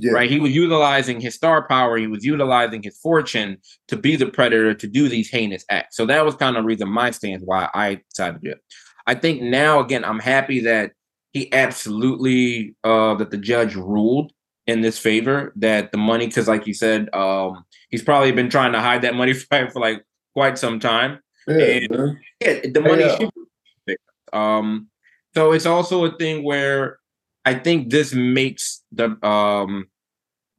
yeah. 0.01 0.13
Right. 0.13 0.29
He 0.29 0.39
was 0.39 0.51
utilizing 0.51 1.21
his 1.21 1.35
star 1.35 1.67
power. 1.67 1.95
He 1.95 2.07
was 2.07 2.25
utilizing 2.25 2.81
his 2.81 2.97
fortune 2.97 3.57
to 3.87 3.95
be 3.95 4.15
the 4.15 4.25
predator 4.25 4.73
to 4.73 4.87
do 4.87 5.07
these 5.07 5.29
heinous 5.29 5.63
acts. 5.69 5.95
So 5.95 6.07
that 6.07 6.25
was 6.25 6.33
kind 6.35 6.57
of 6.57 6.63
the 6.63 6.67
reason 6.67 6.89
my 6.89 7.11
stance 7.11 7.43
why 7.45 7.69
I 7.75 8.01
decided 8.09 8.41
to 8.41 8.47
do 8.47 8.51
it. 8.53 8.61
I 9.05 9.13
think 9.13 9.43
now 9.43 9.79
again, 9.79 10.03
I'm 10.03 10.17
happy 10.19 10.59
that 10.61 10.93
he 11.33 11.53
absolutely 11.53 12.75
uh 12.83 13.13
that 13.15 13.29
the 13.29 13.37
judge 13.37 13.75
ruled 13.75 14.31
in 14.65 14.81
this 14.81 14.97
favor 14.97 15.53
that 15.57 15.91
the 15.91 15.99
money, 15.99 16.25
because 16.25 16.47
like 16.47 16.65
you 16.65 16.73
said, 16.73 17.13
um, 17.13 17.63
he's 17.89 18.03
probably 18.03 18.31
been 18.31 18.49
trying 18.49 18.71
to 18.73 18.79
hide 18.79 19.03
that 19.03 19.13
money 19.13 19.33
for, 19.33 19.69
for 19.69 19.79
like 19.79 20.03
quite 20.33 20.57
some 20.57 20.79
time. 20.79 21.19
Yeah, 21.47 21.57
and, 21.57 22.17
yeah 22.39 22.59
the 22.73 22.81
money 22.81 23.03
yeah. 23.03 23.17
should 23.17 23.97
um 24.33 24.87
so 25.35 25.51
it's 25.51 25.65
also 25.65 26.05
a 26.05 26.17
thing 26.17 26.43
where 26.43 26.99
I 27.43 27.55
think 27.55 27.89
this 27.89 28.13
makes 28.13 28.83
the 28.91 29.17
um 29.25 29.87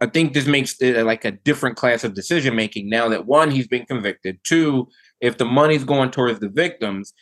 I 0.02 0.06
think 0.06 0.32
this 0.32 0.46
makes 0.46 0.80
it 0.80 1.06
like 1.06 1.24
a 1.24 1.30
different 1.30 1.76
class 1.76 2.02
of 2.02 2.14
decision 2.14 2.56
making 2.56 2.90
now 2.90 3.08
that 3.08 3.26
one, 3.26 3.52
he's 3.52 3.68
been 3.68 3.86
convicted. 3.86 4.40
Two, 4.42 4.88
if 5.20 5.38
the 5.38 5.44
money's 5.44 5.84
going 5.84 6.10
towards 6.10 6.40
the 6.40 6.48
victims, 6.48 7.14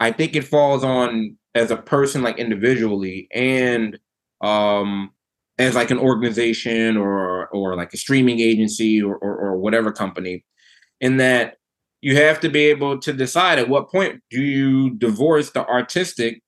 I 0.00 0.12
think 0.12 0.36
it 0.36 0.44
falls 0.44 0.84
on 0.84 1.38
as 1.54 1.70
a 1.70 1.78
person, 1.78 2.22
like 2.22 2.38
individually, 2.38 3.26
and 3.32 3.98
um 4.42 5.10
as 5.58 5.74
like 5.74 5.90
an 5.90 5.98
organization 5.98 6.98
or 6.98 7.48
or 7.48 7.74
like 7.74 7.94
a 7.94 7.96
streaming 7.96 8.40
agency 8.40 9.02
or, 9.02 9.16
or, 9.16 9.36
or 9.38 9.58
whatever 9.58 9.90
company, 9.90 10.44
in 11.00 11.16
that 11.16 11.56
you 12.02 12.16
have 12.16 12.38
to 12.40 12.50
be 12.50 12.66
able 12.66 12.98
to 12.98 13.14
decide 13.14 13.58
at 13.58 13.70
what 13.70 13.90
point 13.90 14.22
do 14.28 14.42
you 14.42 14.90
divorce 14.90 15.52
the 15.52 15.66
artistic 15.66 16.42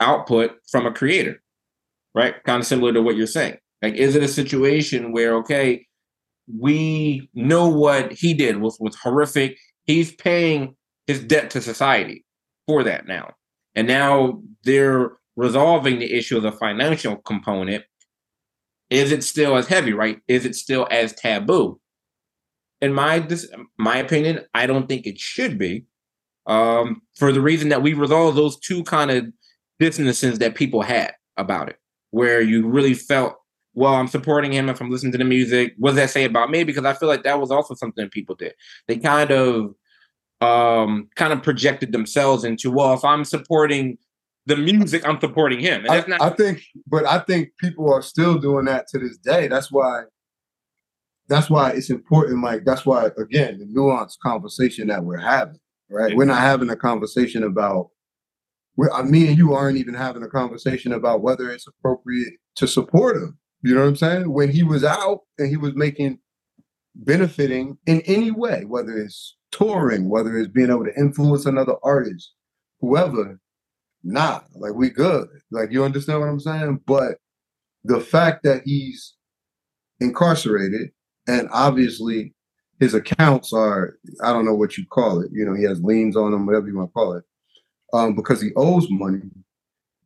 output 0.00 0.52
from 0.70 0.84
a 0.84 0.92
creator, 0.92 1.42
right? 2.14 2.44
Kind 2.44 2.60
of 2.60 2.66
similar 2.66 2.92
to 2.92 3.00
what 3.00 3.16
you're 3.16 3.26
saying. 3.26 3.56
Like, 3.82 3.94
is 3.94 4.16
it 4.16 4.22
a 4.22 4.28
situation 4.28 5.12
where, 5.12 5.36
okay, 5.36 5.86
we 6.56 7.28
know 7.34 7.68
what 7.68 8.12
he 8.12 8.34
did 8.34 8.58
was, 8.58 8.78
was 8.80 8.96
horrific. 8.96 9.56
He's 9.84 10.14
paying 10.14 10.76
his 11.06 11.22
debt 11.22 11.50
to 11.50 11.60
society 11.60 12.24
for 12.66 12.82
that 12.84 13.06
now. 13.06 13.34
And 13.74 13.86
now 13.86 14.42
they're 14.64 15.12
resolving 15.36 15.98
the 15.98 16.12
issue 16.12 16.36
of 16.36 16.42
the 16.42 16.52
financial 16.52 17.16
component. 17.16 17.84
Is 18.90 19.12
it 19.12 19.22
still 19.22 19.56
as 19.56 19.68
heavy, 19.68 19.92
right? 19.92 20.18
Is 20.26 20.44
it 20.44 20.54
still 20.54 20.88
as 20.90 21.12
taboo? 21.12 21.80
In 22.80 22.92
my 22.92 23.18
this, 23.18 23.48
my 23.78 23.98
opinion, 23.98 24.40
I 24.54 24.66
don't 24.66 24.88
think 24.88 25.06
it 25.06 25.18
should 25.18 25.58
be. 25.58 25.84
Um, 26.46 27.02
for 27.16 27.30
the 27.32 27.42
reason 27.42 27.68
that 27.68 27.82
we 27.82 27.92
resolve 27.92 28.34
those 28.34 28.58
two 28.58 28.82
kind 28.84 29.10
of 29.10 29.26
businesses 29.78 30.38
that 30.38 30.54
people 30.54 30.80
had 30.80 31.12
about 31.36 31.68
it, 31.68 31.76
where 32.10 32.40
you 32.40 32.66
really 32.66 32.94
felt 32.94 33.34
well, 33.78 33.94
I'm 33.94 34.08
supporting 34.08 34.52
him 34.52 34.68
if 34.68 34.80
I'm 34.80 34.90
listening 34.90 35.12
to 35.12 35.18
the 35.18 35.24
music. 35.24 35.74
What 35.78 35.90
does 35.90 35.96
that 35.96 36.10
say 36.10 36.24
about 36.24 36.50
me? 36.50 36.64
Because 36.64 36.84
I 36.84 36.94
feel 36.94 37.08
like 37.08 37.22
that 37.22 37.40
was 37.40 37.52
also 37.52 37.74
something 37.74 38.08
people 38.08 38.34
did. 38.34 38.54
They 38.88 38.98
kind 38.98 39.30
of 39.30 39.74
um 40.40 41.08
kind 41.14 41.32
of 41.32 41.42
projected 41.42 41.92
themselves 41.92 42.42
into, 42.42 42.72
well, 42.72 42.92
if 42.94 43.04
I'm 43.04 43.24
supporting 43.24 43.96
the 44.46 44.56
music, 44.56 45.06
I'm 45.06 45.20
supporting 45.20 45.60
him. 45.60 45.84
I, 45.88 46.04
not- 46.08 46.20
I 46.20 46.30
think, 46.30 46.64
but 46.88 47.06
I 47.06 47.20
think 47.20 47.50
people 47.60 47.92
are 47.92 48.02
still 48.02 48.36
doing 48.38 48.64
that 48.64 48.88
to 48.88 48.98
this 48.98 49.16
day. 49.16 49.46
That's 49.46 49.70
why 49.70 50.02
that's 51.28 51.48
why 51.48 51.70
it's 51.70 51.90
important. 51.90 52.42
Like 52.42 52.64
that's 52.64 52.84
why 52.84 53.10
again, 53.16 53.58
the 53.58 53.66
nuanced 53.66 54.18
conversation 54.20 54.88
that 54.88 55.04
we're 55.04 55.18
having, 55.18 55.60
right? 55.88 56.16
We're 56.16 56.24
not 56.24 56.40
having 56.40 56.70
a 56.70 56.76
conversation 56.76 57.44
about 57.44 57.90
we 58.76 58.88
me 59.04 59.28
and 59.28 59.38
you 59.38 59.54
aren't 59.54 59.78
even 59.78 59.94
having 59.94 60.24
a 60.24 60.28
conversation 60.28 60.92
about 60.92 61.20
whether 61.20 61.48
it's 61.50 61.68
appropriate 61.68 62.34
to 62.56 62.66
support 62.66 63.16
him. 63.16 63.38
You 63.62 63.74
know 63.74 63.82
what 63.82 63.88
I'm 63.88 63.96
saying? 63.96 64.32
When 64.32 64.50
he 64.50 64.62
was 64.62 64.84
out 64.84 65.20
and 65.38 65.48
he 65.48 65.56
was 65.56 65.74
making 65.74 66.18
benefiting 66.94 67.78
in 67.86 68.00
any 68.02 68.30
way, 68.30 68.64
whether 68.64 68.96
it's 68.96 69.36
touring, 69.50 70.08
whether 70.08 70.36
it's 70.36 70.48
being 70.48 70.70
able 70.70 70.84
to 70.84 70.98
influence 70.98 71.46
another 71.46 71.74
artist, 71.82 72.32
whoever, 72.80 73.40
nah, 74.02 74.40
like 74.54 74.74
we 74.74 74.90
good. 74.90 75.28
Like 75.50 75.72
you 75.72 75.84
understand 75.84 76.20
what 76.20 76.28
I'm 76.28 76.40
saying? 76.40 76.80
But 76.86 77.18
the 77.84 78.00
fact 78.00 78.42
that 78.44 78.62
he's 78.64 79.14
incarcerated 80.00 80.90
and 81.26 81.48
obviously 81.52 82.34
his 82.80 82.94
accounts 82.94 83.52
are, 83.52 83.96
I 84.22 84.32
don't 84.32 84.44
know 84.44 84.54
what 84.54 84.76
you 84.76 84.84
call 84.86 85.20
it, 85.20 85.30
you 85.32 85.44
know, 85.44 85.54
he 85.54 85.64
has 85.64 85.82
liens 85.82 86.16
on 86.16 86.30
them, 86.30 86.46
whatever 86.46 86.68
you 86.68 86.76
want 86.76 86.90
to 86.90 86.92
call 86.92 87.12
it, 87.14 87.24
um, 87.92 88.14
because 88.14 88.40
he 88.40 88.50
owes 88.56 88.86
money, 88.90 89.22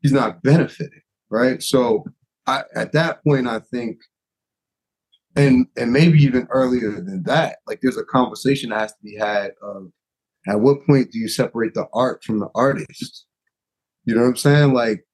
he's 0.00 0.12
not 0.12 0.42
benefiting, 0.42 1.02
right? 1.30 1.62
So 1.62 2.04
I, 2.46 2.62
at 2.74 2.92
that 2.92 3.22
point, 3.24 3.46
I 3.46 3.60
think, 3.60 3.98
and 5.36 5.66
and 5.76 5.92
maybe 5.92 6.22
even 6.22 6.46
earlier 6.50 6.90
than 6.90 7.22
that, 7.24 7.58
like 7.66 7.80
there's 7.80 7.96
a 7.96 8.04
conversation 8.04 8.70
that 8.70 8.80
has 8.80 8.92
to 8.92 9.02
be 9.02 9.16
had 9.16 9.52
of 9.62 9.90
at 10.48 10.60
what 10.60 10.84
point 10.86 11.10
do 11.12 11.18
you 11.18 11.28
separate 11.28 11.74
the 11.74 11.86
art 11.92 12.24
from 12.24 12.40
the 12.40 12.48
artist? 12.54 13.26
You 14.04 14.14
know 14.14 14.22
what 14.22 14.28
I'm 14.28 14.36
saying? 14.36 14.74
Like, 14.74 15.06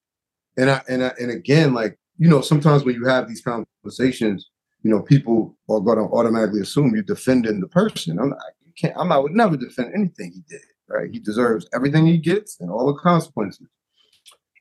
and 0.57 0.70
I 0.70 0.82
and 0.88 1.05
I, 1.05 1.12
and 1.20 1.30
again, 1.30 1.74
like 1.74 1.98
you 2.18 2.28
know, 2.28 2.40
sometimes 2.40 2.84
when 2.84 2.94
you 2.94 3.07
have 3.07 3.28
these 3.28 3.42
conversations, 3.42 4.48
you 4.82 4.90
know, 4.90 5.02
people 5.02 5.57
are 5.68 5.80
going 5.80 5.98
to 5.98 6.05
automatically 6.05 6.61
assume 6.61 6.94
you're 6.94 7.02
defending 7.02 7.61
the 7.61 7.68
person. 7.68 8.18
I'm 8.18 8.30
not, 8.30 8.38
you 8.64 8.72
can't. 8.80 8.94
I'm, 8.96 9.12
I 9.12 9.18
would 9.18 9.32
never 9.32 9.57
defend 9.57 9.92
anything 9.94 10.32
he 10.32 10.42
did. 10.48 10.62
Right? 10.88 11.11
He 11.12 11.18
deserves 11.18 11.68
everything 11.74 12.07
he 12.07 12.16
gets 12.16 12.59
and 12.61 12.70
all 12.70 12.86
the 12.86 12.98
consequences. 12.98 13.66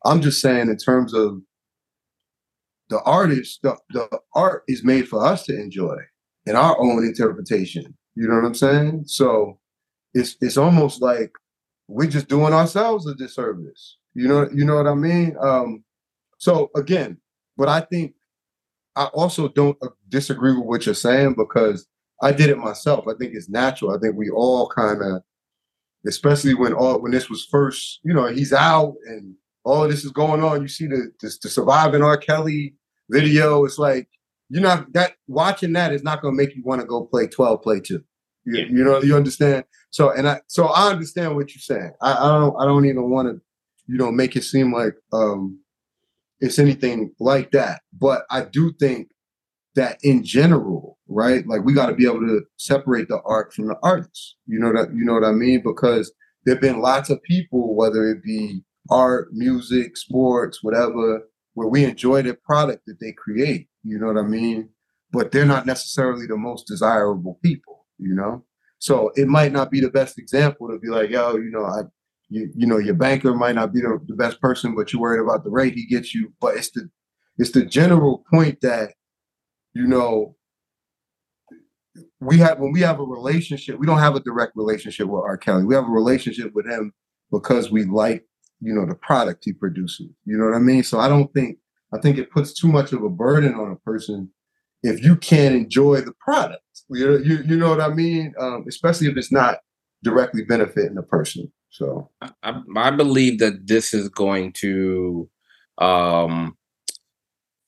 I'm 0.06 0.22
just 0.22 0.41
saying 0.41 0.70
in 0.70 0.78
terms 0.78 1.14
of 1.14 1.41
the 2.90 3.02
artist, 3.04 3.60
the, 3.64 3.78
the 3.90 4.08
art 4.34 4.64
is 4.68 4.84
made 4.84 5.08
for 5.08 5.26
us 5.26 5.46
to 5.46 5.60
enjoy 5.60 5.98
in 6.46 6.56
our 6.56 6.80
own 6.80 7.06
interpretation. 7.06 7.96
You 8.16 8.28
know 8.28 8.36
what 8.36 8.46
I'm 8.46 8.56
saying? 8.56 9.04
So 9.06 9.60
it's 10.14 10.36
it's 10.42 10.58
almost 10.58 11.02
like 11.02 11.32
we're 11.88 12.10
just 12.10 12.28
doing 12.28 12.54
ourselves 12.54 13.06
a 13.08 13.16
disservice. 13.16 13.98
You 14.14 14.28
know, 14.28 14.50
you 14.54 14.66
know 14.66 14.76
what 14.76 14.88
I 14.88 14.96
mean? 14.96 15.36
Um, 15.40 15.84
so 16.38 16.72
again, 16.76 17.18
but 17.58 17.70
I 17.70 17.82
think 17.82 18.14
I 18.96 19.06
also 19.06 19.48
don't 19.50 19.78
disagree 20.10 20.56
with 20.56 20.66
what 20.66 20.86
you're 20.86 20.96
saying 20.96 21.36
because 21.36 21.88
I 22.22 22.32
did 22.32 22.50
it 22.50 22.58
myself. 22.58 23.06
I 23.08 23.14
think 23.20 23.34
it's 23.36 23.50
natural. 23.50 23.96
I 23.96 24.00
think 24.00 24.16
we 24.16 24.30
all 24.32 24.70
kind 24.70 25.02
of, 25.04 25.22
especially 26.08 26.56
when 26.56 26.74
all 26.74 27.00
when 27.00 27.12
this 27.12 27.30
was 27.30 27.46
first, 27.46 28.00
you 28.04 28.14
know, 28.14 28.28
he's 28.28 28.54
out 28.54 28.96
and 29.06 29.36
all 29.68 29.84
of 29.84 29.89
this 29.91 30.05
is 30.05 30.11
going 30.11 30.43
on. 30.43 30.61
You 30.61 30.68
see 30.68 30.88
the 30.88 31.11
the, 31.22 31.38
the 31.43 31.49
surviving 31.49 32.01
R. 32.03 32.18
Kelly 32.18 32.76
video. 33.09 33.65
It's 33.65 33.78
like 33.78 34.07
you're 34.49 34.61
not 34.61 34.91
that 34.93 35.13
watching 35.28 35.74
that 35.74 35.93
is 35.93 36.03
not 36.03 36.22
going 36.22 36.36
to 36.38 36.43
make 36.43 36.55
you 36.55 36.63
want 36.63 36.82
to 36.82 36.88
go 36.88 37.03
play 37.05 37.28
12 37.28 37.61
play 37.61 37.80
2 37.82 37.93
you, 37.93 38.03
Yeah. 38.45 38.65
you 38.65 38.84
know 38.84 39.01
you 39.01 39.13
understand 39.15 39.65
so 39.89 40.11
and 40.11 40.26
i 40.28 40.39
so 40.47 40.68
i 40.68 40.89
understand 40.89 41.36
what 41.36 41.53
you're 41.53 41.59
saying 41.61 41.91
i, 42.01 42.13
I 42.13 42.39
don't 42.39 42.55
i 42.57 42.63
don't 42.65 42.86
even 42.86 43.09
want 43.09 43.28
to 43.28 43.41
you 43.91 43.97
know 43.97 44.09
make 44.09 44.38
it 44.38 44.43
seem 44.45 44.74
like 44.74 44.93
um 45.11 45.59
it's 46.39 46.59
anything 46.59 47.13
like 47.20 47.51
that 47.51 47.82
but 47.99 48.24
i 48.32 48.41
do 48.41 48.72
think 48.80 49.09
that 49.76 49.97
in 50.03 50.24
general 50.24 50.97
right 51.09 51.45
like 51.45 51.63
we 51.65 51.74
got 51.74 51.88
to 51.88 51.93
be 51.95 52.05
able 52.05 52.22
to 52.22 52.41
separate 52.55 53.09
the 53.09 53.20
art 53.26 53.53
from 53.53 53.68
the 53.68 53.76
artist 53.84 54.38
you 54.45 54.59
know 54.59 54.72
that 54.72 54.93
you 54.95 55.03
know 55.03 55.13
what 55.13 55.26
i 55.26 55.32
mean 55.34 55.61
because 55.61 56.11
there 56.45 56.55
have 56.55 56.61
been 56.61 56.80
lots 56.80 57.09
of 57.09 57.22
people 57.24 57.76
whether 57.76 58.09
it 58.09 58.24
be 58.24 58.63
art 58.90 59.30
music 59.34 59.98
sports 59.98 60.64
whatever 60.64 61.28
where 61.54 61.68
we 61.68 61.84
enjoy 61.84 62.22
the 62.22 62.34
product 62.34 62.84
that 62.86 63.00
they 63.00 63.12
create 63.12 63.68
you 63.84 63.98
know 64.00 64.08
what 64.08 64.18
i 64.18 64.22
mean? 64.22 64.70
But 65.12 65.32
they're 65.32 65.46
not 65.46 65.66
necessarily 65.66 66.28
the 66.28 66.38
most 66.38 66.68
desirable 66.68 67.40
people 67.44 67.86
you 68.00 68.14
know? 68.14 68.44
So 68.80 69.12
it 69.16 69.28
might 69.28 69.52
not 69.52 69.72
be 69.72 69.80
the 69.80 69.90
best 69.90 70.20
example 70.20 70.68
to 70.68 70.80
be 70.80 70.90
like 70.90 71.10
yo 71.10 71.36
you 71.38 71.52
know 71.52 71.66
i 71.66 71.82
you, 72.30 72.52
you 72.56 72.68
know 72.68 72.78
your 72.78 72.96
banker 72.96 73.34
might 73.34 73.56
not 73.56 73.74
be 73.74 73.82
the, 73.82 74.00
the 74.08 74.16
best 74.16 74.42
person 74.42 74.76
but 74.76 74.92
you're 74.92 75.02
worried 75.02 75.22
about 75.22 75.44
the 75.44 75.50
rate 75.50 75.74
he 75.74 75.86
gets 75.86 76.14
you. 76.14 76.34
But 76.42 76.58
it's 76.58 76.72
the 76.72 76.90
it's 77.38 77.52
the 77.52 77.66
general 77.66 78.24
point 78.32 78.60
that 78.62 78.94
you 79.74 79.88
know 79.88 80.36
we 82.20 82.38
have 82.40 82.60
when 82.60 82.72
we 82.72 82.82
have 82.82 83.00
a 83.00 83.04
relationship 83.04 83.80
we 83.80 83.88
don't 83.88 84.00
have 84.00 84.16
a 84.16 84.20
direct 84.20 84.54
relationship 84.56 85.08
with 85.08 85.24
r. 85.24 85.38
Kelly. 85.38 85.64
We 85.64 85.76
have 85.76 85.86
a 85.86 85.92
relationship 85.92 86.54
with 86.54 86.68
him 86.68 86.94
because 87.32 87.72
we 87.72 87.86
like 87.86 88.26
you 88.60 88.74
know 88.74 88.86
the 88.86 88.95
product 88.95 89.43
he 89.45 89.53
produces 89.53 90.08
you 90.26 90.38
know 90.38 90.45
what 90.45 90.55
i 90.55 90.60
mean? 90.60 90.84
So 90.84 90.99
i 90.99 91.08
don't 91.08 91.34
think 91.34 91.58
i 91.93 91.99
think 91.99 92.18
it 92.18 92.32
puts 92.32 92.53
too 92.53 92.68
much 92.68 92.93
of 92.93 93.03
a 93.03 93.10
burden 93.10 93.53
on 93.55 93.72
a 93.72 93.76
person 93.78 94.30
if 94.84 95.03
you 95.03 95.16
can't 95.16 95.55
enjoy 95.55 96.01
the 96.01 96.14
product. 96.20 96.62
You 96.89 97.18
you, 97.18 97.38
you 97.45 97.58
know 97.58 97.70
what 97.70 97.82
i 97.82 97.89
mean? 97.89 98.34
Um, 98.39 98.66
especially 98.68 99.08
if 99.08 99.18
it's 99.18 99.32
not 99.32 99.60
directly 100.03 100.43
benefiting 100.43 100.95
the 100.95 101.03
person 101.03 101.51
so. 101.70 102.10
I, 102.22 102.62
I 102.76 102.91
believe 102.91 103.39
that 103.39 103.68
this 103.68 103.93
is 103.93 104.10
going 104.10 104.53
to 104.53 105.30
um 105.78 106.58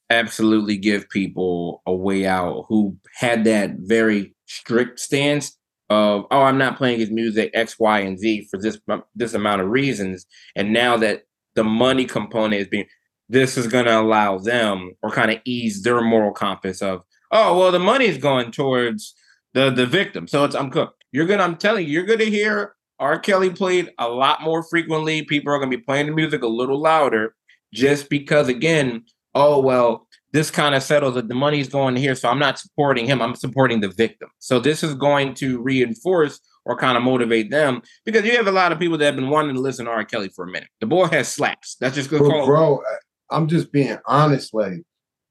absolutely 0.09 0.77
give 0.77 1.07
people 1.09 1.83
a 1.85 1.93
way 1.93 2.25
out 2.25 2.65
who 2.67 2.97
had 3.13 3.43
that 3.43 3.75
very 3.77 4.35
strict 4.47 4.99
stance 4.99 5.58
of 5.89 6.25
oh 6.31 6.41
i'm 6.41 6.57
not 6.57 6.77
playing 6.77 6.99
his 6.99 7.11
music 7.11 7.51
x 7.53 7.79
y 7.79 7.99
and 7.99 8.19
z 8.19 8.47
for 8.49 8.57
this 8.57 8.79
this 9.15 9.33
amount 9.33 9.61
of 9.61 9.69
reasons 9.69 10.25
and 10.55 10.71
now 10.71 10.95
that 10.97 11.23
the 11.55 11.63
money 11.63 12.05
component 12.05 12.61
is 12.61 12.67
being 12.67 12.85
this 13.27 13.57
is 13.57 13.67
going 13.67 13.85
to 13.85 13.99
allow 13.99 14.37
them 14.37 14.91
or 15.01 15.11
kind 15.11 15.31
of 15.31 15.39
ease 15.45 15.83
their 15.83 16.01
moral 16.01 16.31
compass 16.31 16.81
of 16.81 17.01
oh 17.31 17.57
well 17.57 17.71
the 17.71 17.79
money 17.79 18.05
is 18.05 18.17
going 18.17 18.51
towards 18.51 19.15
the 19.53 19.69
the 19.69 19.85
victim 19.85 20.27
so 20.27 20.43
it's 20.43 20.55
i'm 20.55 20.69
cooked 20.69 21.03
you're 21.11 21.25
gonna 21.25 21.43
i'm 21.43 21.57
telling 21.57 21.85
you 21.85 21.91
you're 21.91 22.05
gonna 22.05 22.25
hear 22.25 22.75
R. 22.99 23.17
Kelly 23.17 23.49
played 23.49 23.91
a 23.97 24.09
lot 24.09 24.41
more 24.41 24.61
frequently. 24.61 25.23
People 25.23 25.53
are 25.53 25.59
to 25.59 25.67
be 25.67 25.77
playing 25.77 26.07
the 26.07 26.11
music 26.11 26.43
a 26.43 26.47
little 26.47 26.79
louder 26.79 27.33
just 27.73 28.09
because, 28.09 28.49
again, 28.49 29.05
oh, 29.33 29.61
well, 29.61 30.07
this 30.31 30.51
kind 30.51 30.75
of 30.75 30.83
settles 30.83 31.15
that 31.15 31.27
the 31.27 31.35
money's 31.35 31.69
going 31.69 31.95
here. 31.95 32.15
So 32.15 32.29
I'm 32.29 32.39
not 32.39 32.59
supporting 32.59 33.05
him. 33.05 33.21
I'm 33.21 33.35
supporting 33.35 33.81
the 33.81 33.89
victim. 33.89 34.29
So 34.39 34.59
this 34.59 34.83
is 34.83 34.93
going 34.93 35.33
to 35.35 35.61
reinforce 35.61 36.39
or 36.65 36.77
kind 36.77 36.97
of 36.97 37.03
motivate 37.03 37.49
them 37.49 37.81
because 38.05 38.25
you 38.25 38.35
have 38.37 38.47
a 38.47 38.51
lot 38.51 38.71
of 38.71 38.79
people 38.79 38.97
that 38.97 39.05
have 39.05 39.15
been 39.15 39.29
wanting 39.29 39.55
to 39.55 39.61
listen 39.61 39.85
to 39.85 39.91
R. 39.91 40.05
Kelly 40.05 40.29
for 40.35 40.45
a 40.45 40.51
minute. 40.51 40.69
The 40.81 40.85
boy 40.85 41.07
has 41.07 41.27
slaps. 41.27 41.77
That's 41.79 41.95
just 41.95 42.09
good. 42.09 42.19
Bro, 42.45 42.79
I- 42.79 43.35
I'm 43.35 43.47
just 43.47 43.71
being 43.71 43.97
honest, 44.07 44.53
like, 44.55 44.81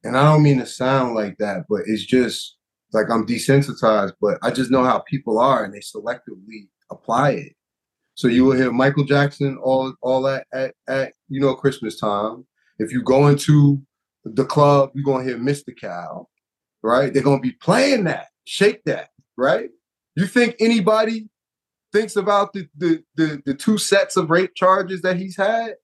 and 0.04 0.16
I 0.16 0.22
don't 0.24 0.42
mean 0.44 0.58
to 0.58 0.66
sound 0.66 1.14
like 1.16 1.36
that, 1.38 1.64
but 1.68 1.82
it's 1.86 2.04
just 2.04 2.56
like 2.92 3.06
I'm 3.10 3.26
desensitized, 3.26 4.12
but 4.20 4.38
I 4.42 4.50
just 4.50 4.70
know 4.70 4.84
how 4.84 5.00
people 5.00 5.38
are 5.38 5.64
and 5.64 5.74
they 5.74 5.80
selectively 5.80 6.68
apply 6.90 7.30
it. 7.32 7.52
So 8.14 8.26
you 8.28 8.44
will 8.44 8.56
hear 8.56 8.72
Michael 8.72 9.04
Jackson 9.04 9.58
all 9.62 9.94
all 10.02 10.26
at, 10.26 10.46
at, 10.52 10.74
at 10.88 11.12
you 11.28 11.40
know 11.40 11.54
Christmas 11.54 11.98
time. 11.98 12.46
If 12.78 12.92
you 12.92 13.02
go 13.02 13.26
into 13.28 13.82
the 14.24 14.44
club, 14.44 14.90
you're 14.94 15.04
gonna 15.04 15.24
hear 15.24 15.38
Mystikal, 15.38 16.26
right? 16.82 17.12
They're 17.12 17.22
gonna 17.22 17.40
be 17.40 17.52
playing 17.52 18.04
that, 18.04 18.28
shake 18.44 18.82
that, 18.84 19.10
right? 19.36 19.70
You 20.16 20.26
think 20.26 20.56
anybody 20.60 21.28
thinks 21.92 22.16
about 22.16 22.52
the 22.52 22.68
the 22.76 23.02
the, 23.16 23.42
the 23.46 23.54
two 23.54 23.78
sets 23.78 24.16
of 24.16 24.30
rape 24.30 24.54
charges 24.54 25.02
that 25.02 25.16
he's 25.16 25.36
had? 25.36 25.74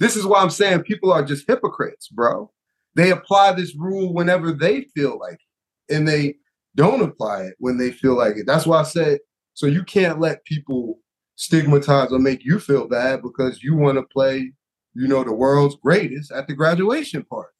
This 0.00 0.16
is 0.16 0.26
why 0.26 0.40
I'm 0.40 0.50
saying 0.50 0.82
people 0.82 1.12
are 1.12 1.24
just 1.24 1.46
hypocrites, 1.46 2.08
bro. 2.08 2.50
They 2.96 3.10
apply 3.10 3.52
this 3.52 3.74
rule 3.76 4.12
whenever 4.12 4.52
they 4.52 4.82
feel 4.94 5.18
like 5.18 5.38
it, 5.88 5.94
and 5.94 6.08
they 6.08 6.36
don't 6.76 7.02
apply 7.02 7.42
it 7.44 7.54
when 7.58 7.78
they 7.78 7.90
feel 7.92 8.16
like 8.16 8.36
it. 8.36 8.46
That's 8.46 8.66
why 8.66 8.80
I 8.80 8.84
said 8.84 9.18
so 9.54 9.66
you 9.66 9.84
can't 9.84 10.20
let 10.20 10.44
people 10.44 10.98
stigmatize 11.36 12.12
or 12.12 12.18
make 12.18 12.44
you 12.44 12.58
feel 12.58 12.86
bad 12.86 13.22
because 13.22 13.62
you 13.62 13.76
want 13.76 13.96
to 13.98 14.02
play, 14.02 14.52
you 14.94 15.08
know, 15.08 15.24
the 15.24 15.32
world's 15.32 15.76
greatest 15.76 16.32
at 16.32 16.46
the 16.46 16.54
graduation 16.54 17.24
party. 17.24 17.53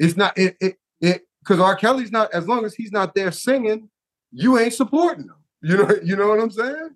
It's 0.00 0.16
not 0.16 0.36
it 0.36 0.56
it 0.60 0.76
it 1.00 1.22
because 1.40 1.60
R. 1.60 1.76
Kelly's 1.76 2.10
not 2.10 2.32
as 2.32 2.48
long 2.48 2.64
as 2.64 2.74
he's 2.74 2.90
not 2.90 3.14
there 3.14 3.30
singing, 3.30 3.88
you 4.32 4.58
ain't 4.58 4.72
supporting 4.72 5.24
him. 5.24 5.36
You 5.62 5.76
know, 5.76 5.90
you 6.02 6.16
know 6.16 6.28
what 6.28 6.40
I'm 6.40 6.50
saying? 6.50 6.90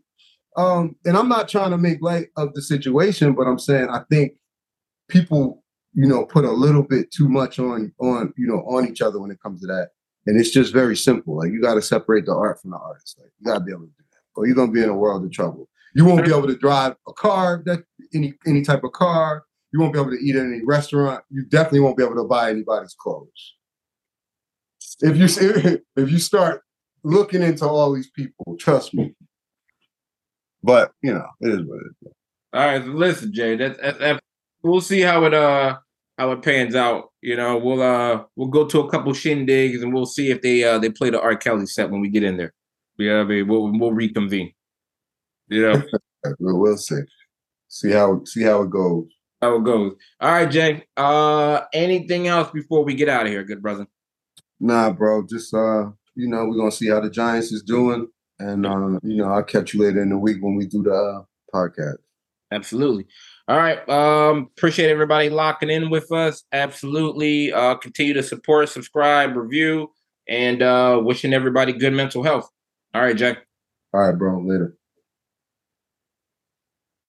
Um, 0.57 0.97
and 1.05 1.17
I'm 1.17 1.29
not 1.29 1.49
trying 1.49 1.71
to 1.71 1.79
make 1.79 2.01
light 2.01 2.29
of 2.37 2.55
the 2.55 2.63
situation, 2.63 3.35
but 3.35 3.47
I'm 3.47 3.59
saying 3.59 3.89
I 3.91 4.03
think 4.11 4.35
people, 5.09 5.63
you 5.93 6.07
know, 6.07 6.25
put 6.25 6.45
a 6.45 6.51
little 6.51 6.83
bit 6.83 7.11
too 7.11 7.29
much 7.29 7.59
on 7.59 7.93
on 8.01 8.33
you 8.37 8.47
know 8.47 8.61
on 8.61 8.89
each 8.89 9.03
other 9.03 9.21
when 9.21 9.31
it 9.31 9.41
comes 9.41 9.61
to 9.61 9.67
that. 9.67 9.91
And 10.27 10.41
it's 10.41 10.51
just 10.51 10.73
very 10.73 10.97
simple. 10.97 11.37
Like 11.37 11.53
you 11.53 11.61
got 11.61 11.75
to 11.75 11.83
separate 11.83 12.25
the 12.25 12.35
art 12.35 12.59
from 12.63 12.71
the 12.71 12.79
artist. 12.79 13.19
Like 13.21 13.31
you 13.39 13.45
got 13.45 13.59
to 13.59 13.65
be 13.65 13.73
able 13.73 13.83
to 13.83 13.89
do 13.89 14.05
that, 14.13 14.41
or 14.41 14.47
you're 14.47 14.57
gonna 14.57 14.73
be 14.73 14.83
in 14.83 14.89
a 14.89 14.97
world 14.97 15.25
of 15.25 15.31
trouble. 15.31 15.69
You 15.95 16.07
won't 16.07 16.25
be 16.25 16.31
able 16.31 16.47
to 16.47 16.57
drive 16.57 16.97
a 17.07 17.13
car 17.13 17.63
that 17.67 17.85
any 18.15 18.33
any 18.47 18.63
type 18.63 18.83
of 18.83 18.93
car. 18.93 19.45
You 19.75 19.81
won't 19.81 19.93
be 19.93 19.99
able 19.99 20.12
to 20.12 20.25
eat 20.25 20.37
at 20.37 20.47
any 20.47 20.64
restaurant. 20.64 21.25
You 21.31 21.45
definitely 21.47 21.81
won't 21.81 21.97
be 21.97 22.05
able 22.05 22.14
to 22.14 22.22
buy 22.22 22.49
anybody's 22.49 22.95
clothes. 22.95 23.55
If 25.01 25.16
you 25.16 25.25
if 25.97 26.11
you 26.12 26.18
start 26.20 26.62
looking 27.03 27.43
into 27.43 27.66
all 27.66 27.93
these 27.93 28.09
people, 28.09 28.57
trust 28.57 28.95
me. 28.95 29.16
But 30.62 30.93
you 31.03 31.12
know, 31.12 31.27
it 31.41 31.49
is 31.49 31.62
what 31.66 31.81
it 31.81 32.07
is. 32.07 32.12
All 32.53 32.66
right, 32.66 32.87
listen, 32.87 33.33
Jay. 33.35 33.57
That's, 33.57 33.77
that's, 33.99 34.20
we'll 34.62 34.81
see 34.81 35.01
how 35.01 35.25
it 35.25 35.35
uh 35.35 35.79
how 36.18 36.31
it 36.31 36.43
pans 36.43 36.77
out. 36.77 37.11
You 37.20 37.35
know, 37.35 37.59
we'll 37.59 37.83
uh 37.83 38.22
we'll 38.37 38.47
go 38.47 38.68
to 38.68 38.79
a 38.79 38.89
couple 38.89 39.12
shindigs 39.12 39.83
and 39.83 39.93
we'll 39.93 40.07
see 40.07 40.31
if 40.31 40.41
they 40.41 40.62
uh 40.62 40.79
they 40.79 40.91
play 40.91 41.11
the 41.11 41.20
R. 41.20 41.35
Kelly 41.35 41.66
set 41.66 41.91
when 41.91 42.01
we 42.01 42.11
get 42.11 42.22
in 42.22 42.37
there. 42.37 42.55
Yeah, 42.97 43.22
I 43.22 43.25
mean, 43.25 43.49
we'll 43.49 43.77
we'll 43.77 43.93
reconvene. 43.93 44.53
You 45.49 45.62
know 45.62 45.83
We'll, 46.39 46.61
we'll 46.61 46.77
see. 46.77 47.01
See 47.66 47.91
how 47.91 48.22
see 48.25 48.45
how 48.45 48.62
it 48.62 48.70
goes. 48.70 49.09
How 49.45 49.57
it 49.57 49.65
goes. 49.65 49.95
All 50.21 50.33
right, 50.33 50.51
Jay. 50.51 50.85
Uh, 50.97 51.61
anything 51.73 52.27
else 52.29 52.51
before 52.51 52.85
we 52.85 52.95
get 52.95 53.09
out 53.09 53.27
of 53.27 53.33
here, 53.33 53.45
good 53.45 53.63
brother? 53.63 53.87
Nah, 54.61 54.91
bro. 54.91 55.27
Just 55.27 55.53
uh, 55.53 55.91
you 56.15 56.29
know, 56.29 56.47
we're 56.47 56.57
gonna 56.57 56.73
see 56.73 56.89
how 56.89 57.01
the 57.01 57.11
Giants 57.11 57.53
is 57.53 57.63
doing, 57.63 58.09
and 58.39 58.67
uh, 58.67 58.99
you 59.03 59.17
know, 59.17 59.33
I'll 59.33 59.43
catch 59.43 59.75
you 59.75 59.83
later 59.83 60.03
in 60.03 60.11
the 60.11 60.19
week 60.19 60.39
when 60.41 60.57
we 60.57 60.67
do 60.67 60.83
the 60.83 60.95
uh, 60.95 61.23
podcast. 61.55 61.99
Absolutely. 62.51 63.07
All 63.49 63.59
right. 63.59 63.87
Um, 63.89 64.49
appreciate 64.57 64.91
everybody 64.91 65.29
locking 65.29 65.71
in 65.71 65.91
with 65.91 66.11
us. 66.13 66.45
Absolutely. 66.53 67.53
Uh, 67.53 67.75
continue 67.75 68.15
to 68.15 68.23
support, 68.23 68.69
subscribe, 68.69 69.37
review, 69.37 69.91
and 70.29 70.63
uh, 70.63 71.01
wishing 71.03 71.35
everybody 71.35 71.73
good 71.73 71.93
mental 71.93 72.23
health. 72.23 72.49
All 72.95 73.03
right, 73.03 73.17
Jack. 73.17 73.39
All 73.93 74.01
right, 74.01 74.17
bro. 74.17 74.41
Later. 74.41 74.77